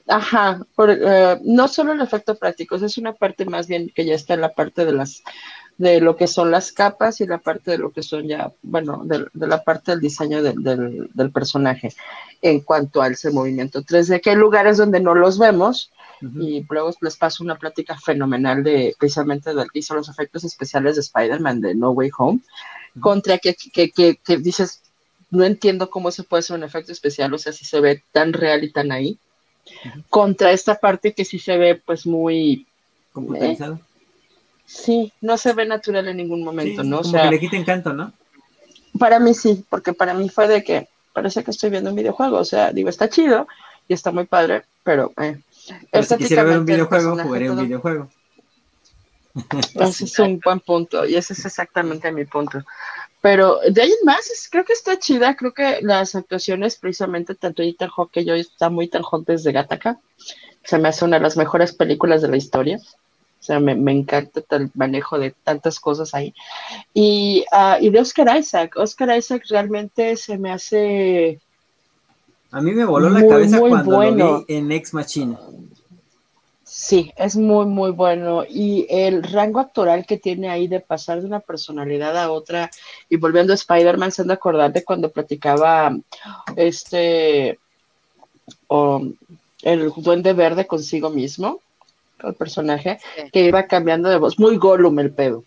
[0.08, 4.16] Ajá, por, eh, no solo el efecto práctico, es una parte más bien que ya
[4.16, 5.24] está en la parte de las
[5.78, 9.04] de lo que son las capas y la parte de lo que son ya, bueno,
[9.06, 11.94] de, la parte del diseño del, personaje
[12.42, 16.92] en cuanto a ese movimiento 3D, que hay lugares donde no los vemos y luego
[17.02, 21.60] les paso una plática fenomenal de precisamente del que hizo los efectos especiales de Spider-Man
[21.60, 22.40] de No Way Home,
[23.00, 24.84] contra que, que, que, que dices,
[25.32, 28.32] no entiendo cómo se puede hacer un efecto especial, o sea, si se ve tan
[28.32, 29.18] real y tan ahí
[30.10, 32.66] contra esta parte que sí se ve pues muy
[33.12, 33.80] computarizado.
[34.66, 37.00] sí, no se ve natural en ningún momento, ¿no?
[37.00, 38.14] o sea, que le quita encanto, ¿no?
[39.00, 42.38] Para mí sí, porque para mí fue de que parece que estoy viendo un videojuego,
[42.38, 43.48] o sea, digo, está chido
[43.88, 45.40] y está muy padre, pero, eh,
[46.04, 48.10] si quisiera ver un videojuego, jugaría un videojuego.
[49.74, 52.64] Ese es un buen punto y ese es exactamente mi punto.
[53.24, 55.38] Pero de ahí en más, creo que está chida.
[55.38, 59.54] Creo que las actuaciones, precisamente, tanto Ethan Hawke que yo, está muy Ethan Hawke desde
[59.54, 59.98] Gattaca.
[60.66, 62.80] Se me hace una de las mejores películas de la historia.
[63.40, 66.34] O sea, me, encanta el manejo de tantas cosas ahí.
[66.94, 68.74] Y, uh, y de Oscar Isaac.
[68.76, 71.40] Oscar Isaac realmente se me hace.
[72.52, 75.40] A mí me voló la cabeza cuando lo vi en Ex Machina.
[76.86, 78.44] Sí, es muy, muy bueno.
[78.44, 82.70] Y el rango actoral que tiene ahí de pasar de una personalidad a otra,
[83.08, 85.96] y volviendo a Spider-Man, se han de acordar de cuando platicaba
[86.58, 87.58] este
[89.62, 91.62] el duende verde consigo mismo,
[92.22, 93.00] el personaje,
[93.32, 95.46] que iba cambiando de voz, muy Gollum el pedo.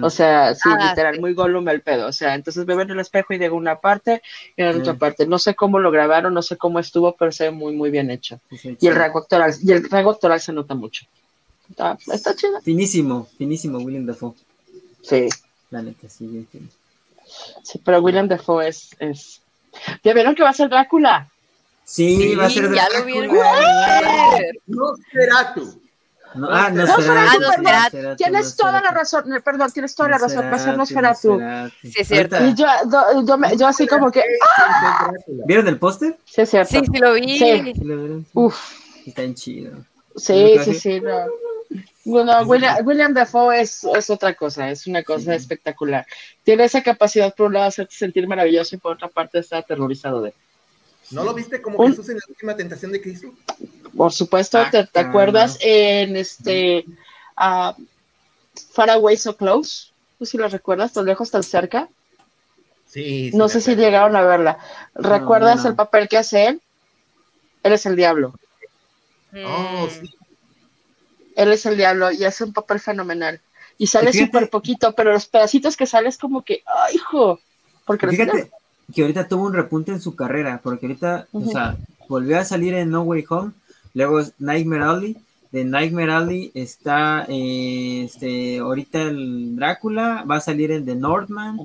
[0.00, 2.06] O sea, sí, ah, literal, muy Gollum el pedo.
[2.06, 4.22] O sea, entonces me ven en el espejo y digo una parte
[4.56, 5.26] y en otra parte.
[5.26, 8.10] No sé cómo lo grabaron, no sé cómo estuvo, pero se ve muy, muy bien
[8.10, 8.40] hecho.
[8.50, 11.04] y el rango actoral, y el rango actoral se nota mucho.
[11.68, 12.60] Está, está chido.
[12.60, 14.34] Finísimo, finísimo William Dafoe.
[15.02, 15.28] Sí.
[15.70, 16.46] La neta, sí, bien
[17.62, 19.40] Sí, pero William Dafoe es, es.
[20.04, 21.28] ¿Ya vieron que va a ser Drácula?
[21.82, 22.88] Sí, va a ser Drácula.
[22.88, 23.36] Ya lo vieron.
[24.66, 25.81] No será tú.
[26.34, 30.58] No, ah, no, no Tienes toda la razón, perdón, tienes toda la razón, va a
[30.58, 31.40] ser Nosferatu.
[31.82, 32.44] Sí, es cierto.
[32.44, 34.22] Y yo, yo, yo, así como que.
[34.56, 35.12] ¡ah!
[35.46, 36.16] ¿Vieron el póster?
[36.24, 36.70] Sí, es cierto.
[36.70, 37.38] Sí, sí lo vi.
[37.38, 37.74] Sí.
[38.32, 38.56] Uf.
[39.06, 39.72] Está en chido.
[40.16, 41.00] Sí, sí, sí.
[41.00, 41.26] No.
[42.04, 46.04] Bueno, William, William Dafoe es, es, otra cosa, es una cosa espectacular.
[46.42, 49.58] Tiene esa capacidad, por un lado, de hacerte sentir maravilloso y por otra parte, está
[49.58, 50.34] aterrorizado de.
[51.10, 53.32] ¿No lo viste como Jesús en la última tentación de Cristo?
[53.96, 56.86] Por supuesto, ah, te, acuerdas en este
[57.36, 57.72] uh,
[58.72, 59.92] Far Away So Close?
[60.18, 60.92] ¿Tú si lo recuerdas?
[60.92, 61.88] ¿Tan lejos, tan cerca?
[62.86, 63.30] Sí.
[63.32, 64.58] no sé si llegaron a verla.
[64.94, 66.62] ¿Recuerdas el papel que hace él?
[67.62, 68.34] Él es el diablo.
[69.46, 70.14] Oh, sí.
[71.36, 73.40] Él es el diablo y hace un papel fenomenal.
[73.78, 77.40] Y sale súper poquito, pero los pedacitos que sale es como que, ¡ay, hijo!
[77.86, 78.50] Porque fíjate,
[78.94, 81.76] que ahorita tuvo un repunte en su carrera, porque ahorita, o sea,
[82.08, 83.52] volvió a salir en No Way Home,
[83.94, 85.16] luego Nightmare Alley,
[85.50, 91.58] de Nightmare Alley está eh, este ahorita el Drácula, va a salir en The Northman,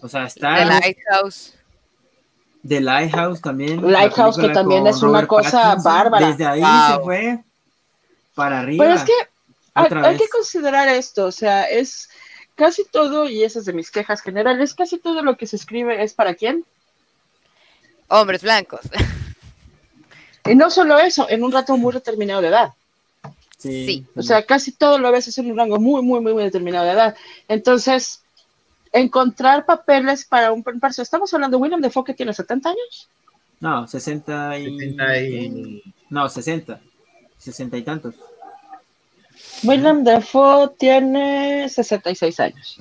[0.00, 1.54] o sea, está The Lighthouse.
[2.66, 3.90] The Lighthouse también.
[3.90, 6.26] Lighthouse que también es una cosa bárbara.
[6.28, 7.44] Desde ahí se fue
[8.34, 8.84] para arriba.
[8.84, 9.12] Pero es que
[9.74, 12.08] hay, que considerar esto, o sea, es
[12.56, 16.02] casi todo, y esa es de mis quejas generales, casi todo lo que se escribe
[16.02, 16.64] es para quién?
[18.08, 18.80] Hombres blancos.
[20.44, 22.72] Y no solo eso, en un rato muy determinado de edad.
[23.58, 24.06] Sí.
[24.14, 26.92] O sea, casi todo lo ves en un rango muy, muy, muy, muy determinado de
[26.92, 27.16] edad.
[27.48, 28.22] Entonces,
[28.92, 31.02] encontrar papeles para un personaje.
[31.02, 33.08] ¿Estamos hablando de William Defoe que tiene 70 años?
[33.60, 35.82] No, 60 y...
[36.10, 36.80] No, 60.
[37.38, 38.14] 60 y tantos.
[39.62, 42.78] William Defoe tiene 66 años.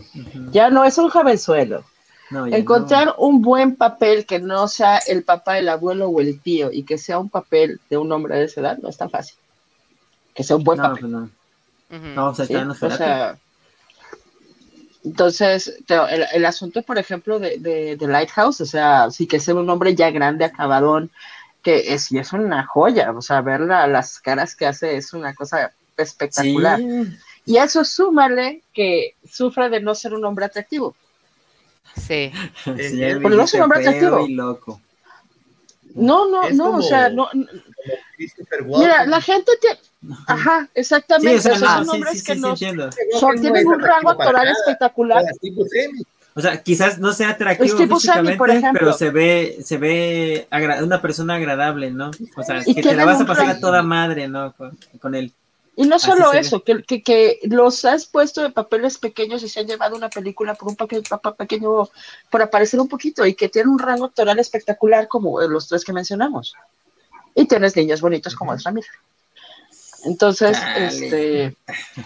[0.52, 1.84] Ya no es un jovenzuelo.
[2.52, 6.84] Encontrar un buen papel que no sea el papá, el abuelo o el tío y
[6.84, 9.38] que sea un papel de un hombre de esa edad no es tan fácil.
[10.34, 11.00] Que sea un buen papel.
[11.02, 11.30] Pues no.
[12.16, 12.30] no.
[12.30, 13.38] o sea,
[15.06, 15.72] entonces,
[16.34, 20.10] el, asunto, por ejemplo, de, de, Lighthouse, o sea, sí que sea un hombre ya
[20.10, 21.12] grande, acabadón,
[21.62, 25.36] que es, y es una joya, o sea, ver las caras que hace es una
[25.36, 26.80] cosa espectacular.
[27.46, 30.96] Y eso súmale que sufre de no ser un hombre atractivo.
[31.96, 32.32] Sí.
[32.66, 34.28] Porque no es un hombre atractivo.
[34.28, 34.82] Loco.
[35.96, 37.30] No, no, no, o sea, no.
[38.66, 39.80] Mira, la gente tiene.
[40.28, 41.42] Ajá, exactamente.
[41.42, 42.56] Sí, o sea, son hombres que no.
[43.20, 45.24] Son, tienen un rango actoral espectacular.
[46.38, 48.38] O sea, quizás no sea atractivo físicamente,
[48.74, 50.48] pero se ve, se ve
[50.84, 52.12] una persona agradable, ¿no?
[52.36, 54.54] O sea, que te la vas a pasar a toda madre, ¿no?
[55.00, 55.32] con él.
[55.78, 59.68] Y no solo eso, que, que, los has puesto de papeles pequeños y se han
[59.68, 61.04] llevado una película por un pequeño,
[61.38, 61.90] pequeño,
[62.30, 65.92] por aparecer un poquito y que tiene un rango actoral espectacular como los tres que
[65.92, 66.54] mencionamos.
[67.34, 68.88] Y tienes niños bonitos como es Ramiro.
[70.06, 71.58] Entonces, este,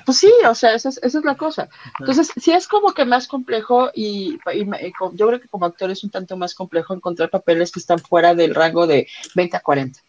[0.06, 1.70] pues sí, o sea, esa es, esa es la cosa.
[2.00, 4.40] Entonces, sí es como que más complejo y,
[5.14, 8.34] yo creo que como actor es un tanto más complejo encontrar papeles que están fuera
[8.34, 10.00] del rango de 20 a 40.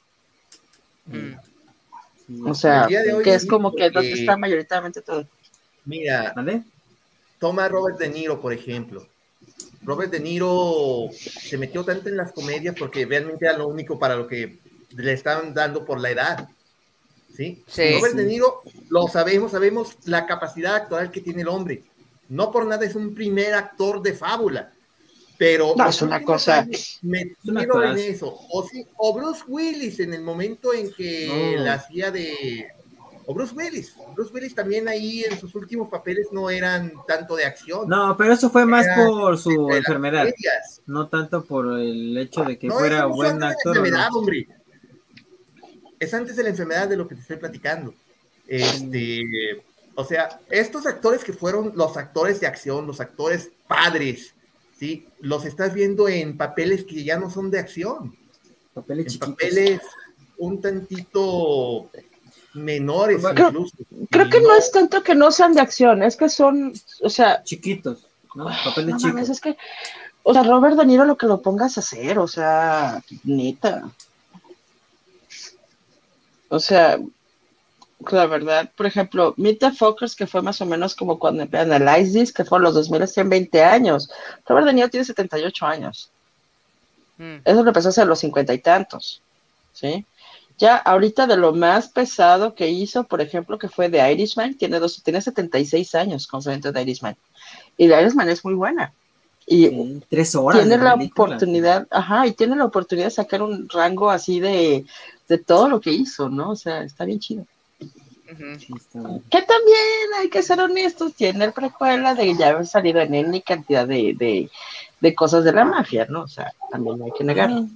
[2.45, 5.27] O sea, que es como que donde está mayoritariamente todo.
[5.85, 6.35] Mira,
[7.39, 9.07] toma a Robert De Niro, por ejemplo.
[9.83, 14.15] Robert De Niro se metió tanto en las comedias porque realmente era lo único para
[14.15, 14.59] lo que
[14.97, 16.49] le estaban dando por la edad.
[17.35, 17.63] ¿Sí?
[17.97, 21.83] Robert De Niro, lo sabemos, sabemos la capacidad actual que tiene el hombre.
[22.29, 24.73] No por nada es un primer actor de fábula.
[25.41, 26.69] Pero no, es una cosa.
[27.01, 28.29] Metido en eso.
[28.29, 28.69] O,
[28.99, 32.69] o Bruce Willis en el momento en que la hacía de.
[33.25, 33.95] O Bruce Willis.
[34.15, 37.89] Bruce Willis también ahí en sus últimos papeles no eran tanto de acción.
[37.89, 40.29] No, pero eso fue más por su enfermedad.
[40.85, 43.79] No tanto por el hecho de que fuera buen actor.
[43.79, 44.47] Enfermedad, hombre.
[45.99, 47.95] Es antes de la enfermedad de lo que te estoy platicando.
[48.47, 49.23] Este.
[49.95, 54.35] O sea, estos actores que fueron los actores de acción, los actores padres,
[54.81, 55.07] ¿sí?
[55.21, 58.17] Los estás viendo en papeles que ya no son de acción.
[58.73, 59.81] Papeles en papeles
[60.39, 61.91] un tantito
[62.55, 63.77] menores creo, incluso.
[64.11, 67.45] Creo que no, es tanto que no sean de acción, es que son, o sea...
[67.45, 68.47] Chiquitos, ¿no?
[68.65, 69.29] Papeles chicos.
[69.29, 69.59] es que,
[70.23, 73.91] o sea, Robert De Niro lo que lo pongas a hacer, o sea, neta.
[76.49, 76.99] O sea,
[78.11, 82.19] la verdad, por ejemplo, Meet the Focus, que fue más o menos como cuando Analyze
[82.19, 84.11] This, que fue los 2000, tienen 20 años.
[84.47, 86.11] Robert De Niro tiene 78 años.
[87.19, 87.37] Mm.
[87.45, 89.23] Eso lo empezó hace los cincuenta y tantos.
[89.73, 90.05] ¿Sí?
[90.59, 94.79] Ya ahorita de lo más pesado que hizo, por ejemplo, que fue de Irishman, tiene,
[94.79, 97.17] dos, tiene 76 años con su evento de Irishman.
[97.77, 98.93] Y la Irishman es muy buena.
[99.47, 100.61] Y tres horas.
[100.61, 104.85] Tiene la oportunidad, ajá, y tiene la oportunidad de sacar un rango así de,
[105.29, 106.51] de todo lo que hizo, ¿no?
[106.51, 107.47] O sea, está bien chido.
[108.37, 113.43] Que también hay que ser honestos, tiene el precuela de ya haber salido en él
[113.45, 114.49] cantidad de,
[115.17, 116.23] cosas de la mafia, ¿no?
[116.23, 117.67] O sea, también no hay que negarlo.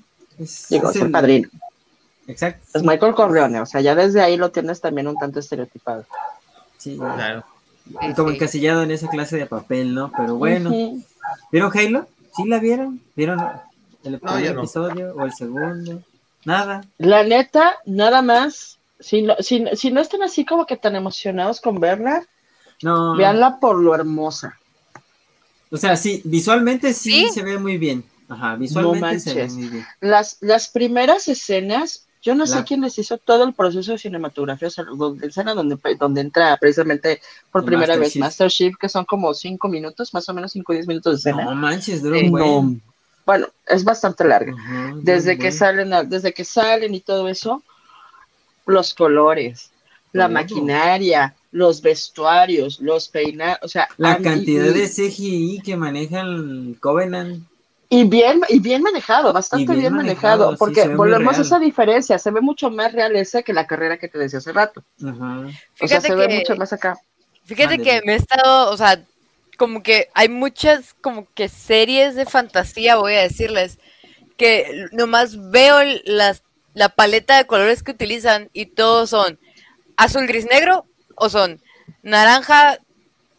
[0.69, 1.49] Llegó a ser padrino.
[2.27, 2.65] Exacto.
[2.73, 6.07] Es Michael Corleone, o sea, ya desde ahí lo tienes también un tanto estereotipado.
[6.79, 7.45] Sí, claro.
[8.01, 10.11] Y como encasillado en esa clase de papel, ¿no?
[10.17, 10.71] Pero bueno.
[11.51, 12.09] ¿Vieron Halo?
[12.35, 13.01] ¿Sí la vieron?
[13.15, 13.41] ¿Vieron
[14.05, 16.03] el primer episodio o el segundo?
[16.45, 16.85] Nada.
[16.99, 18.74] La neta, nada más
[19.05, 22.27] si no, si, si no están así como que tan emocionados con verla,
[22.81, 23.15] no.
[23.15, 24.59] véanla por lo hermosa.
[25.71, 28.03] O sea, sí, visualmente sí, se ve muy bien.
[28.31, 29.87] Ajá, visualmente se ve muy bien.
[30.01, 34.69] Las, las primeras escenas, yo no sé quién les hizo todo el proceso de cinematografía,
[34.69, 37.21] o sea, donde, escena donde, donde entra precisamente
[37.53, 40.75] por primera vez Master Chief, que son como cinco minutos, más o menos cinco o
[40.75, 41.45] diez minutos de escena.
[41.45, 42.83] No manches, duró un buen.
[43.27, 44.55] bueno, es bastante larga.
[45.03, 47.63] desde que salen, desde que salen y todo eso,
[48.67, 49.71] los colores,
[50.13, 56.77] la maquinaria, los vestuarios, los peinados, o sea, la cantidad de CGI que maneja el
[56.81, 57.45] Covenant.
[57.89, 62.41] Y bien, y bien manejado, bastante bien, manejado, porque volvemos a esa diferencia, se ve
[62.41, 64.83] mucho más real ese que la carrera que te decía hace rato.
[65.81, 66.99] O sea, se ve mucho más acá.
[67.45, 69.05] Fíjate que me he estado, o sea,
[69.59, 73.79] como que hay muchas como que series de fantasía, voy a decirles,
[74.37, 76.43] que nomás veo las,
[76.75, 79.39] la paleta de colores que utilizan y todos son
[79.97, 81.61] azul, gris, negro o son
[82.03, 82.79] naranja,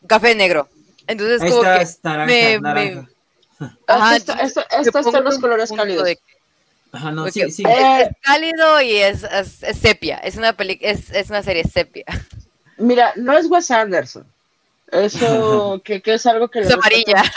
[0.08, 0.70] café, negro.
[1.08, 1.86] Entonces, como que
[2.26, 3.08] me, me...
[3.88, 6.10] Ajá, estos son los colores cálidos.
[6.92, 7.64] Ajá, no, sí, sí.
[7.68, 10.18] Es, cálido y es, es, sepia.
[10.18, 12.06] Es una, peli es, es una serie sepia.
[12.78, 14.26] Mira, no es Wes Anderson.
[14.88, 16.60] Eso, que, que es algo que...
[16.60, 17.24] Es amarilla.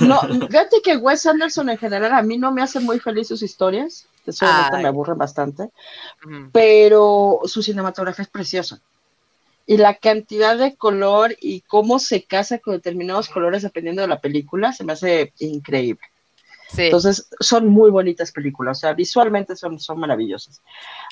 [0.00, 3.42] No, fíjate que Wes Anderson en general a mí no me hace muy feliz sus
[3.42, 4.06] historias.
[4.24, 5.68] Eso me aburre bastante.
[6.52, 8.80] Pero su cinematografía es preciosa.
[9.66, 14.20] Y la cantidad de color y cómo se casa con determinados colores dependiendo de la
[14.20, 16.06] película se me hace increíble.
[16.76, 20.60] Entonces, son muy bonitas películas, o sea, visualmente son, son maravillosas.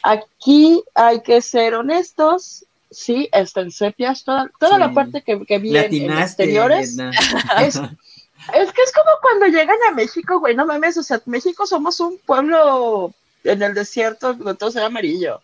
[0.02, 5.58] Aquí hay que ser honestos, sí, está en sepias, toda, toda la parte que, que
[5.58, 6.96] vi en, exteriores.
[7.60, 11.64] Es, es, que es como cuando llegan a México, güey, no mames, o sea, México
[11.64, 13.14] somos un pueblo
[13.44, 15.40] en el desierto donde todo se amarillo.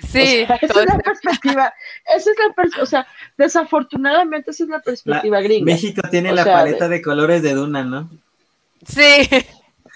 [0.00, 1.74] Sí, esa es la perspectiva,
[2.06, 3.06] esa es la o sea,
[3.38, 5.64] desafortunadamente esa es la perspectiva gringa.
[5.64, 7.00] México tiene la paleta de...
[7.00, 8.10] colores de Duna, ¿no?
[8.86, 9.28] Sí.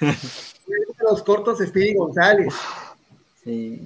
[1.00, 2.54] Los cortos Speedy González.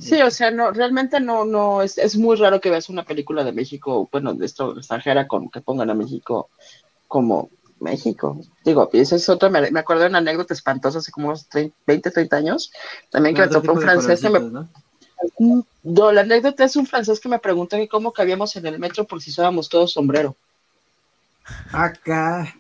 [0.01, 0.21] Sí.
[0.23, 3.53] o sea, no, realmente no, no, es, es, muy raro que veas una película de
[3.53, 6.49] México, bueno, de esto extranjera, con que pongan a México
[7.07, 7.49] como
[7.79, 8.41] México.
[8.65, 11.47] Digo, y eso es otra, me, me, acuerdo de una anécdota espantosa hace como unos
[11.87, 12.73] 20, 30 años,
[13.11, 14.41] también que me tocó un francés que me...
[14.41, 14.69] ¿no?
[16.13, 19.23] la anécdota es un francés que me preguntó que cómo cabíamos en el metro por
[19.23, 20.35] si usábamos todos sombrero.
[21.73, 22.55] Acá.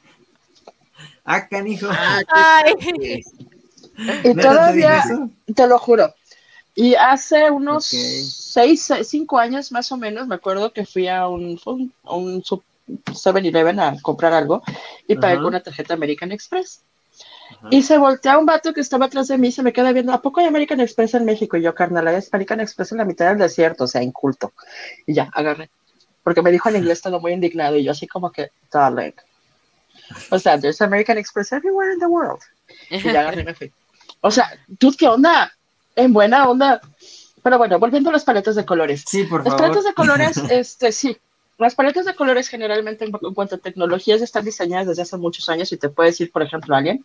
[1.25, 1.89] Acá, hijo.
[4.25, 5.03] y todavía,
[5.55, 6.15] te lo juro,
[6.75, 11.61] y hace unos seis, cinco años más o menos, me acuerdo que fui a un,
[11.67, 14.63] un, un 7-Eleven a comprar algo
[15.07, 16.83] y pagué con una tarjeta American Express.
[17.71, 20.13] Y se voltea un vato que estaba atrás de mí y se me queda viendo,
[20.13, 21.57] ¿a poco hay American Express en México?
[21.57, 24.53] Y yo, carnal, es American Express en la mitad del desierto, o sea, inculto.
[25.07, 25.71] Y ya, agarré.
[26.23, 29.13] Porque me dijo en inglés todo muy indignado y yo así como que, darling.
[30.31, 32.41] O sea, there's American Express everywhere in the world.
[32.91, 33.73] Y ya agarré y me fui.
[34.23, 35.53] O sea, ¿tú qué onda?
[35.97, 36.81] En buena onda.
[37.43, 39.05] Pero bueno, volviendo a las paletas de colores.
[39.07, 41.17] Sí, por las paletas de colores, este, sí.
[41.59, 45.71] Las paletas de colores generalmente en, cuanto a tecnologías están diseñadas desde hace muchos años
[45.73, 47.05] y te puede decir, por ejemplo, alguien,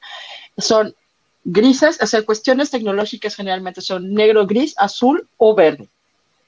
[0.57, 0.95] son
[1.43, 5.89] grises, o sea, cuestiones tecnológicas generalmente son negro, gris, azul o verde.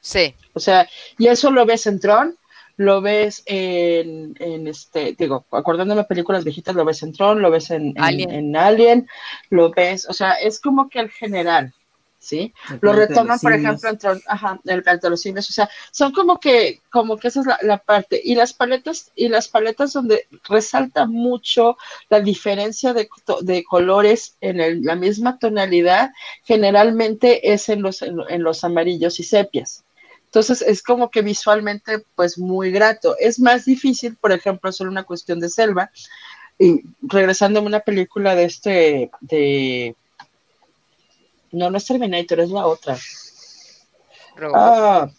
[0.02, 0.34] Sí.
[0.54, 0.88] O sea,
[1.18, 2.38] y eso lo ves en Tron,
[2.78, 7.72] lo ves en, en este, digo, acordándome películas viejitas, lo ves en Tron, lo ves
[7.72, 9.08] en, en, en Alien,
[9.50, 11.74] lo ves, o sea, es como que el general.
[12.20, 12.54] ¿Sí?
[12.82, 16.82] Lo retoman, por ejemplo, entre, ajá, el, de los cines, o sea, son como que,
[16.92, 21.78] como que esa es la, parte, y las paletas, y las paletas donde resalta mucho
[22.10, 23.10] la diferencia de,
[23.42, 26.12] de colores en la misma tonalidad,
[26.44, 29.86] generalmente es en los, en, los amarillos y sepias.
[30.26, 33.16] Entonces es como que visualmente pues muy grato.
[33.18, 35.90] Es más difícil, por ejemplo, hacer una cuestión de selva.
[36.60, 39.96] Y regresando a una película de este, de
[41.52, 42.98] no, no es Terminator, es la otra.
[44.54, 45.10] Ah,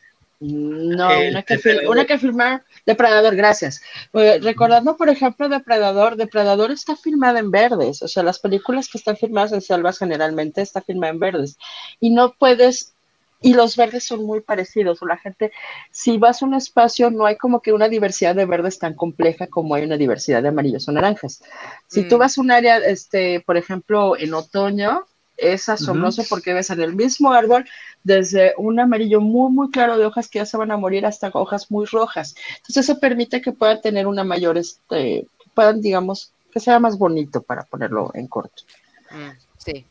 [0.40, 1.58] no, una, que
[1.88, 3.82] una que filmar Depredador, gracias.
[4.14, 8.98] Eh, recordando, por ejemplo, Depredador, Depredador está filmada en verdes, o sea, las películas que
[8.98, 11.58] están filmadas en selvas generalmente están filmadas en verdes.
[12.00, 12.94] Y no puedes,
[13.42, 15.52] y los verdes son muy parecidos, o la gente,
[15.90, 19.46] si vas a un espacio, no hay como que una diversidad de verdes tan compleja
[19.46, 21.42] como hay una diversidad de amarillos o naranjas.
[21.86, 22.18] Si tú mm.
[22.18, 25.04] vas a un área, este, por ejemplo, en otoño,
[25.40, 27.64] es asombroso porque ves en el mismo árbol
[28.04, 31.30] desde un amarillo muy, muy claro de hojas que ya se van a morir hasta
[31.32, 32.34] hojas muy rojas.
[32.58, 37.42] Entonces eso permite que puedan tener una mayor, este, puedan, digamos, que sea más bonito
[37.42, 38.62] para ponerlo en corto.
[39.10, 39.84] Mm, sí.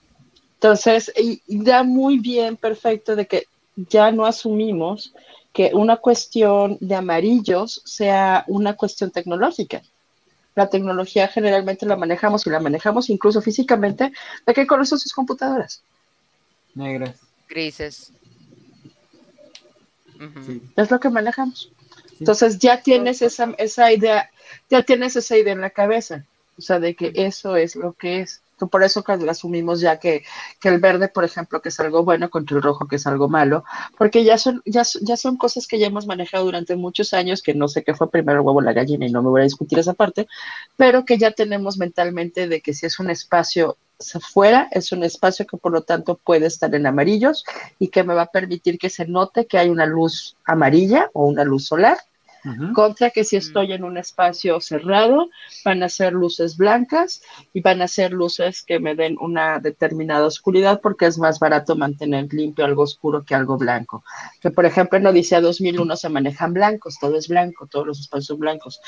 [0.55, 3.45] Entonces, y, da muy bien, perfecto, de que
[3.75, 5.13] ya no asumimos
[5.53, 9.81] que una cuestión de amarillos sea una cuestión tecnológica
[10.55, 14.11] la tecnología generalmente la manejamos y la manejamos incluso físicamente.
[14.45, 15.81] ¿De qué color son sus computadoras?
[16.75, 17.19] Negras.
[17.47, 18.11] Grises.
[20.75, 21.71] Es lo que manejamos.
[22.19, 24.29] Entonces ya tienes esa, esa idea,
[24.69, 26.25] ya tienes esa idea en la cabeza,
[26.57, 28.41] o sea, de que eso es lo que es.
[28.67, 30.23] Por eso asumimos ya que,
[30.59, 33.29] que, el verde, por ejemplo, que es algo bueno contra el rojo, que es algo
[33.29, 33.63] malo,
[33.97, 37.53] porque ya son, ya, ya son cosas que ya hemos manejado durante muchos años, que
[37.53, 39.79] no sé qué fue primero el huevo la gallina y no me voy a discutir
[39.79, 40.27] esa parte,
[40.77, 43.77] pero que ya tenemos mentalmente de que si es un espacio
[44.33, 47.43] fuera, es un espacio que por lo tanto puede estar en amarillos
[47.79, 51.25] y que me va a permitir que se note que hay una luz amarilla o
[51.25, 51.97] una luz solar
[52.73, 55.29] contra que si estoy en un espacio cerrado,
[55.65, 57.21] van a ser luces blancas
[57.53, 61.75] y van a ser luces que me den una determinada oscuridad porque es más barato
[61.75, 64.03] mantener limpio algo oscuro que algo blanco.
[64.41, 68.37] Que por ejemplo en Odisea 2001 se manejan blancos, todo es blanco, todos los espacios
[68.37, 68.79] blancos.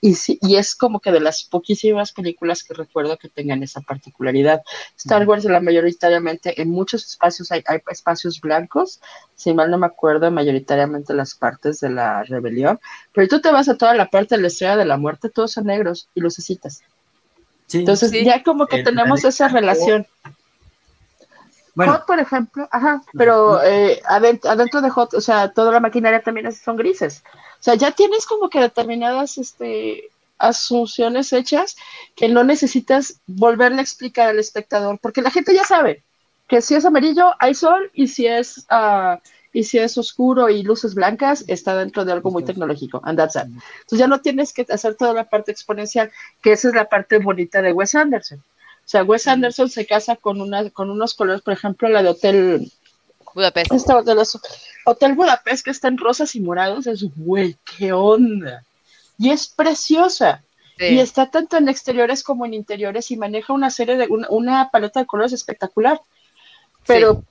[0.00, 4.62] Y, y es como que de las poquísimas películas que recuerdo que tengan esa particularidad.
[4.96, 9.00] Star Wars, la mayoritariamente, en muchos espacios hay, hay espacios blancos,
[9.38, 12.80] si mal no me acuerdo, mayoritariamente las partes de la rebelión,
[13.12, 15.52] pero tú te vas a toda la parte de la estrella de la muerte, todos
[15.52, 16.82] son negros y lucecitas.
[17.72, 20.08] Entonces ya como que tenemos esa relación.
[21.76, 26.50] Hot, por ejemplo, ajá, pero eh, adentro, de Hot, o sea, toda la maquinaria también
[26.52, 27.22] son grises.
[27.60, 31.76] O sea, ya tienes como que determinadas este, asunciones hechas
[32.16, 36.02] que no necesitas volverle a explicar al espectador, porque la gente ya sabe
[36.48, 39.18] que si es amarillo hay sol y si es uh,
[39.52, 43.00] y si es oscuro y luces blancas, está dentro de algo muy tecnológico.
[43.04, 43.44] And that's it.
[43.44, 46.10] Entonces ya no tienes que hacer toda la parte exponencial,
[46.42, 48.38] que esa es la parte bonita de Wes Anderson.
[48.38, 52.08] O sea, Wes Anderson se casa con, una, con unos colores, por ejemplo, la de
[52.10, 52.72] Hotel
[53.34, 53.72] Budapest.
[53.72, 54.38] Esta de los,
[54.84, 58.64] Hotel Budapest que está en rosas y morados, es güey, qué onda.
[59.18, 60.42] Y es preciosa.
[60.80, 65.00] Y está tanto en exteriores como en interiores y maneja una serie de, una, paleta
[65.00, 66.00] de colores espectacular.
[66.88, 67.22] Pero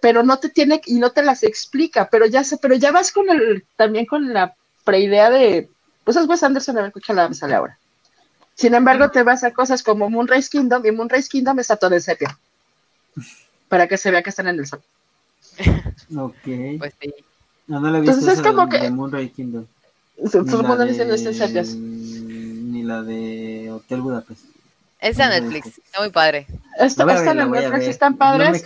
[0.00, 3.12] pero no te tiene y no te las explica, pero ya sé, pero ya vas
[3.12, 4.54] con el, también con la
[4.84, 5.68] preidea de,
[6.04, 7.78] pues es Wes Anderson, a ver qué la sale ahora.
[8.54, 12.02] Sin embargo, te vas a cosas como Moonrise Kingdom, y Moonrise Kingdom está todo en
[12.02, 12.38] sepia,
[13.68, 14.82] para que se vea que están en el sol.
[16.16, 16.78] Ok.
[16.78, 17.14] Pues sí.
[17.66, 18.84] No, no la he visto Entonces, es como de, que...
[18.84, 19.66] de Moonrise Kingdom.
[21.74, 24.44] Ni la de Hotel Budapest.
[25.00, 26.46] Esa Netflix, está muy padre.
[26.78, 28.62] Está, en Netflix, están padres.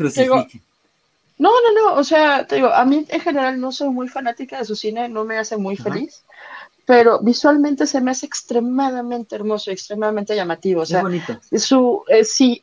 [1.36, 4.58] No, no, no, o sea, te digo, a mí en general no soy muy fanática
[4.58, 6.22] de su cine, no me hace muy feliz,
[6.86, 10.82] pero visualmente se me hace extremadamente hermoso, extremadamente llamativo.
[10.82, 11.38] O sea, bonito.
[11.56, 12.62] Su, eh, sí,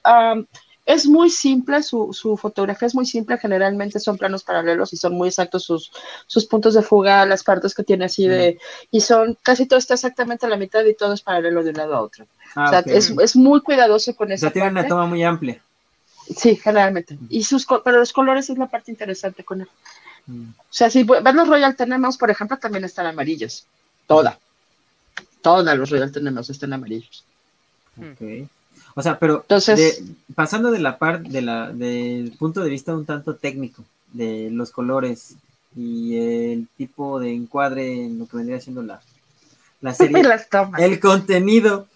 [0.86, 5.16] es muy simple, su, su, fotografía es muy simple, generalmente son planos paralelos y son
[5.16, 5.92] muy exactos sus,
[6.26, 8.58] sus puntos de fuga, las partes que tiene así de,
[8.90, 11.78] y son, casi todo está exactamente a la mitad y todo es paralelo de un
[11.78, 12.26] lado a otro.
[12.56, 14.46] Ah, o sea, es, es, muy cuidadoso con eso.
[14.46, 15.62] O sea, tiene una toma muy amplia.
[16.36, 17.18] Sí, generalmente.
[17.30, 19.68] Y sus, pero los colores es la parte interesante con él.
[20.28, 20.50] Mm.
[20.50, 23.66] O sea, si ven los Royal Tenemos, por ejemplo, también están amarillos.
[24.08, 24.38] Toda.
[25.42, 27.24] Todas los Royal Tenemos están amarillos.
[27.98, 28.48] Ok.
[28.96, 30.04] O sea, pero Entonces,
[30.36, 34.72] pasando de la parte de la del punto de vista un tanto técnico de los
[34.72, 35.36] colores
[35.76, 39.02] y el tipo de encuadre en lo que vendría siendo la,
[39.80, 40.22] la serie,
[40.80, 41.88] el contenido,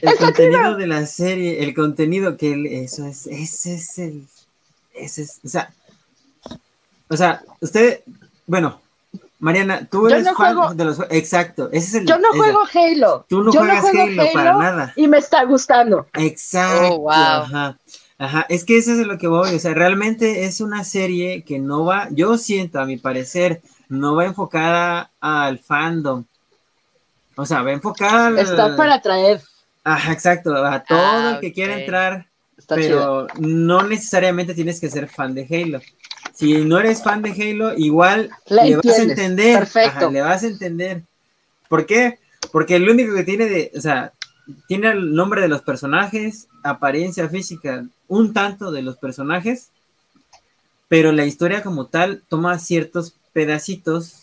[0.00, 4.26] el, contenido de la serie, el contenido que eso es, ese es el,
[4.94, 5.72] ese es, o sea,
[7.08, 8.02] o sea, usted,
[8.46, 8.80] bueno,
[9.40, 11.14] Mariana, tú eres fan de los juegos.
[11.14, 12.06] Exacto, ese es el.
[12.06, 13.24] Yo no juego Halo.
[13.28, 14.92] Tú no juegas Halo, para nada.
[14.96, 16.06] Y me está gustando.
[16.14, 16.96] Exacto.
[16.96, 17.76] Oh, ajá.
[18.20, 21.58] Ajá, es que eso es lo que voy, o sea, realmente es una serie que
[21.58, 26.24] no va, yo siento, a mi parecer, no va enfocada al fandom.
[27.34, 29.40] O sea, va enfocada Está para atraer.
[29.84, 32.26] Ajá, exacto, a todo el ah, que quiera entrar,
[32.68, 35.80] pero no necesariamente tienes que ser fan de Halo.
[36.34, 39.58] Si no eres fan de Halo, igual le vas a entender.
[39.58, 40.10] Perfecto.
[40.10, 41.02] le vas a entender.
[41.68, 42.18] ¿Por qué?
[42.52, 44.12] Porque el único que tiene de, o sea,
[44.66, 49.70] tiene el nombre de los personajes, apariencia física, un tanto de los personajes,
[50.88, 54.19] pero la historia como tal toma ciertos pedacitos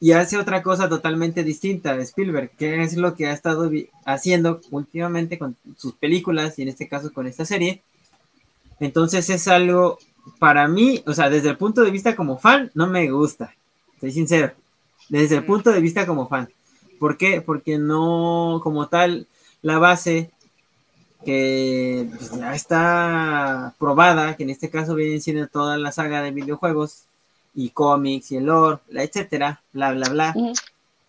[0.00, 3.70] y hace otra cosa totalmente distinta de Spielberg, que es lo que ha estado
[4.06, 7.82] haciendo últimamente con sus películas y en este caso con esta serie.
[8.80, 9.98] Entonces es algo,
[10.38, 13.54] para mí, o sea, desde el punto de vista como fan, no me gusta,
[14.00, 14.52] soy sincero,
[15.10, 15.46] desde el mm.
[15.46, 16.48] punto de vista como fan.
[16.98, 17.42] ¿Por qué?
[17.42, 19.26] Porque no, como tal,
[19.60, 20.30] la base
[21.26, 26.30] que pues, ya está probada, que en este caso viene siendo toda la saga de
[26.30, 27.04] videojuegos,
[27.54, 30.34] y cómics y el lore, etcétera, bla, bla, bla.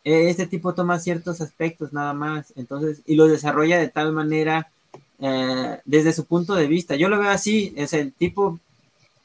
[0.03, 4.71] E, este tipo toma ciertos aspectos nada más, entonces, y lo desarrolla de tal manera
[5.19, 6.95] eh, desde su punto de vista.
[6.95, 8.59] Yo lo veo así, es el tipo,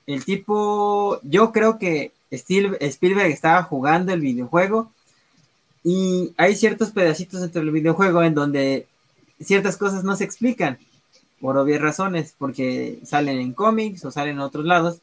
[0.06, 4.90] el tipo, yo creo que Spielberg estaba jugando el videojuego
[5.82, 8.86] y hay ciertos pedacitos dentro del videojuego en donde
[9.40, 10.78] ciertas cosas no se explican
[11.40, 14.98] por obvias razones, porque salen en cómics o salen en otros lados.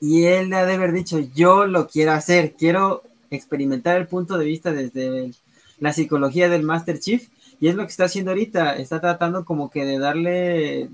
[0.00, 4.44] Y él ha de haber dicho, yo lo quiero hacer, quiero experimentar el punto de
[4.44, 5.32] vista desde
[5.80, 7.28] la psicología del Master Chief.
[7.60, 10.90] Y es lo que está haciendo ahorita, está tratando como que de darle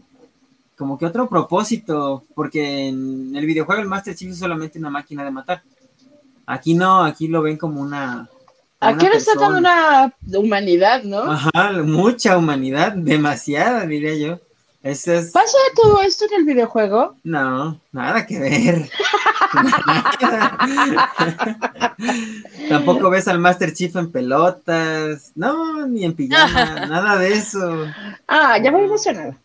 [0.77, 5.25] como que otro propósito, porque en el videojuego el Master Chief es solamente una máquina
[5.25, 5.63] de matar.
[6.47, 8.29] Aquí no, aquí lo ven como una...
[8.81, 11.23] aquí le está dando una humanidad, ¿no?
[11.23, 14.41] Ajá, mucha humanidad, demasiada, diría yo.
[14.83, 15.23] ¿Pasa
[15.77, 17.15] todo esto en el videojuego?
[17.23, 18.91] No, nada que ver.
[22.69, 27.87] Tampoco ves al Master Chief en pelotas, no, ni en pijama, nada de eso.
[28.27, 29.37] Ah, ya me emocionado.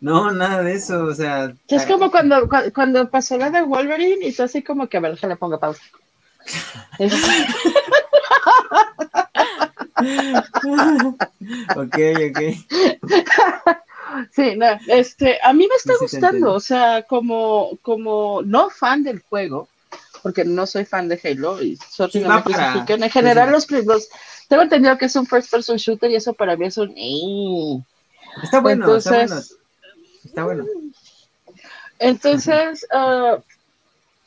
[0.00, 1.52] No, nada de eso, o sea.
[1.68, 5.22] Es como cuando, cuando pasó la de Wolverine y tú así como que a ver,
[5.22, 5.82] le ponga pausa.
[11.76, 11.98] ok,
[12.30, 12.38] ok.
[14.30, 19.20] Sí, no, este, a mí me está gustando, o sea, como, como no fan del
[19.20, 19.68] juego,
[20.22, 24.08] porque no soy fan de Halo y en general los, los,
[24.48, 26.94] tengo entendido que es un first person shooter y eso para mí es un
[28.42, 29.58] está bueno, entonces,
[30.24, 30.64] está bueno.
[31.98, 33.40] Entonces, uh,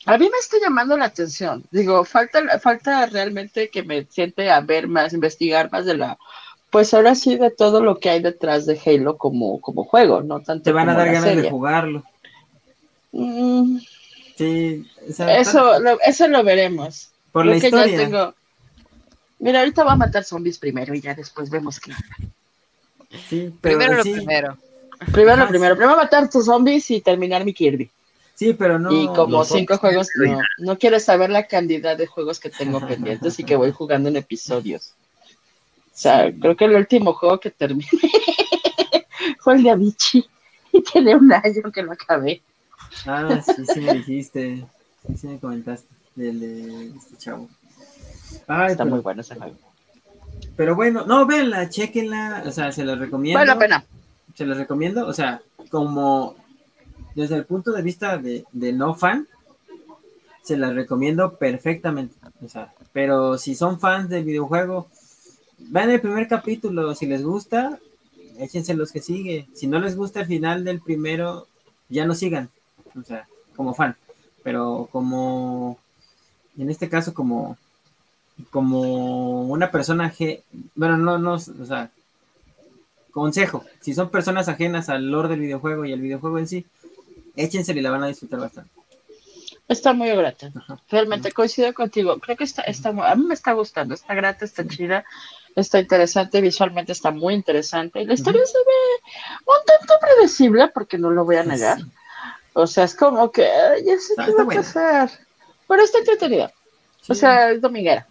[0.06, 1.64] a mí me está llamando la atención.
[1.72, 6.18] Digo, falta, falta realmente que me siente a ver más, investigar más de la
[6.76, 10.41] pues ahora sí de todo lo que hay detrás de Halo como, como juego, no
[10.41, 10.65] tanto.
[10.65, 12.03] Te van a dar ganas de jugarlo.
[13.14, 13.77] Mm.
[14.35, 17.11] sí, eso, lo, eso lo veremos.
[17.31, 18.34] Por la historia.
[19.39, 21.93] Mira, ahorita va a matar zombies primero y ya después vemos que.
[23.30, 24.57] Sí, primero lo primero.
[25.14, 25.77] Primero lo primero.
[25.77, 27.89] Primero matar tus zombies y terminar mi Kirby.
[28.34, 28.91] Sí, pero no.
[28.91, 33.39] Y como cinco juegos, no, no quieres saber la cantidad de juegos que tengo pendientes
[33.39, 34.93] y que voy jugando en episodios.
[35.96, 37.88] O sea, creo que el último juego que terminé
[39.40, 40.26] fue el de Avicii
[40.74, 42.42] y tiene un año que lo acabé.
[43.06, 44.68] Ah, sí, sí me dijiste,
[45.08, 47.48] sí, sí me comentaste del de este chavo.
[48.68, 49.56] Está muy bueno ese juego.
[50.58, 53.40] Pero bueno, no, véanla, chequenla, o sea, se los recomiendo.
[53.40, 53.86] Vale la pena.
[54.34, 56.36] Se los recomiendo, o sea, como
[57.16, 59.30] desde el punto de vista de, de no fan,
[60.44, 62.16] se las recomiendo perfectamente.
[62.44, 64.90] O sea, pero si son fans del videojuego,
[65.57, 67.80] vean el primer capítulo, si les gusta,
[68.40, 69.48] échense los que sigue.
[69.53, 71.48] Si no les gusta el final del primero,
[71.90, 72.49] ya no sigan.
[72.99, 73.95] O sea, como fan.
[74.44, 75.77] Pero como,
[76.57, 77.57] en este caso, como,
[78.52, 80.14] como una persona,
[80.76, 81.90] bueno, no, no, o sea,
[83.11, 86.65] consejo, si son personas ajenas al lore del videojuego y al videojuego en sí,
[87.36, 88.72] échense y la van a disfrutar bastante.
[89.68, 90.52] Está muy grata.
[90.90, 92.19] Realmente coincido contigo.
[92.19, 93.95] Creo que está, está, a mí me está gustando.
[93.95, 95.03] Está grata, está chida
[95.56, 98.02] está interesante, visualmente está muy interesante.
[98.02, 99.11] Y la historia se ve
[99.45, 101.80] un tanto predecible, porque no lo voy a negar.
[102.53, 103.48] O sea, es como que
[103.86, 105.10] ya sé qué va a pasar.
[105.68, 106.52] Pero está entretenida.
[107.07, 108.07] O sea, es dominguera.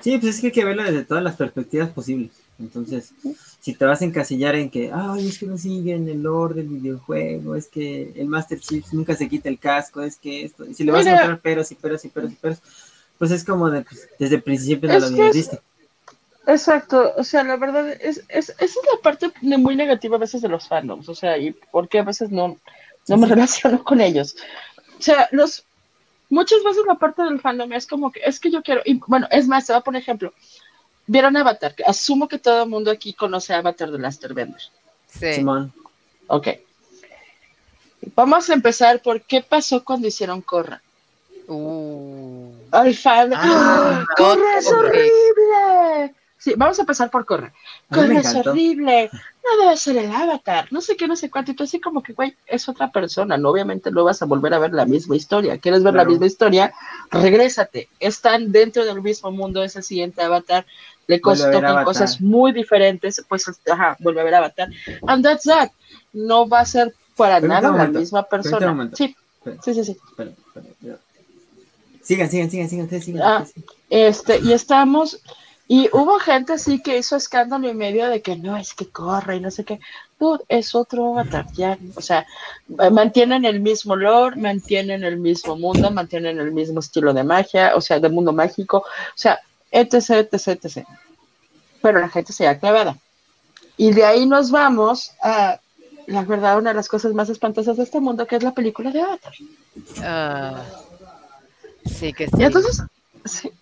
[0.00, 2.32] Sí, pues es que hay que verlo desde todas las perspectivas posibles.
[2.58, 3.12] Entonces,
[3.60, 6.80] si te vas a encasillar en que, ay, es que no siguen el orden del
[6.80, 10.72] videojuego, es que el Master Chief nunca se quita el casco, es que esto, y
[10.72, 12.58] si le vas a encontrar peros y peros y peros y peros,
[13.18, 15.10] pues es como de, pues, desde el principio la lo
[16.46, 20.42] Exacto, o sea, la verdad es, es, esa es la parte muy negativa a veces
[20.42, 22.56] de los fandoms, o sea, y porque a veces no,
[23.08, 24.36] no me relaciono con ellos.
[24.98, 25.64] O sea, los,
[26.30, 29.26] muchas veces la parte del fandom es como que, es que yo quiero, y bueno,
[29.32, 30.32] es más, te voy a poner ejemplo,
[31.08, 34.62] vieron Avatar, asumo que todo el mundo aquí conoce Avatar de Laster Bender.
[35.08, 35.34] Sí.
[35.34, 35.72] Simón.
[36.28, 36.48] Ok.
[38.14, 40.80] Vamos a empezar por qué pasó cuando hicieron Corra.
[41.48, 42.52] Uh.
[42.70, 43.32] Al fan.
[43.34, 45.25] Ah, ¡Corra es horrible!
[46.38, 47.52] Sí, vamos a empezar por correr.
[47.90, 49.10] Corre es horrible.
[49.12, 50.68] No debe ser el avatar.
[50.70, 51.50] No sé qué, no sé cuánto.
[51.50, 53.36] Y tú así como que, güey, es otra persona.
[53.36, 55.58] No, obviamente no vas a volver a ver la misma historia.
[55.58, 56.72] ¿Quieres ver la misma historia?
[57.10, 57.88] Regrésate.
[58.00, 60.66] Están dentro del mismo mundo ese siguiente avatar.
[61.06, 63.24] Le costó cosas muy diferentes.
[63.28, 64.68] Pues, ajá, vuelve a ver avatar.
[65.06, 65.70] And that's that.
[66.12, 68.90] No va a ser para nada la misma persona.
[68.94, 69.16] Sí.
[69.64, 69.96] sí, sí, sí.
[72.02, 73.22] Sigan, sigan, sigan, sigan, sigan.
[73.22, 73.44] Ah,
[73.90, 75.20] este, y estamos
[75.68, 79.36] y hubo gente así que hizo escándalo y medio de que no, es que corre
[79.36, 79.80] y no sé qué.
[80.18, 81.76] Dude, es otro avatar, ya.
[81.96, 82.24] O sea,
[82.92, 87.80] mantienen el mismo lore, mantienen el mismo mundo, mantienen el mismo estilo de magia, o
[87.80, 88.84] sea, de mundo mágico, o
[89.16, 89.40] sea,
[89.72, 90.86] etc, etc, etc.
[91.82, 92.96] Pero la gente se ha clavada.
[93.76, 95.58] Y de ahí nos vamos a,
[96.06, 98.92] la verdad, una de las cosas más espantosas de este mundo, que es la película
[98.92, 99.34] de Avatar.
[100.02, 100.62] Ah,
[101.84, 102.36] sí, que sí.
[102.38, 102.82] Y entonces,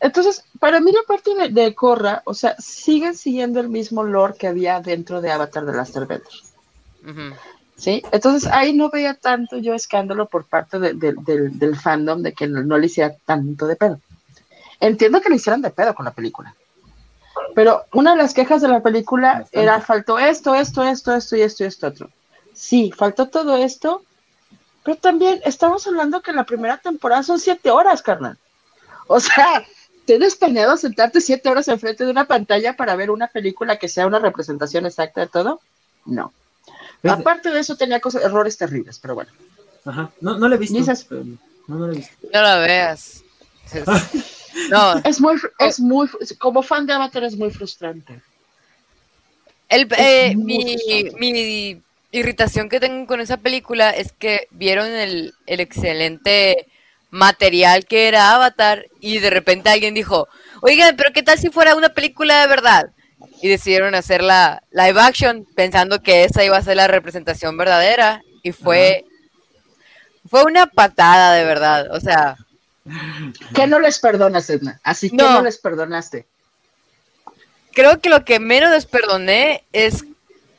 [0.01, 4.35] entonces, para mí la parte de, de, Korra, o sea, siguen siguiendo el mismo lore
[4.39, 6.29] que había dentro de Avatar de Last Airbender.
[7.77, 8.03] ¿Sí?
[8.13, 12.87] Entonces ahí no veía tanto yo escándalo por parte del, fandom de que no, le
[12.87, 14.01] hiciera tanto de pedo.
[14.81, 16.55] Entiendo que le hicieran de pedo con la película.
[17.55, 21.43] Pero una de las quejas de la película era faltó esto, esto, esto, esto y
[21.43, 22.11] esto y esto otro.
[22.53, 24.03] Sí, faltó todo esto,
[24.85, 28.39] pero también estamos hablando que la primera temporada son siete horas, carnal.
[29.07, 29.65] O sea,
[30.05, 34.07] ¿tienes planeado sentarte siete horas enfrente de una pantalla para ver una película que sea
[34.07, 35.61] una representación exacta de todo?
[36.05, 36.33] No.
[37.03, 39.31] Aparte de eso, tenía cosas, errores terribles, pero bueno.
[39.85, 40.79] Ajá, no, no le he visto.
[41.67, 42.15] No, no, visto.
[42.33, 43.23] no la veas.
[44.71, 44.99] no.
[45.05, 46.09] Es muy, es muy,
[46.39, 48.21] como fan de Avatar es muy frustrante.
[49.69, 50.77] El, eh, mi,
[51.19, 51.83] mi,
[52.13, 56.69] irritación que tengo con esa película es que vieron el, el excelente
[57.15, 60.29] material que era Avatar y de repente alguien dijo,
[60.61, 62.91] oigan, pero ¿qué tal si fuera una película de verdad?
[63.41, 68.21] Y decidieron hacer la live action pensando que esa iba a ser la representación verdadera
[68.43, 69.05] y fue,
[70.29, 72.37] fue una patada de verdad, o sea...
[73.55, 74.79] ¿Qué no les perdonas, Edna?
[74.83, 76.27] Así que no les perdonaste.
[77.73, 80.05] Creo que lo que menos les perdoné es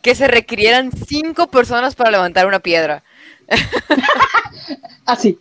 [0.02, 3.04] que se requirieran cinco personas para levantar una piedra.
[5.06, 5.40] así.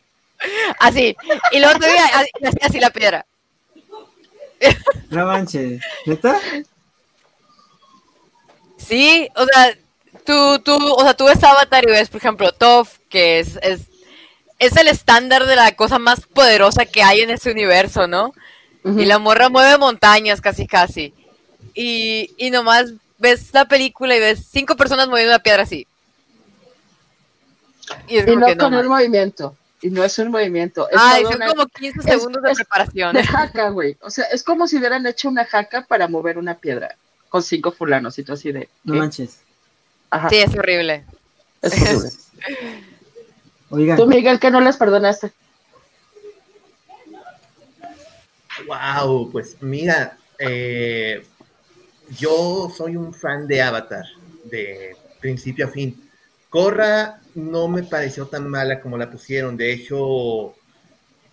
[0.85, 1.17] Así.
[1.53, 3.27] Y luego todavía así, así la piedra.
[5.11, 5.83] No manches.
[6.07, 6.39] ¿Neta?
[8.77, 9.77] Sí, o sea,
[10.25, 13.83] tú, tú, o sea, tú ves Avatar y ves, por ejemplo, Toph, que es, es,
[14.59, 18.33] es el estándar de la cosa más poderosa que hay en este universo, ¿no?
[18.85, 21.15] Y la morra mueve montañas casi casi.
[21.73, 25.87] Y, y nomás ves la película y ves cinco personas moviendo una piedra así.
[28.07, 29.57] Y, no, con el movimiento.
[29.85, 30.89] Y no es un movimiento.
[30.89, 33.15] Es ah, son como 15 segundos de preparación.
[33.15, 33.99] De jaca, güey.
[34.01, 36.97] O sea, es como si hubieran hecho una jaca para mover una piedra
[37.29, 38.71] con cinco fulanos y tú así de.
[38.83, 39.41] No manches.
[40.31, 41.05] Sí, es horrible.
[41.61, 42.11] Es horrible.
[43.69, 43.99] Oigan.
[43.99, 45.33] Tú, Miguel, que no les perdonaste.
[48.67, 51.27] Wow, pues mira, eh,
[52.19, 54.07] yo soy un fan de Avatar,
[54.45, 56.04] de principio a fin.
[56.55, 59.57] Corra no me pareció tan mala como la pusieron.
[59.57, 60.55] De hecho,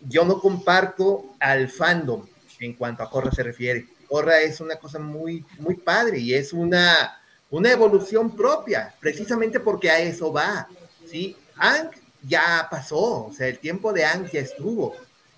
[0.10, 2.26] yo no comparto al fandom
[2.60, 3.86] en cuanto a Corra se refiere.
[4.10, 7.22] Corra es una cosa muy, muy padre y es una,
[7.52, 10.68] una evolución propia, precisamente porque a eso va.
[11.06, 11.38] ¿sí?
[11.56, 11.92] Ang
[12.24, 14.96] ya pasó, o sea, el tiempo de Ang ya estuvo.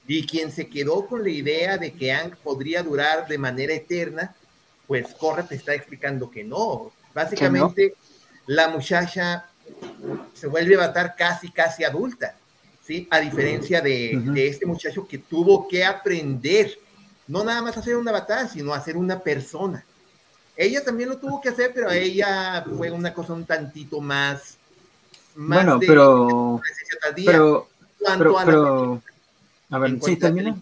[0.07, 4.33] Y quien se quedó con la idea de que Ang podría durar de manera eterna,
[4.87, 6.93] pues Corra te está explicando que no.
[7.13, 7.95] Básicamente,
[8.47, 9.49] la muchacha
[10.33, 12.35] se vuelve a matar casi, casi adulta,
[12.85, 13.07] ¿sí?
[13.09, 16.77] A diferencia de, este muchacho que tuvo que aprender,
[17.27, 19.83] no nada más hacer una avatar, sino hacer una persona.
[20.55, 24.57] Ella también lo tuvo que hacer, pero a ella fue una cosa un tantito más...
[25.35, 26.61] bueno, pero...
[27.15, 27.67] Pero,
[28.45, 29.01] pero,
[29.69, 30.61] a, ver, sí, también.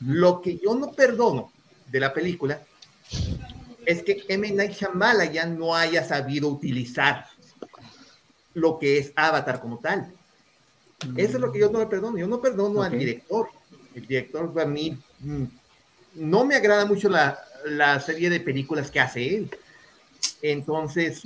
[0.00, 1.52] Lo que yo no perdono
[1.86, 2.60] de la película
[3.86, 4.50] es que M.
[4.50, 4.76] Night
[5.32, 7.26] ya no haya sabido utilizar
[8.54, 10.12] lo que es Avatar como tal.
[11.16, 12.16] Eso es lo que yo no perdono.
[12.16, 13.48] Yo no perdono al director.
[13.94, 15.44] El director, a mí, mm,
[16.16, 19.50] no me agrada mucho la, la, serie de películas que hace él.
[20.42, 21.22] Entonces,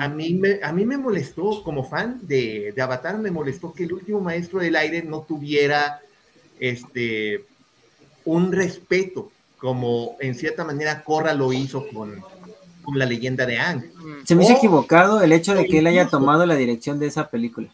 [0.00, 3.84] ¿A, mí me, a mí me molestó, como fan de, de, Avatar, me molestó que
[3.84, 6.00] el último maestro del aire no tuviera
[6.58, 7.44] este,
[8.24, 12.22] un respeto como en cierta manera Corra lo hizo con,
[12.84, 13.84] con la leyenda de Ang.
[14.24, 17.28] Se me hizo equivocado el hecho de que él haya tomado la dirección de esa
[17.28, 17.68] película.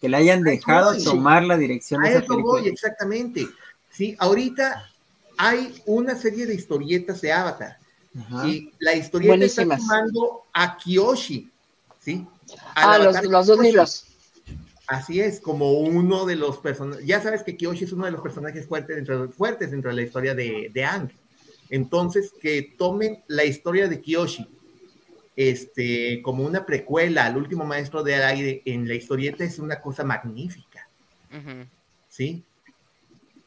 [0.00, 2.60] Que le hayan dejado tomar la dirección de esa película.
[2.60, 3.46] Voy, exactamente.
[3.90, 4.90] Sí, ahorita
[5.36, 7.78] hay una serie de historietas de Avatar.
[8.44, 11.50] Y la historieta está tomando a Kyoshi.
[12.00, 12.26] ¿sí?
[12.74, 14.04] ah, los, los, dos libros.
[14.86, 17.04] Así es, como uno de los personajes.
[17.06, 20.02] Ya sabes que Kyoshi es uno de los personajes fuertes dentro, fuertes dentro de la
[20.02, 21.10] historia de, de Ang.
[21.70, 24.48] Entonces, que tomen la historia de Kyoshi
[25.36, 30.04] este, como una precuela al último maestro del aire en la historieta es una cosa
[30.04, 30.88] magnífica.
[32.08, 32.44] ¿Sí?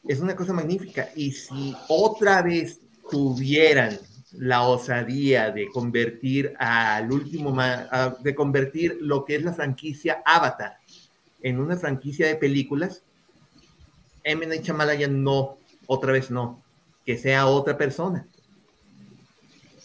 [0.06, 1.08] Es una cosa magnífica.
[1.16, 2.80] Y si otra vez
[3.10, 3.98] tuvieran
[4.32, 7.56] la osadía de convertir al último,
[8.20, 10.76] de convertir lo que es la franquicia Avatar
[11.40, 13.02] en una franquicia de películas,
[14.24, 14.44] M.
[14.44, 16.62] Night Shyamalan no, otra vez no,
[17.08, 18.26] que sea otra persona.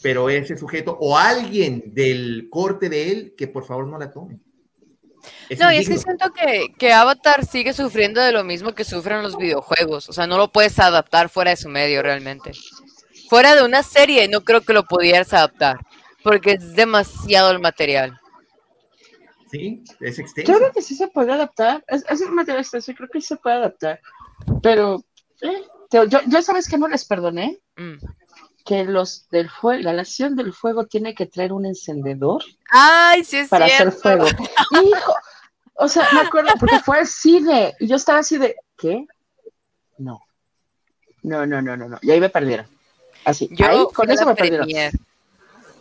[0.01, 4.39] Pero ese sujeto o alguien del corte de él, que por favor no la tome.
[5.57, 9.23] no, y es que siento que, que, Avatar sigue sufriendo de lo mismo que sufren
[9.23, 10.09] los videojuegos.
[10.09, 12.51] O sea, no lo puedes adaptar fuera de su medio realmente.
[13.29, 15.77] Fuera de una serie, no creo que lo pudieras adaptar.
[16.23, 18.19] Porque es demasiado el material.
[19.49, 20.51] Sí, es extenso.
[20.51, 21.85] Yo creo que sí se puede adaptar.
[21.87, 24.01] Es, es un material extenso, creo que sí se puede adaptar.
[24.61, 25.05] Pero,
[25.41, 25.63] eh,
[26.05, 27.59] yo, yo, sabes que no les perdoné.
[27.75, 27.97] Mm.
[28.65, 32.43] Que los del fuego, la nación del fuego tiene que traer un encendedor.
[32.71, 34.25] Ay, sí es Para hacer fuego.
[34.71, 35.13] Hijo,
[35.75, 39.05] o sea, me acuerdo porque fue al cine y yo estaba así de, ¿qué?
[39.97, 40.21] No.
[41.23, 41.99] No, no, no, no, no.
[42.01, 42.67] Y ahí me perdieron.
[43.25, 43.49] Así.
[43.51, 44.67] Yo ahí, con eso me perdieron.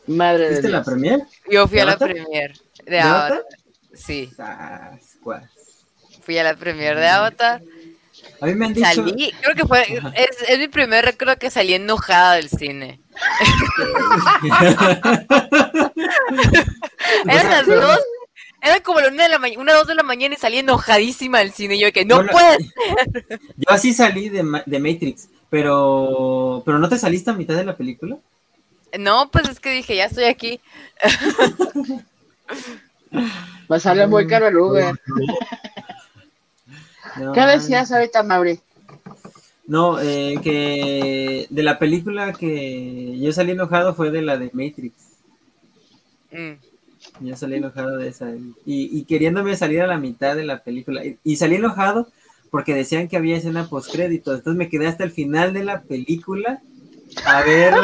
[0.06, 0.72] Madre de Dios.
[0.72, 1.22] la premier?
[1.50, 3.44] Yo fui a la premier de Avatar.
[3.94, 4.30] Sí.
[6.22, 7.62] Fui a la premier de Avatar.
[8.40, 8.86] A mí me han dicho...
[8.86, 9.82] Salí, creo que fue,
[10.14, 13.00] es, es mi primer recuerdo que salí enojada del cine.
[17.24, 18.00] Eran las dos
[18.62, 21.40] era como la una de la mañana, una dos de la mañana y salí enojadísima
[21.40, 21.74] del cine.
[21.74, 22.58] Y yo que no puede
[23.56, 27.76] Yo así salí de, de, Matrix, pero pero no te saliste a mitad de la
[27.76, 28.18] película.
[28.96, 30.60] No, pues es que dije, ya estoy aquí.
[33.68, 34.94] Me sale muy caro el Uber.
[37.34, 38.60] ¿Qué decías ahorita, Mauri?
[39.66, 44.94] No, eh, que de la película que yo salí enojado fue de la de Matrix.
[46.32, 47.26] Mm.
[47.26, 48.32] Yo salí enojado de esa.
[48.64, 51.02] Y, queriéndome salir a la mitad de la película.
[51.22, 52.08] Y, salí enojado
[52.50, 54.34] porque decían que había escena postcrédito.
[54.34, 56.60] Entonces me quedé hasta el final de la película
[57.24, 57.74] a ver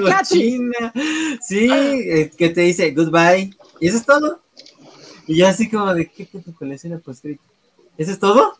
[0.00, 0.92] la China.
[1.40, 3.54] Sí, eh, que te dice goodbye.
[3.80, 4.42] Y eso es todo.
[5.26, 7.51] Y yo así como de, ¿qué puto con la escena postcrédito?
[8.02, 8.54] ¿Eso es todo?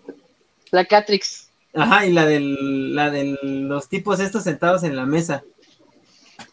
[0.70, 1.48] La Catrix.
[1.74, 5.42] Ajá, y la del, la de los tipos estos sentados en la mesa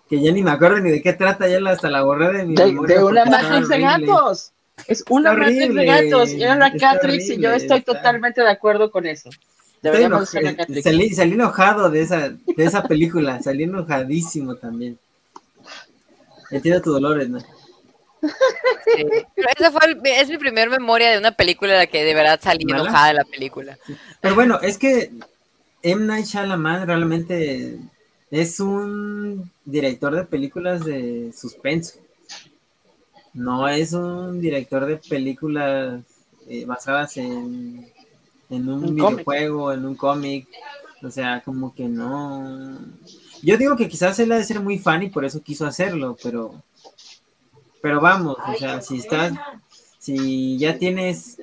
[0.09, 2.55] que ya ni me acuerdo ni de qué trata, ya hasta la borré de mi
[2.55, 4.53] De, de una Matrix de gatos.
[4.87, 6.31] Es una Matrix de gatos.
[6.31, 9.29] Era la Catrix y yo estoy totalmente de acuerdo con eso.
[9.83, 10.81] Hacer la.
[10.81, 14.97] Salí, salí, enojado de esa, de esa película, salí enojadísimo también.
[16.49, 17.37] Entiendo tu dolor, ¿no?
[18.21, 19.05] Sí,
[19.35, 22.39] pero esa fue es mi primer memoria de una película en la que de verdad
[22.41, 23.77] salí enojada de la película.
[24.21, 25.11] Pero bueno, es que
[25.83, 26.05] M.
[26.05, 27.77] Night Shyamalan realmente
[28.31, 31.99] es un director de películas de suspenso.
[33.33, 36.01] No es un director de películas
[36.47, 37.87] eh, basadas en,
[38.49, 40.47] en un, videojuego, en un cómic.
[41.01, 42.77] O sea, como que no.
[43.41, 46.17] Yo digo que quizás él ha de ser muy fan y por eso quiso hacerlo,
[46.21, 46.61] pero.
[47.81, 49.33] Pero vamos, o sea, si estás.
[49.99, 51.37] Si ya tienes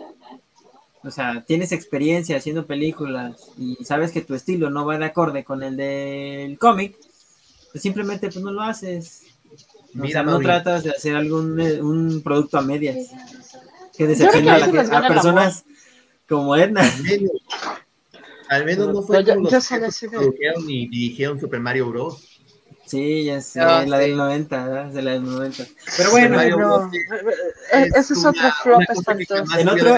[1.06, 5.44] o sea, tienes experiencia haciendo películas y sabes que tu estilo no va de acorde
[5.44, 6.96] con el del cómic,
[7.70, 9.22] pues simplemente pues no lo haces.
[10.02, 12.96] O sea, no tratas de hacer algún eh, un producto a medias
[13.96, 15.64] que decepciona a, personas
[16.28, 16.82] como Edna.
[18.48, 22.35] Al menos, no fue como los que y dirigieron Super Mario Bros.
[22.86, 24.86] Sí, ya sé, ah, la del 90, ¿verdad?
[24.86, 25.64] De la del 90.
[25.96, 26.90] Pero bueno, no,
[27.72, 29.58] ese es otro flop espantoso.
[29.58, 29.96] En otro,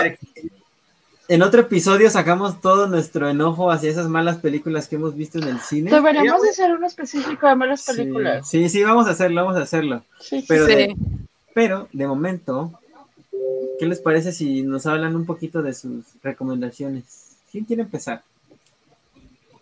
[1.28, 5.48] en otro episodio sacamos todo nuestro enojo hacia esas malas películas que hemos visto en
[5.48, 5.90] el cine.
[5.90, 8.48] Deberíamos de hacer uno específico de malas películas.
[8.48, 10.02] Sí, sí, vamos a hacerlo, vamos a hacerlo.
[10.18, 10.74] Sí, pero, sí.
[10.74, 10.96] De,
[11.52, 12.72] pero de momento,
[13.78, 17.36] ¿qué les parece si nos hablan un poquito de sus recomendaciones?
[17.52, 18.22] ¿Quién quiere empezar?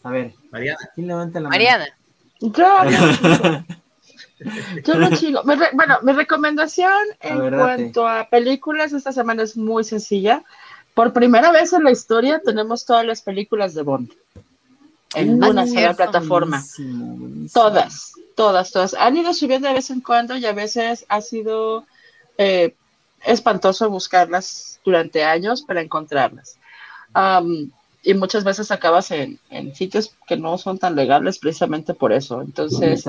[0.04, 0.78] A ver, Mariana.
[0.94, 1.58] ¿Quién levanta la mano?
[1.58, 1.86] Mariana.
[2.40, 2.84] Yo,
[4.84, 5.42] Yo no chico.
[5.44, 10.44] bueno, mi recomendación en cuanto a películas esta semana es muy sencilla.
[10.94, 14.12] Por primera vez en la historia tenemos todas las películas de Bond
[15.14, 16.62] en una sola plataforma.
[17.52, 18.94] Todas, todas, todas.
[18.94, 21.86] Han ido subiendo de vez en cuando y a veces ha sido
[22.38, 22.74] eh,
[23.24, 26.58] espantoso buscarlas durante años para encontrarlas.
[28.06, 29.38] Y muchas veces acabas en,
[29.74, 32.40] sitios que no son tan legales precisamente por eso.
[32.40, 33.04] Entonces,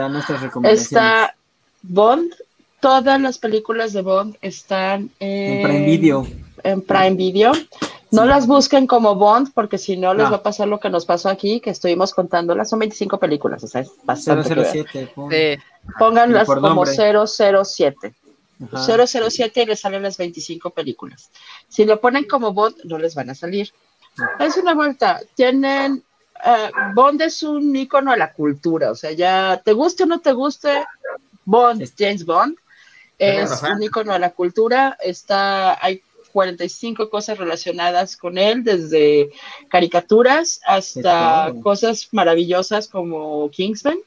[0.63, 1.35] está
[1.83, 2.33] Bond,
[2.81, 6.27] todas las películas de Bond están en, en Prime Video
[6.63, 7.51] en Prime Video.
[8.09, 11.05] No las busquen como Bond, porque si no les va a pasar lo que nos
[11.05, 12.69] pasó aquí, que estuvimos contándolas.
[12.69, 14.55] Son 25 películas, o sea, es bastante.
[14.55, 15.59] 007,
[15.99, 18.13] Pónganlas como 007.
[18.71, 21.29] 007 y les salen las 25 películas.
[21.67, 23.71] Si lo ponen como Bond, no les van a salir.
[24.39, 25.19] Es una vuelta.
[25.35, 26.03] Tienen.
[26.45, 30.19] Eh, Bond es un icono de la cultura, o sea, ya te guste o no
[30.19, 30.85] te guste,
[31.45, 32.55] Bond, James Bond,
[33.17, 34.97] es un icono de la cultura.
[35.01, 39.31] Está, hay 45 cosas relacionadas con él, desde
[39.69, 43.97] caricaturas hasta cosas maravillosas como Kingsman.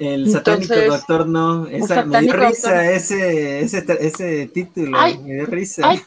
[0.00, 5.88] El satánico doctor no, esa, me dio risa ese, ese, ese, título, me dio risa.
[5.88, 6.02] Hay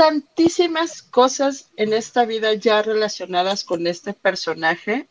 [0.00, 5.10] tantísimas cosas en esta vida ya relacionadas con este personaje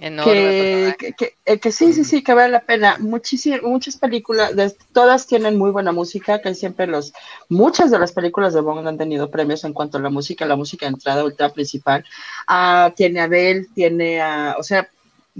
[0.00, 2.96] que, eh, que, sí, sí, sí, que vale la pena.
[2.98, 4.52] Muchísimas, muchas películas,
[4.94, 7.12] todas tienen muy buena música, que siempre los,
[7.50, 10.56] muchas de las películas de Bond han tenido premios en cuanto a la música, la
[10.56, 12.02] música de entrada, ultra principal.
[12.46, 14.88] Ah, tiene a Bell, tiene a, o sea,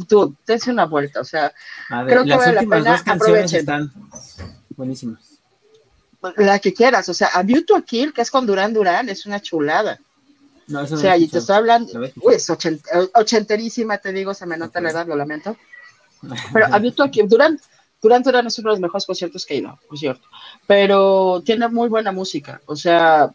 [0.06, 1.50] tú, dense una vuelta, o sea,
[1.88, 3.60] creo que vale la pena, aprovechen.
[3.60, 3.90] Están
[4.76, 5.35] buenísimas.
[6.36, 9.26] La que quieras, o sea, A View to Kill, que es con Durán Durán, es
[9.26, 9.98] una chulada.
[10.68, 11.92] No, o sea, y te estoy hablando,
[12.22, 12.50] uy, es
[13.14, 15.56] ochenterísima, te digo, se me nota la edad, lo lamento.
[16.52, 17.60] Pero a View to Kill, Durán,
[18.02, 20.26] Durán Durán es uno de los mejores conciertos que he ido, por cierto.
[20.66, 23.30] Pero tiene muy buena música, o sea,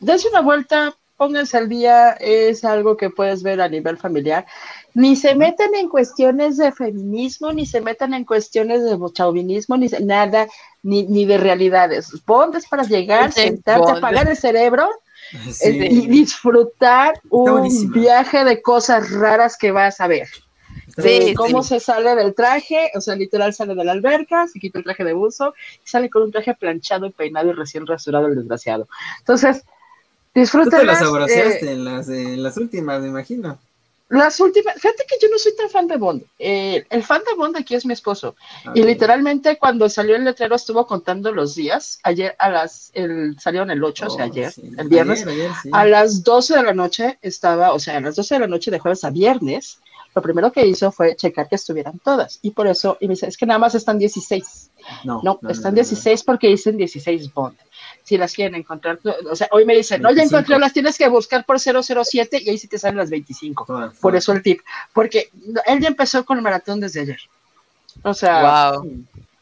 [0.00, 4.44] dense una vuelta, pónganse al día, es algo que puedes ver a nivel familiar.
[4.94, 9.88] Ni se metan en cuestiones de feminismo, ni se metan en cuestiones de chauvinismo, ni
[10.00, 10.46] nada,
[10.82, 12.10] ni, ni de realidades.
[12.24, 14.88] Pontes para llegar, sentarte, apagar el cerebro
[15.62, 20.28] y disfrutar un viaje de cosas raras que vas a ver.
[20.98, 24.78] Sí, cómo se sale del traje, o sea, literal sale de la alberca, se quita
[24.78, 25.54] el traje de buzo
[25.84, 28.88] y sale con un traje planchado y peinado y recién rasurado el desgraciado.
[29.20, 29.64] Entonces,
[30.34, 30.80] disfruta.
[30.80, 33.58] Tú las abroceaste eh, en, las, en las últimas, me imagino.
[34.12, 36.22] Las últimas, fíjate que yo no soy tan fan de Bond.
[36.38, 38.36] Eh, el fan de Bond aquí es mi esposo.
[38.74, 41.98] Y literalmente cuando salió el letrero estuvo contando los días.
[42.02, 45.24] Ayer a las, el, salió en el 8, o sea, ayer, el viernes.
[45.72, 48.70] A las 12 de la noche estaba, o sea, a las 12 de la noche
[48.70, 49.78] de jueves a viernes,
[50.14, 52.38] lo primero que hizo fue checar que estuvieran todas.
[52.42, 54.72] Y por eso, y me dice, es que nada más están 16.
[55.04, 57.56] No, no, están 16 porque dicen 16 Bond
[58.02, 58.98] si las quieren encontrar.
[59.30, 62.50] O sea, hoy me dicen, no, ya encontré, las tienes que buscar por 007 y
[62.50, 63.92] ahí sí te salen las 25.
[64.00, 64.60] por eso el tip.
[64.92, 65.30] Porque
[65.66, 67.20] él ya empezó con el maratón desde ayer.
[68.02, 68.72] O sea,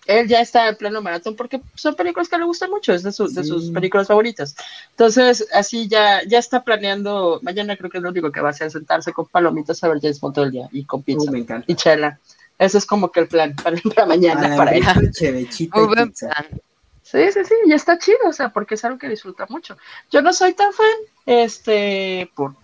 [0.07, 3.11] él ya está en pleno maratón porque son películas que le gustan mucho, es de,
[3.11, 4.57] de sus películas favoritas.
[4.91, 8.51] Entonces, así ya, ya está planeando, mañana creo que es lo único que va a
[8.51, 11.31] hacer, sentarse con palomitas a ver James Bond todo el día y con pizza
[11.66, 12.19] y chela.
[12.59, 13.77] Ese es como que el plan para,
[14.07, 14.85] mañana, para él.
[17.11, 19.77] Sí, sí, sí, y está chido, o sea, porque es algo que disfruta mucho.
[20.12, 20.87] Yo no soy tan fan,
[21.27, 22.55] este, por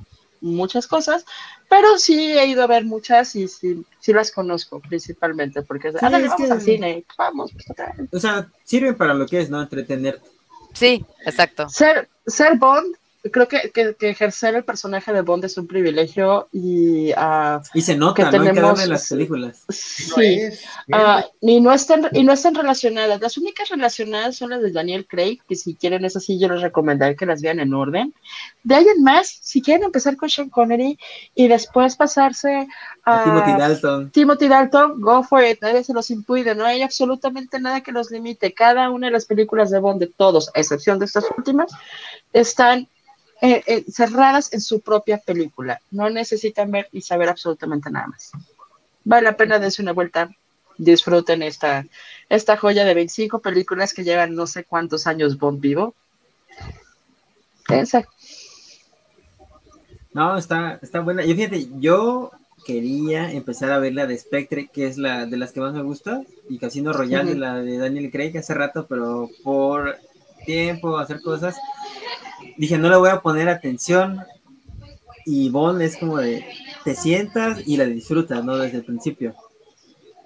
[0.41, 1.25] muchas cosas,
[1.69, 5.99] pero sí he ido a ver muchas y sí, sí las conozco principalmente, porque sí,
[6.01, 7.51] es que, al cine, vamos.
[7.53, 7.67] Pues,
[8.13, 9.61] o sea, sirven para lo que es, ¿no?
[9.61, 10.29] Entretenerte.
[10.75, 11.69] Sí, exacto.
[11.69, 12.97] Ser, ser Bond
[13.31, 17.97] creo que, que, ejercer el personaje de Bond es un privilegio y uh, y se
[17.97, 19.65] nota que tenemos de las películas.
[19.69, 20.41] Sí.
[20.93, 23.21] uh, y no están y no están relacionadas.
[23.21, 26.63] Las únicas relacionadas son las de Daniel Craig que si quieren esas sí yo les
[26.63, 28.15] recomendaría que las vean en orden.
[28.63, 30.99] De ahí en más si quieren empezar con Sean Connery
[31.35, 32.67] y después pasarse
[33.05, 34.11] a, Timothy Dalton.
[34.11, 38.11] Timothy Dalton go for it nadie se los impide no hay absolutamente nada que los
[38.11, 38.53] limite.
[38.53, 41.73] Cada una de las películas de Bond de todos a excepción de estas últimas
[42.33, 42.89] están
[43.43, 45.81] eh, eh, cerradas en su propia película.
[45.91, 48.31] No necesitan ver y saber absolutamente nada más.
[49.05, 50.31] Vale la pena darse una vuelta.
[50.79, 51.87] Disfruten esta,
[52.29, 55.95] esta joya de 25 películas que llevan no sé cuántos años Bond vivo.
[57.69, 58.07] Esa.
[60.13, 61.25] No, está, está buena.
[61.25, 62.31] Yo fíjate, yo
[62.67, 65.83] quería empezar a ver la de Spectre, que es la de las que más me
[65.83, 69.97] gusta, y Casino Royale, de la de Daniel Craig hace rato, pero por
[70.45, 71.57] tiempo, hacer cosas,
[72.57, 74.21] dije, no le voy a poner atención.
[75.25, 76.47] Y Bond es como de,
[76.85, 78.57] te sientas y la disfrutas, ¿no?
[78.57, 79.35] Desde el principio.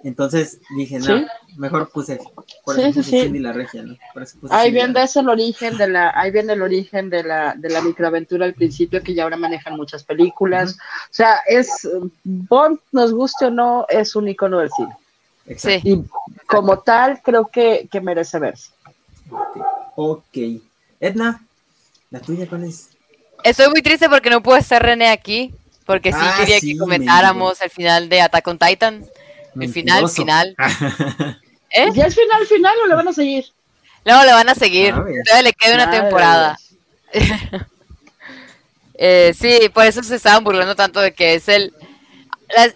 [0.03, 1.25] Entonces dije, no,
[1.57, 2.19] mejor puse,
[2.65, 3.95] por sí, sí, la regia, ¿no?
[4.49, 8.45] ahí viene el origen de la, ahí viene el origen de la, de la microaventura
[8.45, 10.73] al principio, que ya ahora manejan muchas películas.
[10.73, 11.87] O sea, es,
[12.23, 14.95] Bond, nos guste o no, es un icono del cine.
[15.45, 15.87] Exacto.
[15.87, 16.03] Y
[16.47, 18.71] como tal, creo que, que merece verse.
[19.95, 20.37] Ok.
[20.99, 21.45] Edna,
[22.11, 22.89] ¿La tuya cuál es?
[23.43, 25.53] Estoy muy triste porque no puedo estar René aquí,
[25.85, 29.05] porque sí ah, quería que comentáramos el final de Attack on Titan.
[29.59, 30.55] El final, final.
[31.71, 31.89] ¿Eh?
[31.93, 33.45] ¿Ya es final, final o le van a seguir?
[34.05, 34.93] No, le van a seguir.
[34.93, 36.57] Todavía le queda una temporada.
[38.95, 41.73] eh, sí, por eso se estaban burlando tanto de que es el.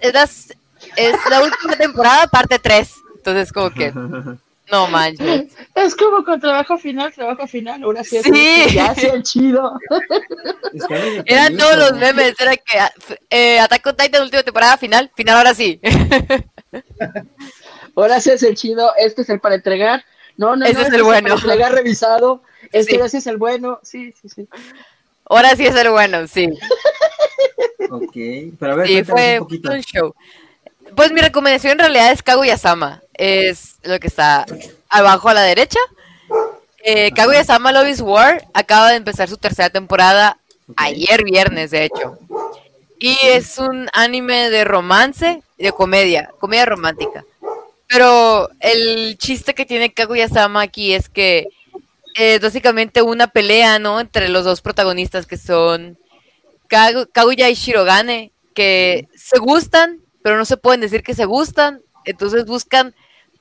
[0.02, 0.56] es,
[0.96, 2.90] es la última temporada, parte 3.
[3.18, 3.92] Entonces, como que.
[4.72, 5.52] No manches.
[5.76, 7.84] Es como con trabajo final, trabajo final.
[7.84, 8.66] Ahora sí, sí.
[8.74, 9.78] ya el chido.
[11.26, 12.34] Eran todos los memes.
[12.40, 12.80] Era que
[13.30, 15.80] eh, Attack on Titan, última temporada, final, final, ahora sí.
[17.96, 18.92] ahora sí es el chido.
[18.98, 20.04] Este es el para entregar.
[20.38, 20.88] No, no, este no.
[20.88, 21.28] es el bueno.
[21.36, 22.42] Es para entregar revisado.
[22.72, 23.18] Este sí.
[23.18, 23.80] es el bueno.
[23.84, 24.48] Sí, sí, sí.
[25.26, 26.50] Ahora sí es el bueno, sí.
[27.90, 30.14] ok, pero a ver, sí, fue un, un show.
[30.96, 33.02] Pues mi recomendación en realidad es Kaguya-sama.
[33.18, 34.46] Es lo que está
[34.90, 35.80] abajo a la derecha.
[36.84, 40.38] Eh, Kaguya-sama Love is War acaba de empezar su tercera temporada
[40.76, 42.20] ayer viernes, de hecho.
[43.00, 47.26] Y es un anime de romance, de comedia, comedia romántica.
[47.88, 51.48] Pero el chiste que tiene Kaguya-sama aquí es que
[52.16, 54.00] es básicamente una pelea, ¿no?
[54.00, 55.98] Entre los dos protagonistas que son
[56.68, 61.82] Kaguya y Shirogane, que se gustan, pero no se pueden decir que se gustan.
[62.06, 62.96] Entonces buscan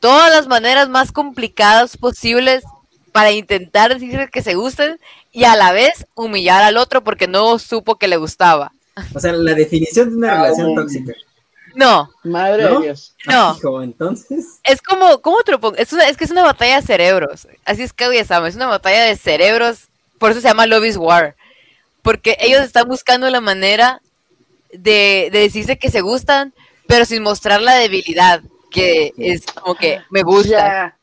[0.04, 2.62] todas las maneras más complicadas posibles
[3.10, 5.00] para intentar decir que se gusten
[5.32, 8.70] y a la vez humillar al otro porque no supo que le gustaba.
[9.14, 11.14] O sea, la definición de una ah, relación tóxica.
[11.74, 12.10] No.
[12.22, 13.14] Madre de Dios.
[13.24, 13.82] No.
[13.82, 14.60] entonces.
[14.62, 15.76] Es como, ¿cómo te lo pongo?
[15.78, 17.48] Es, es que es una batalla de cerebros.
[17.64, 19.88] Así es que ya sabes, es una batalla de cerebros.
[20.18, 21.34] Por eso se llama Love is War.
[22.02, 24.02] Porque ellos están buscando la manera
[24.70, 26.52] de, de decirse que se gustan,
[26.86, 28.42] pero sin mostrar la debilidad,
[28.74, 30.96] que es como que me gusta.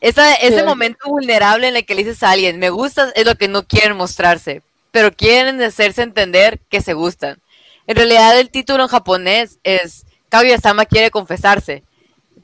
[0.00, 3.48] ese momento vulnerable en el que le dices a alguien, me gustas, es lo que
[3.48, 7.38] no quieren mostrarse, pero quieren hacerse entender que se gustan.
[7.86, 11.82] En realidad el título en japonés es Kaguya-sama quiere confesarse,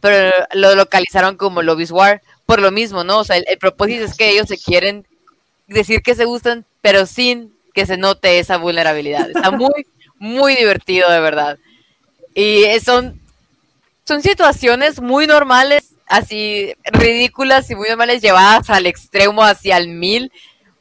[0.01, 3.19] pero lo localizaron como Love War por lo mismo, ¿no?
[3.19, 5.07] O sea, el, propósito es que ellos se quieren
[5.67, 9.29] decir que se gustan, pero sin que se note esa vulnerabilidad.
[9.29, 9.87] Está muy,
[10.19, 11.59] muy divertido, de verdad.
[12.35, 13.21] Y son,
[14.07, 20.31] son situaciones muy normales, así ridículas y muy normales, llevadas al extremo, hacia el mil,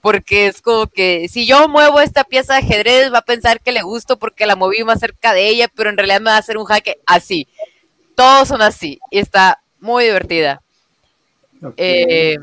[0.02, 3.72] porque es como que si yo muevo esta pieza de ajedrez va a pensar que
[3.72, 6.40] le gusto porque la moví más cerca de ella, pero en realidad me va a
[6.40, 7.48] hacer un jaque así.
[8.14, 10.62] Todos son así y está muy divertida.
[11.78, 12.38] Eh,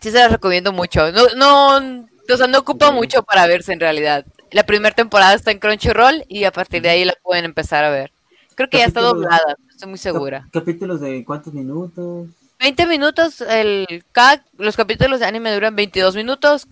[0.00, 1.10] sí se la recomiendo mucho.
[1.12, 4.26] No, no, o sea, no ocupa mucho para verse en realidad.
[4.50, 7.90] La primera temporada está en Crunchyroll y a partir de ahí la pueden empezar a
[7.90, 8.12] ver.
[8.54, 10.48] Creo que ya está doblada, estoy muy segura.
[10.52, 12.26] ¿Capítulos de cuántos minutos?
[12.58, 14.02] 20 minutos, el
[14.56, 16.66] los capítulos de anime duran 22 minutos,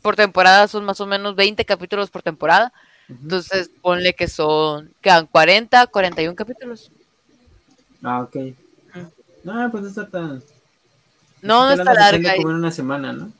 [0.00, 2.72] por temporada son más o menos 20 capítulos por temporada.
[3.10, 6.90] Entonces, ponle que son, quedan 40, 41 capítulos.
[8.02, 8.36] Ah, ok.
[9.44, 10.42] No, pues no está tan...
[11.42, 12.36] No, no está larga.
[12.36, 13.30] Como en una semana, ¿no?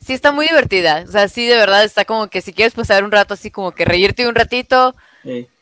[0.00, 1.04] Sí, está muy divertida.
[1.06, 3.72] O sea, sí, de verdad está como que si quieres pasar un rato así como
[3.72, 4.94] que reírte un ratito,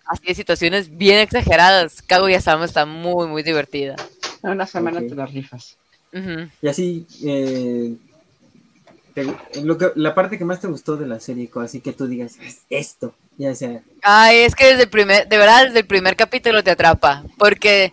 [0.06, 3.96] así de situaciones bien exageradas, Kaguya Sama está muy, muy divertida.
[4.42, 5.76] Una semana te las rifas.
[6.62, 7.94] Y así, eh,
[9.62, 12.36] lo que, la parte que más te gustó de la serie, así que tú digas,
[12.40, 13.82] es esto, ya sea.
[14.02, 17.92] Ay, es que desde el primer, de verdad, desde el primer capítulo te atrapa, porque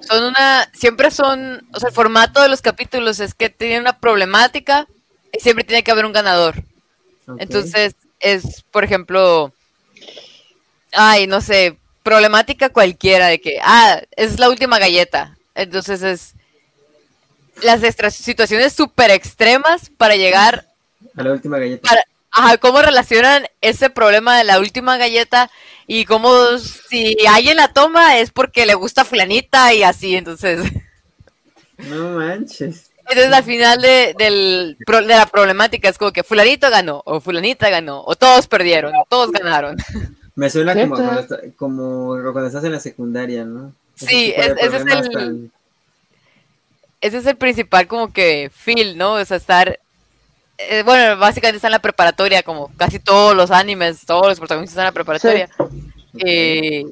[0.00, 3.98] son una, siempre son, o sea, el formato de los capítulos es que tienen una
[3.98, 4.86] problemática
[5.32, 6.62] y siempre tiene que haber un ganador.
[7.38, 9.52] Entonces, es, por ejemplo,
[10.94, 15.36] ay, no sé, problemática cualquiera de que, ah, es la última galleta.
[15.54, 16.34] Entonces es
[17.62, 20.66] las situaciones súper extremas para llegar
[21.16, 21.88] a la última galleta.
[22.30, 25.50] ajá, cómo relacionan ese problema de la última galleta
[25.86, 30.60] y cómo si alguien la toma es porque le gusta flanita y así, entonces.
[31.78, 32.90] No manches.
[33.06, 34.76] Entonces al final de, de
[35.06, 39.30] la problemática es como que fulanito ganó, o fulanita ganó, o todos perdieron, o todos
[39.30, 39.76] ganaron.
[40.36, 43.72] Me suena como cuando, como cuando estás en la secundaria, ¿no?
[43.94, 45.50] Sí, ese es el...
[47.00, 49.14] Ese es el principal como que feel, ¿no?
[49.14, 49.78] O sea, estar...
[50.56, 54.72] Eh, bueno, básicamente está en la preparatoria, como casi todos los animes, todos los protagonistas
[54.72, 55.50] están en la preparatoria.
[56.18, 56.84] Eh,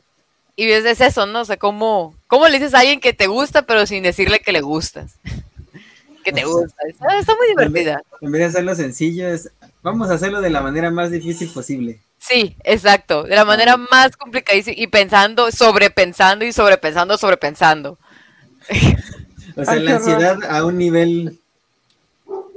[0.55, 1.41] y es, eso, ¿no?
[1.41, 4.53] O sea, ¿cómo, ¿cómo le dices a alguien que te gusta, pero sin decirle que
[4.53, 5.15] le gustas?
[6.25, 6.77] que te gusta.
[6.87, 8.03] Está, muy divertida.
[8.21, 9.51] En vez, de hacerlo sencillo, es
[9.83, 12.01] vamos a hacerlo de la manera más difícil posible.
[12.23, 17.99] Sí, exacto, de la manera más complicada y pensando, sobrepensando y sobrepensando, sobrepensando.
[19.55, 21.39] O sea, la ansiedad a un nivel.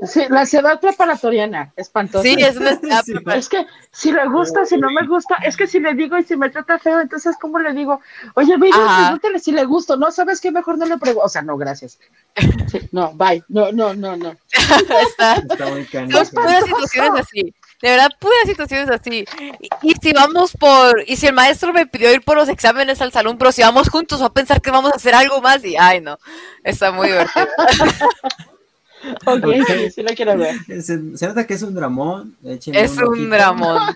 [0.08, 2.24] Sí, la ansiedad preparatoriana, espantosa.
[2.24, 2.80] Sí, es una
[3.36, 6.24] Es que si le gusta, si no me gusta, es que si le digo y
[6.24, 8.00] si me trata feo, entonces, ¿cómo le digo?
[8.36, 9.98] Oye, baby, pregúntale si le gusto.
[9.98, 10.52] No, ¿sabes qué?
[10.52, 11.26] Mejor no le pregunto.
[11.26, 12.00] O sea, no, gracias.
[12.94, 13.44] no, bye.
[13.50, 14.38] No, no, no, no.
[15.10, 17.54] Está, Está muy situaciones así.
[17.82, 19.26] De verdad, pude situaciones así.
[19.82, 23.12] Y, si vamos por, y si el maestro me pidió ir por los exámenes al
[23.12, 25.76] salón, pero si vamos juntos, va a pensar que vamos a hacer algo más y,
[25.78, 26.18] ay, no,
[26.64, 27.48] está muy divertido.
[29.26, 29.46] ok,
[29.94, 30.56] sí, la quiero ver.
[30.82, 32.38] Se, nota que es un dramón.
[32.44, 33.96] Es un dramón.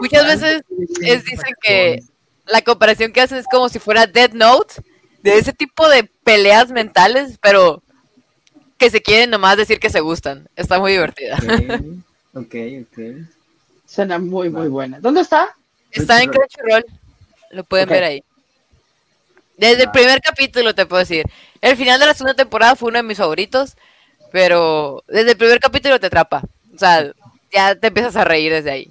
[0.00, 0.62] Muchas veces
[1.00, 2.02] es, dicen que
[2.46, 4.74] la comparación que hacen es como si fuera Dead Note,
[5.22, 7.82] de ese tipo de peleas mentales, pero
[8.76, 10.48] que se quieren nomás decir que se gustan.
[10.56, 11.38] Está muy divertida.
[12.38, 13.26] Ok, ok.
[13.86, 15.00] Suena muy, muy buena.
[15.00, 15.56] ¿Dónde está?
[15.90, 16.84] Está en Crunchyroll.
[17.50, 18.24] Lo pueden ver ahí.
[19.56, 21.24] Desde el primer capítulo te puedo decir.
[21.60, 23.76] El final de la segunda temporada fue uno de mis favoritos,
[24.30, 26.42] pero desde el primer capítulo te atrapa.
[26.74, 27.12] O sea,
[27.52, 28.90] ya te empiezas a reír desde ahí.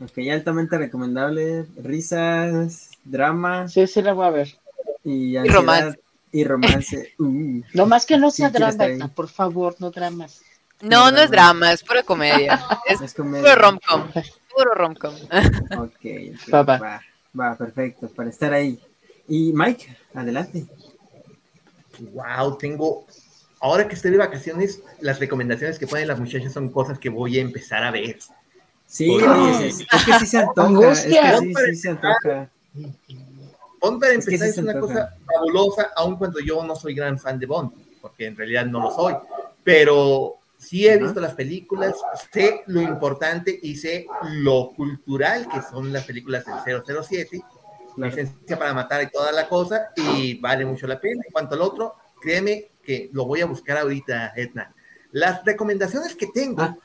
[0.00, 1.66] Ok, altamente recomendable.
[1.76, 3.68] Risas, drama.
[3.68, 4.58] Sí, sí, la voy a ver.
[5.04, 6.00] Y, romance.
[6.32, 7.14] Y romance.
[7.18, 7.62] Uh.
[7.74, 10.42] No más que no sea drama, por favor, no dramas.
[10.84, 12.60] No, no, es drama, es pura comedia.
[12.86, 14.10] Es, puro romcom.
[14.54, 15.14] Puro romcom.
[15.78, 17.00] ok, va,
[17.38, 18.78] va, perfecto, para estar ahí.
[19.26, 20.66] Y Mike, adelante.
[22.12, 23.06] Wow, tengo.
[23.60, 27.38] Ahora que estoy de vacaciones, las recomendaciones que ponen las muchachas son cosas que voy
[27.38, 28.18] a empezar a ver.
[28.86, 29.16] Sí,
[29.62, 30.92] es, que sí se antoja.
[30.92, 32.50] Es que sí, sí se antoja.
[33.80, 37.46] Bond para empezar es, una cosa fabulosa, aun cuando yo no soy gran fan de
[37.46, 39.14] Bond, porque en realidad no lo soy.
[39.62, 41.94] Pero sí he visto las películas,
[42.32, 47.42] sé lo importante y sé lo cultural que son las películas del 007,
[47.96, 51.22] la esencia para matar y toda la cosa, y vale mucho la pena.
[51.24, 54.72] En cuanto al otro, créeme que lo voy a buscar ahorita, Edna.
[55.12, 56.62] Las recomendaciones que tengo.
[56.62, 56.76] Ah,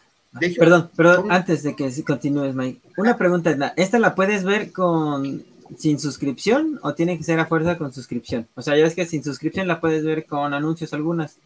[0.58, 2.82] perdón, perdón, antes de que continúes, Mike.
[2.98, 3.74] Una pregunta, Edna.
[3.76, 5.44] ¿Esta la puedes ver con
[5.78, 8.48] sin suscripción o tiene que ser a fuerza con suscripción?
[8.56, 11.38] O sea, ya es que sin suscripción la puedes ver con anuncios algunas.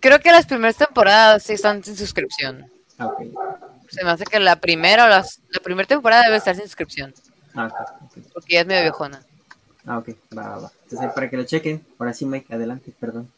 [0.00, 2.70] Creo que las primeras temporadas sí están sin suscripción.
[2.98, 3.22] Ah, ok.
[3.88, 5.24] Se me hace que la primera o la
[5.62, 7.14] primera temporada debe estar sin suscripción.
[7.54, 7.70] Ah,
[8.02, 8.18] ok.
[8.32, 9.22] Porque ya es medio viejona.
[9.86, 10.10] Ah, ok.
[10.36, 10.72] Va, va.
[10.84, 11.84] Entonces, para que lo chequen.
[11.98, 13.30] Ahora sí, Mike, adelante, perdón.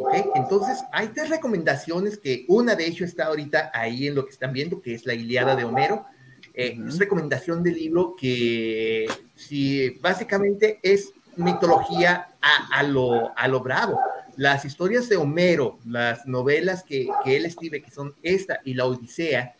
[0.00, 4.32] Ok, entonces hay tres recomendaciones que una de hecho está ahorita ahí en lo que
[4.32, 6.04] están viendo, que es la Iliada de Homero.
[6.52, 13.60] Eh, es recomendación del libro que si básicamente es mitología a, a, lo, a lo
[13.60, 13.98] bravo.
[14.36, 18.86] Las historias de Homero, las novelas que, que, él escribe, que son esta y la
[18.86, 19.54] Odisea,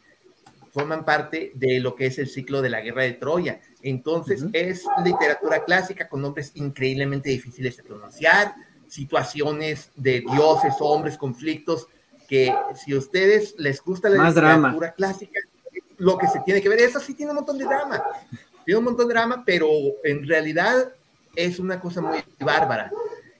[0.75, 3.61] forman parte de lo que es el ciclo de la guerra de Troya.
[3.81, 8.55] Entonces, es literatura clásica con nombres increíblemente difíciles de pronunciar,
[8.89, 11.87] situaciones de dioses, hombres, conflictos,
[12.29, 15.39] que si a ustedes les gusta la literatura clásica,
[15.99, 18.03] lo que se tiene que ver, eso sí tiene un montón de drama,
[18.65, 19.69] tiene un montón de drama, pero
[20.03, 20.93] en realidad
[21.37, 22.91] es una cosa muy bárbara.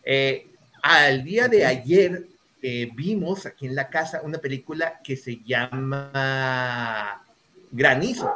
[0.05, 0.51] Eh,
[0.85, 2.27] al día de ayer
[2.61, 7.24] eh, vimos aquí en la casa una película que se llama
[7.73, 8.31] Granizo,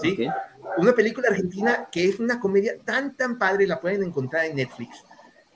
[0.00, 0.28] ¿sí?
[0.78, 5.02] Una película argentina que es una comedia tan, tan padre, la pueden encontrar en Netflix,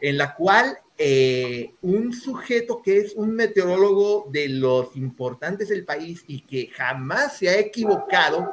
[0.01, 6.25] en la cual eh, un sujeto que es un meteorólogo de los importantes del país
[6.27, 8.53] y que jamás se ha equivocado,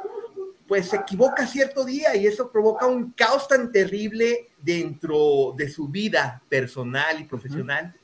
[0.68, 5.88] pues se equivoca cierto día y eso provoca un caos tan terrible dentro de su
[5.88, 7.94] vida personal y profesional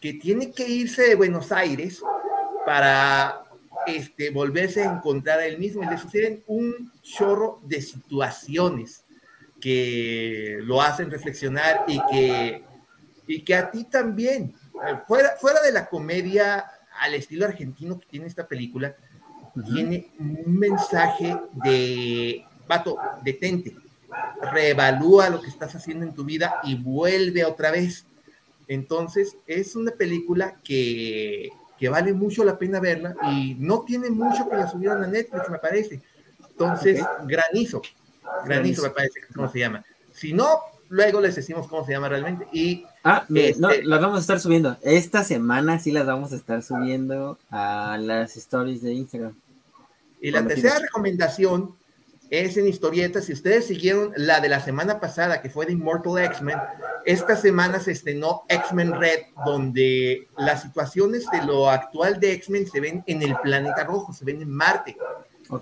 [0.00, 2.02] que tiene que irse de Buenos Aires
[2.64, 3.42] para
[3.86, 5.82] este, volverse a encontrar a él mismo.
[5.82, 9.04] Y le suceden un chorro de situaciones
[9.60, 12.64] que lo hacen reflexionar y que,
[13.26, 14.54] y que a ti también,
[15.06, 16.64] fuera, fuera de la comedia
[16.98, 18.96] al estilo argentino que tiene esta película,
[19.72, 23.76] tiene un mensaje de, vato, detente,
[24.52, 28.06] reevalúa lo que estás haciendo en tu vida y vuelve otra vez.
[28.68, 34.48] Entonces, es una película que, que vale mucho la pena verla y no tiene mucho
[34.48, 36.00] que la subieron a Netflix, me parece.
[36.50, 37.80] Entonces, Granizo,
[38.44, 39.84] Granizo me parece que cómo se llama.
[40.12, 40.60] Si no,
[40.90, 42.46] luego les decimos cómo se llama realmente.
[42.52, 44.76] Y, ah, no, este las vamos a estar subiendo.
[44.82, 49.34] Esta semana sí las vamos a estar subiendo a las stories de Instagram.
[50.20, 51.74] Y la tercera recomendación
[52.30, 53.24] es en historietas.
[53.24, 56.58] Si ustedes siguieron la de la semana pasada, que fue de Immortal X-Men,
[57.04, 62.80] esta semana se estrenó X-Men Red, donde las situaciones de lo actual de X-Men se
[62.80, 64.96] ven en el planeta rojo, se ven en Marte.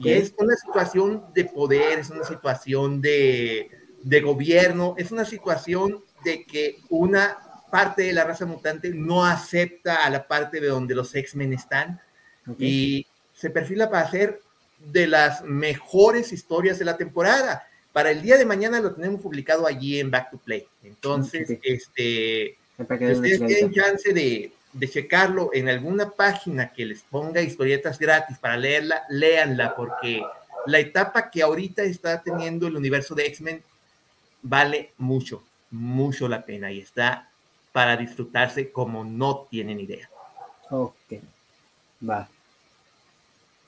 [0.00, 3.70] Y es una situación de poder, es una situación de,
[4.02, 7.38] de gobierno, es una situación de que una
[7.70, 12.00] parte de la raza mutante no acepta a la parte de donde los X-Men están
[12.58, 14.40] y se perfila para hacer
[14.78, 17.66] de las mejores historias de la temporada.
[17.92, 20.66] Para el día de mañana lo tenemos publicado allí en Back to Play.
[20.82, 27.40] Entonces, este, si ustedes tienen chance de, de checarlo en alguna página que les ponga
[27.40, 30.22] historietas gratis para leerla, léanla, porque
[30.66, 33.62] la etapa que ahorita está teniendo el universo de X-Men
[34.42, 37.30] vale mucho, mucho la pena y está
[37.72, 40.08] para disfrutarse como no tienen idea.
[40.70, 40.94] Ok,
[42.08, 42.28] va.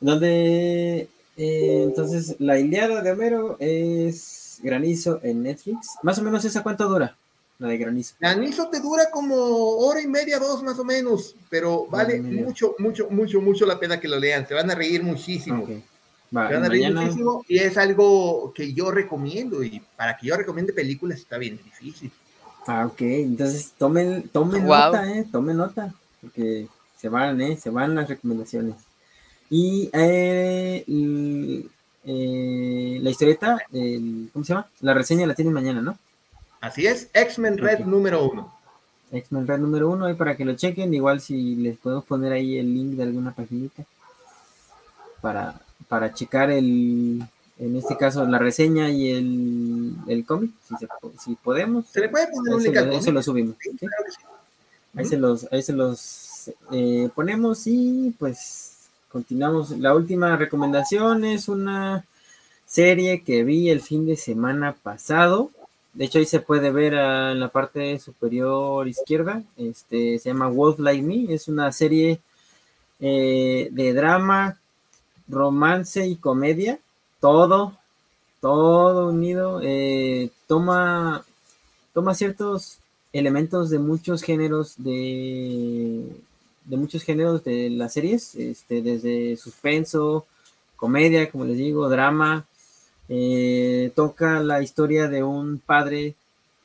[0.01, 5.97] Donde eh, entonces la Iliada de Homero es Granizo en Netflix.
[6.02, 7.16] Más o menos esa cuánto dura,
[7.59, 8.14] la de Granizo.
[8.18, 13.09] Granizo te dura como hora y media, dos más o menos, pero vale mucho, mucho,
[13.10, 14.47] mucho, mucho la pena que lo lean.
[14.47, 15.66] Se van a reír muchísimo.
[16.31, 20.36] Se van a reír muchísimo y es algo que yo recomiendo y para que yo
[20.36, 22.11] recomiende películas está bien difícil.
[22.66, 26.69] Ah, ok, entonces tomen, tomen nota, eh, tomen nota, porque
[27.01, 28.74] se van, eh, se van las recomendaciones.
[29.48, 30.85] Y eh,
[32.05, 33.59] eh, la historieta,
[34.32, 34.69] ¿cómo se llama?
[34.81, 35.98] La reseña la tiene mañana, ¿no?
[36.61, 38.55] Así es, X-Men Red número uno.
[39.12, 40.93] X-Men Red número uno, ahí para que lo chequen.
[40.93, 43.82] Igual si les podemos poner ahí el link de alguna paginita
[45.23, 45.59] para,
[45.90, 47.20] para checar el,
[47.58, 50.52] en este caso, la reseña y el, el cómic,
[51.18, 51.88] si, podemos.
[51.88, 53.56] Se le puede poner un link Ahí se lo subimos.
[54.94, 58.76] Ahí, se los, ahí se los eh, ponemos y pues
[59.10, 59.72] continuamos.
[59.72, 62.04] La última recomendación es una
[62.66, 65.50] serie que vi el fin de semana pasado.
[65.92, 69.42] De hecho, ahí se puede ver en la parte superior izquierda.
[69.56, 71.34] Este se llama Wolf Like Me.
[71.34, 72.20] Es una serie
[73.00, 74.60] eh, de drama,
[75.31, 76.78] romance y comedia.
[77.20, 77.77] Todo,
[78.40, 79.61] todo unido.
[79.62, 81.24] Eh, toma,
[81.93, 82.78] toma ciertos
[83.12, 86.07] elementos de muchos géneros de,
[86.65, 90.27] de muchos géneros de las series, este, desde suspenso,
[90.77, 92.47] comedia, como les digo, drama,
[93.09, 96.15] eh, toca la historia de un padre,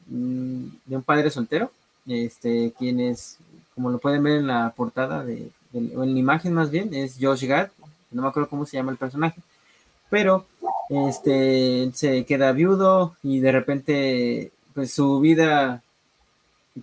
[0.07, 1.71] mm, de un padre soltero,
[2.07, 3.37] este, quien es,
[3.73, 7.17] como lo pueden ver en la portada, de, o en la imagen más bien, es
[7.19, 7.69] Josh Gad,
[8.11, 9.41] no me acuerdo cómo se llama el personaje,
[10.09, 10.45] pero
[10.89, 15.81] este, se queda viudo y de repente pues su vida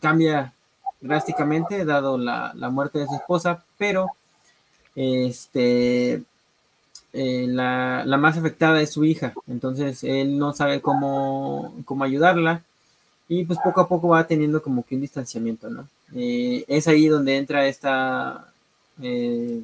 [0.01, 0.53] cambia
[1.01, 4.09] drásticamente dado la, la muerte de su esposa, pero
[4.95, 6.23] este
[7.15, 12.63] eh, la, más afectada es su hija, entonces él no sabe cómo, cómo ayudarla
[13.29, 15.89] y pues poco a poco va teniendo como que un distanciamiento, ¿no?
[16.15, 18.51] Eh, es ahí donde entra esta,
[19.03, 19.61] eh,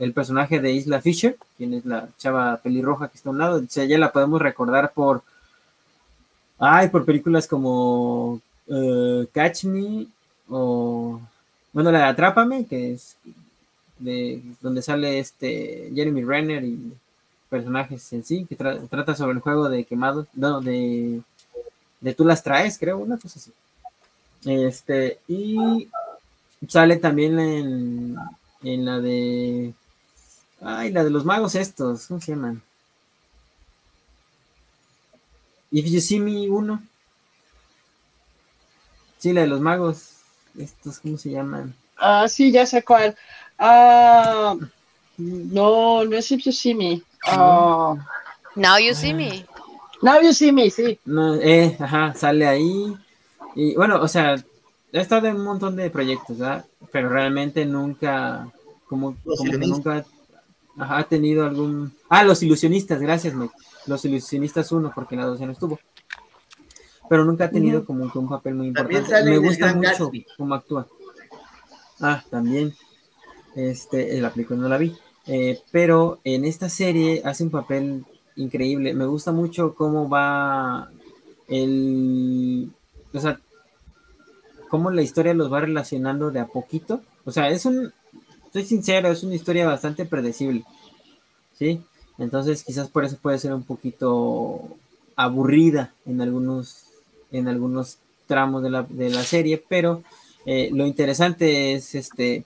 [0.00, 3.58] el personaje de Isla Fisher, quien es la chava pelirroja que está a un lado,
[3.60, 5.22] o sea, ya la podemos recordar por,
[6.58, 8.40] ay, por películas como
[9.32, 10.06] Catch Me
[10.48, 11.20] o,
[11.72, 13.16] bueno, la de Atrápame, que es
[13.98, 16.92] de donde sale este Jeremy Renner y
[17.50, 21.20] personajes en sí, que trata sobre el juego de quemados, no, de,
[22.00, 23.52] de tú las traes, creo, una cosa así.
[24.46, 25.88] Este, y
[26.66, 28.16] sale también en,
[28.62, 29.74] en la de,
[30.60, 32.62] ay, la de los magos estos, ¿cómo se llaman?
[35.70, 36.82] If You See Me 1.
[39.18, 40.14] Sí, la de los magos,
[40.58, 41.74] estos, ¿cómo se llaman?
[41.96, 43.16] Ah, sí, ya sé cuál.
[43.58, 44.56] Ah,
[45.18, 47.02] no, no es If You See Me.
[47.26, 47.94] Ah.
[48.56, 49.46] Now You See Me.
[50.02, 50.98] Now You See Me, sí.
[51.04, 52.96] No, eh, ajá, sale ahí.
[53.54, 54.34] Y bueno, o sea,
[54.92, 56.64] he estado en un montón de proyectos, ¿verdad?
[56.90, 58.48] Pero realmente nunca,
[58.88, 60.04] como, como que nunca
[60.78, 61.92] ha tenido algún...
[62.08, 63.54] Ah, Los Ilusionistas, gracias, Mike.
[63.86, 65.78] Los Ilusionistas uno, porque en la 12 no estuvo.
[67.08, 69.24] Pero nunca ha tenido como que un papel muy importante.
[69.24, 70.86] Me gusta mucho cómo actúa.
[72.00, 72.72] Ah, también.
[73.54, 74.94] Este, la película no la vi.
[75.26, 78.04] Eh, pero en esta serie hace un papel
[78.36, 78.94] increíble.
[78.94, 80.90] Me gusta mucho cómo va
[81.48, 82.70] el.
[83.12, 83.40] O sea,
[84.68, 87.02] cómo la historia los va relacionando de a poquito.
[87.24, 87.92] O sea, es un.
[88.52, 90.64] Soy sincero, es una historia bastante predecible.
[91.58, 91.82] ¿Sí?
[92.18, 94.76] Entonces, quizás por eso puede ser un poquito
[95.16, 96.84] aburrida en algunos,
[97.30, 100.02] en algunos tramos de la, de la serie, pero
[100.46, 102.44] eh, lo interesante es este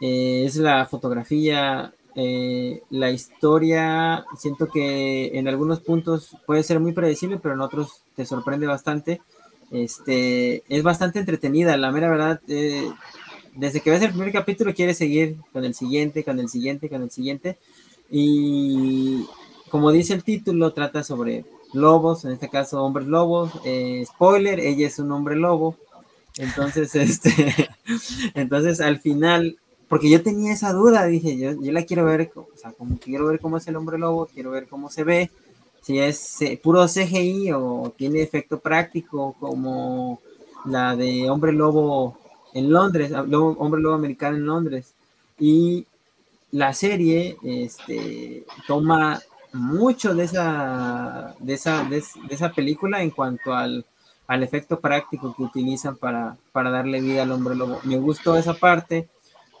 [0.00, 6.92] eh, es la fotografía, eh, la historia, siento que en algunos puntos puede ser muy
[6.92, 9.22] predecible, pero en otros te sorprende bastante.
[9.70, 12.40] Este, es bastante entretenida, la mera verdad,
[13.56, 17.02] desde que ves el primer capítulo quieres seguir con el siguiente, con el siguiente, con
[17.02, 17.58] el siguiente.
[18.10, 19.26] Y
[19.70, 23.52] como dice el título, trata sobre lobos, en este caso hombres lobos.
[24.04, 25.76] spoiler, ella es un hombre lobo.
[26.38, 27.68] Entonces, este,
[28.34, 29.58] entonces al final
[29.88, 33.26] porque yo tenía esa duda, dije, yo, yo la quiero ver, o sea, como quiero
[33.26, 35.30] ver cómo es el hombre lobo, quiero ver cómo se ve,
[35.82, 40.20] si es eh, puro CGI o tiene efecto práctico como
[40.64, 42.16] la de hombre lobo
[42.54, 44.94] en Londres, ah, hombre lobo americano en Londres.
[45.38, 45.86] Y
[46.52, 49.20] la serie este, toma
[49.52, 53.84] mucho de esa, de esa, de, esa película en cuanto al,
[54.26, 57.80] al efecto práctico que utilizan para, para darle vida al hombre lobo.
[57.84, 59.08] Me gustó esa parte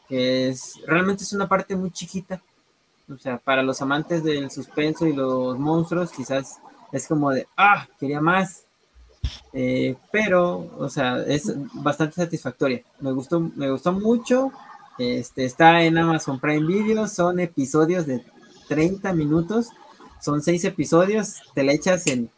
[0.08, 2.40] que es realmente es una parte muy chiquita.
[3.12, 6.58] O sea, para los amantes del suspenso y los monstruos, quizás
[6.92, 8.64] es como de, ah, quería más.
[9.52, 12.82] Eh, pero, o sea, es bastante satisfactoria.
[13.00, 14.52] Me gustó, me gustó mucho.
[14.98, 18.24] Este, está en Amazon Prime Video, son episodios de
[18.68, 19.70] 30 minutos,
[20.20, 22.30] son seis episodios, te la echas en,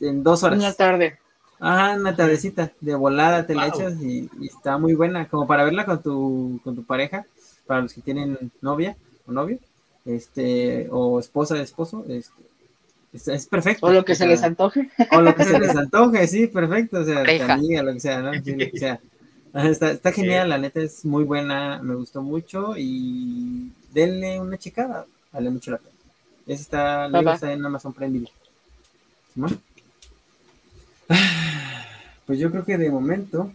[0.00, 0.58] en dos horas.
[0.58, 1.18] Una tarde.
[1.60, 5.84] Ajá, una tardecita de volada te la echas y, está muy buena, como para verla
[5.84, 7.24] con tu, con tu pareja,
[7.66, 8.96] para los que tienen novia
[9.26, 9.58] o novio.
[10.04, 12.42] este, o esposa de esposo, este,
[13.12, 13.86] es, perfecto.
[13.86, 14.90] O lo que se les antoje.
[15.10, 17.00] O lo que se les antoje, sí, perfecto.
[17.00, 17.22] O sea,
[17.52, 18.32] amiga, lo que sea, ¿no?
[18.74, 19.00] sea.
[19.54, 25.04] Está, está, genial, la neta es muy buena, me gustó mucho y denle una checada,
[25.30, 25.90] vale mucho la pena.
[26.46, 28.32] Ese está, está en Amazon Prime Video.
[32.24, 33.52] Pues yo creo que de momento,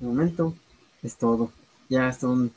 [0.00, 0.52] de momento,
[1.00, 1.52] es todo.
[1.88, 2.52] Ya son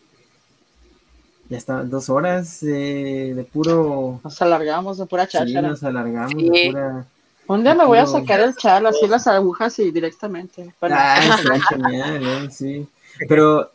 [1.53, 4.19] ya está, dos horas de puro.
[4.23, 5.61] Nos alargamos de pura charla.
[5.61, 7.05] Sí, nos alargamos de pura.
[7.45, 10.73] Un día me voy a sacar el chal, así las agujas y directamente.
[10.81, 11.21] Ah,
[11.69, 12.49] genial, ¿eh?
[12.49, 12.87] sí.
[13.29, 13.69] Pero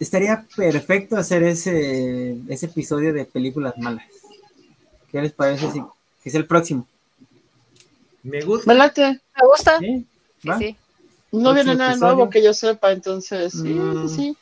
[0.00, 4.06] estaría perfecto hacer ese, ese episodio de películas malas.
[5.12, 5.70] ¿Qué les parece?
[5.70, 5.80] Si,
[6.22, 6.86] que es el próximo.
[8.22, 8.72] Me gusta.
[8.72, 9.78] ¿Me ¿Me gusta?
[9.80, 10.06] Sí.
[10.58, 10.76] sí.
[11.30, 14.08] No viene nada nuevo que yo sepa, entonces sí, mm.
[14.08, 14.36] sí.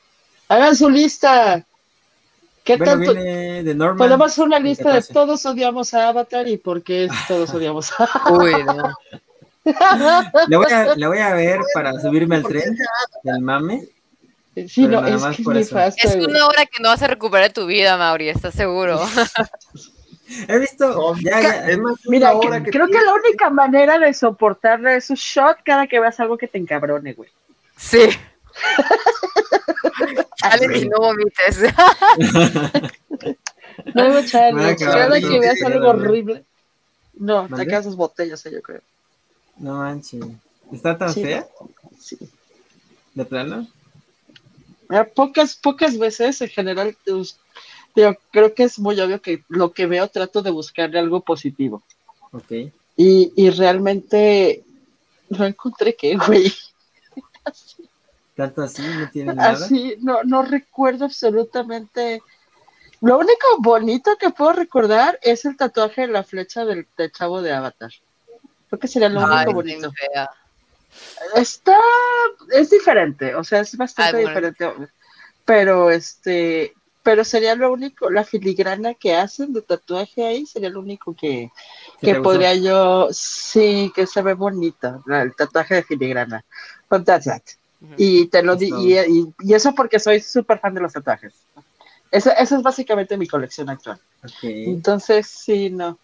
[0.46, 1.66] Hagan su lista.
[2.64, 3.12] ¿Qué tanto?
[3.96, 8.04] Podemos hacer una lista de todos odiamos a Avatar y por qué todos odiamos a
[8.04, 8.32] Avatar.
[8.32, 8.94] Uy, no.
[10.48, 12.76] le, voy a, voy a ver para subirme al tren
[13.22, 13.86] del mame.
[14.68, 17.96] Sí, no, es, que es, es una hora que no vas a recuperar tu vida,
[17.96, 19.00] Mauri, ¿estás seguro?
[20.48, 21.14] He visto.
[21.16, 25.86] Ya, es más Mira, creo que la única manera de soportar es un shot cada
[25.86, 27.28] que veas algo que te encabrone, güey.
[27.76, 28.08] Sí.
[30.36, 31.62] Chale, y no vomites.
[33.94, 34.76] no, chale.
[34.76, 36.44] Cada que veas algo horrible.
[37.14, 38.80] No, te quedas sus botellas, yo creo.
[39.56, 40.24] No manches.
[40.72, 41.46] ¿Está tan fea?
[41.98, 42.18] Sí.
[43.14, 43.66] ¿De plano?
[45.14, 46.96] Pocas, pocas veces en general
[47.96, 51.82] yo creo que es muy obvio que lo que veo trato de buscarle algo positivo.
[52.32, 52.50] Ok.
[52.96, 54.64] Y, y realmente
[55.28, 56.52] no encontré que, güey.
[58.36, 58.82] ¿Tanto así?
[58.82, 59.50] ¿No tiene nada?
[59.50, 62.22] Así, no, no recuerdo absolutamente.
[63.00, 67.52] Lo único bonito que puedo recordar es el tatuaje de la flecha del, chavo de
[67.52, 67.92] Avatar.
[68.68, 69.92] Creo que sería lo único bonito.
[71.34, 71.76] Está,
[72.52, 74.72] es diferente, o sea, es bastante diferente.
[75.44, 80.80] Pero este, pero sería lo único, la filigrana que hacen de tatuaje ahí sería lo
[80.80, 81.50] único que,
[82.00, 86.44] que podría yo, sí, que se ve bonito, el tatuaje de filigrana.
[86.88, 87.26] But that's
[87.96, 91.34] Y te lo di, y, eso porque soy súper fan de los tatuajes.
[92.10, 94.00] Esa, es básicamente mi colección actual.
[94.42, 95.98] Entonces, sí, no.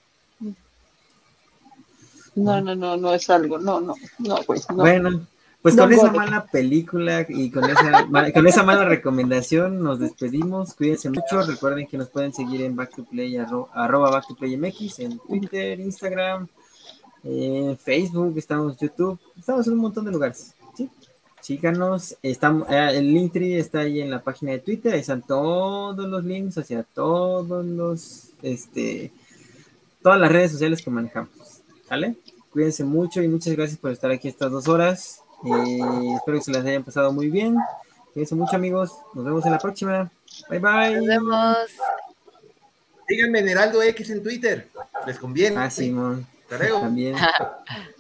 [2.35, 4.77] No, no, no, no es algo, no, no, no, pues no.
[4.77, 5.27] Bueno,
[5.63, 10.75] pues con esa mala película y con esa, con esa mala recomendación nos despedimos.
[10.75, 11.43] Cuídense mucho.
[11.43, 15.19] Recuerden que nos pueden seguir en Back to Play, arroba Back to Play MX, en
[15.19, 16.49] Twitter, Instagram,
[17.25, 20.55] en Facebook, estamos en YouTube, estamos en un montón de lugares.
[21.41, 21.57] ¿Sí?
[21.57, 26.09] Síganos, estamos, eh, el Linktree está ahí en la página de Twitter, ahí están todos
[26.09, 29.13] los links hacia todos los, este,
[30.03, 31.31] todas las redes sociales que manejamos.
[31.89, 32.17] ¿Vale?
[32.53, 35.23] Cuídense mucho y muchas gracias por estar aquí estas dos horas.
[35.45, 37.57] Eh, espero que se les hayan pasado muy bien.
[38.13, 38.93] Cuídense mucho, amigos.
[39.15, 40.11] Nos vemos en la próxima.
[40.49, 40.97] Bye, bye.
[40.97, 41.57] Nos vemos.
[43.09, 44.69] Díganme Heraldo X en Twitter.
[45.07, 45.57] Les conviene.
[45.57, 46.27] Ah, Simón.
[46.49, 47.17] También.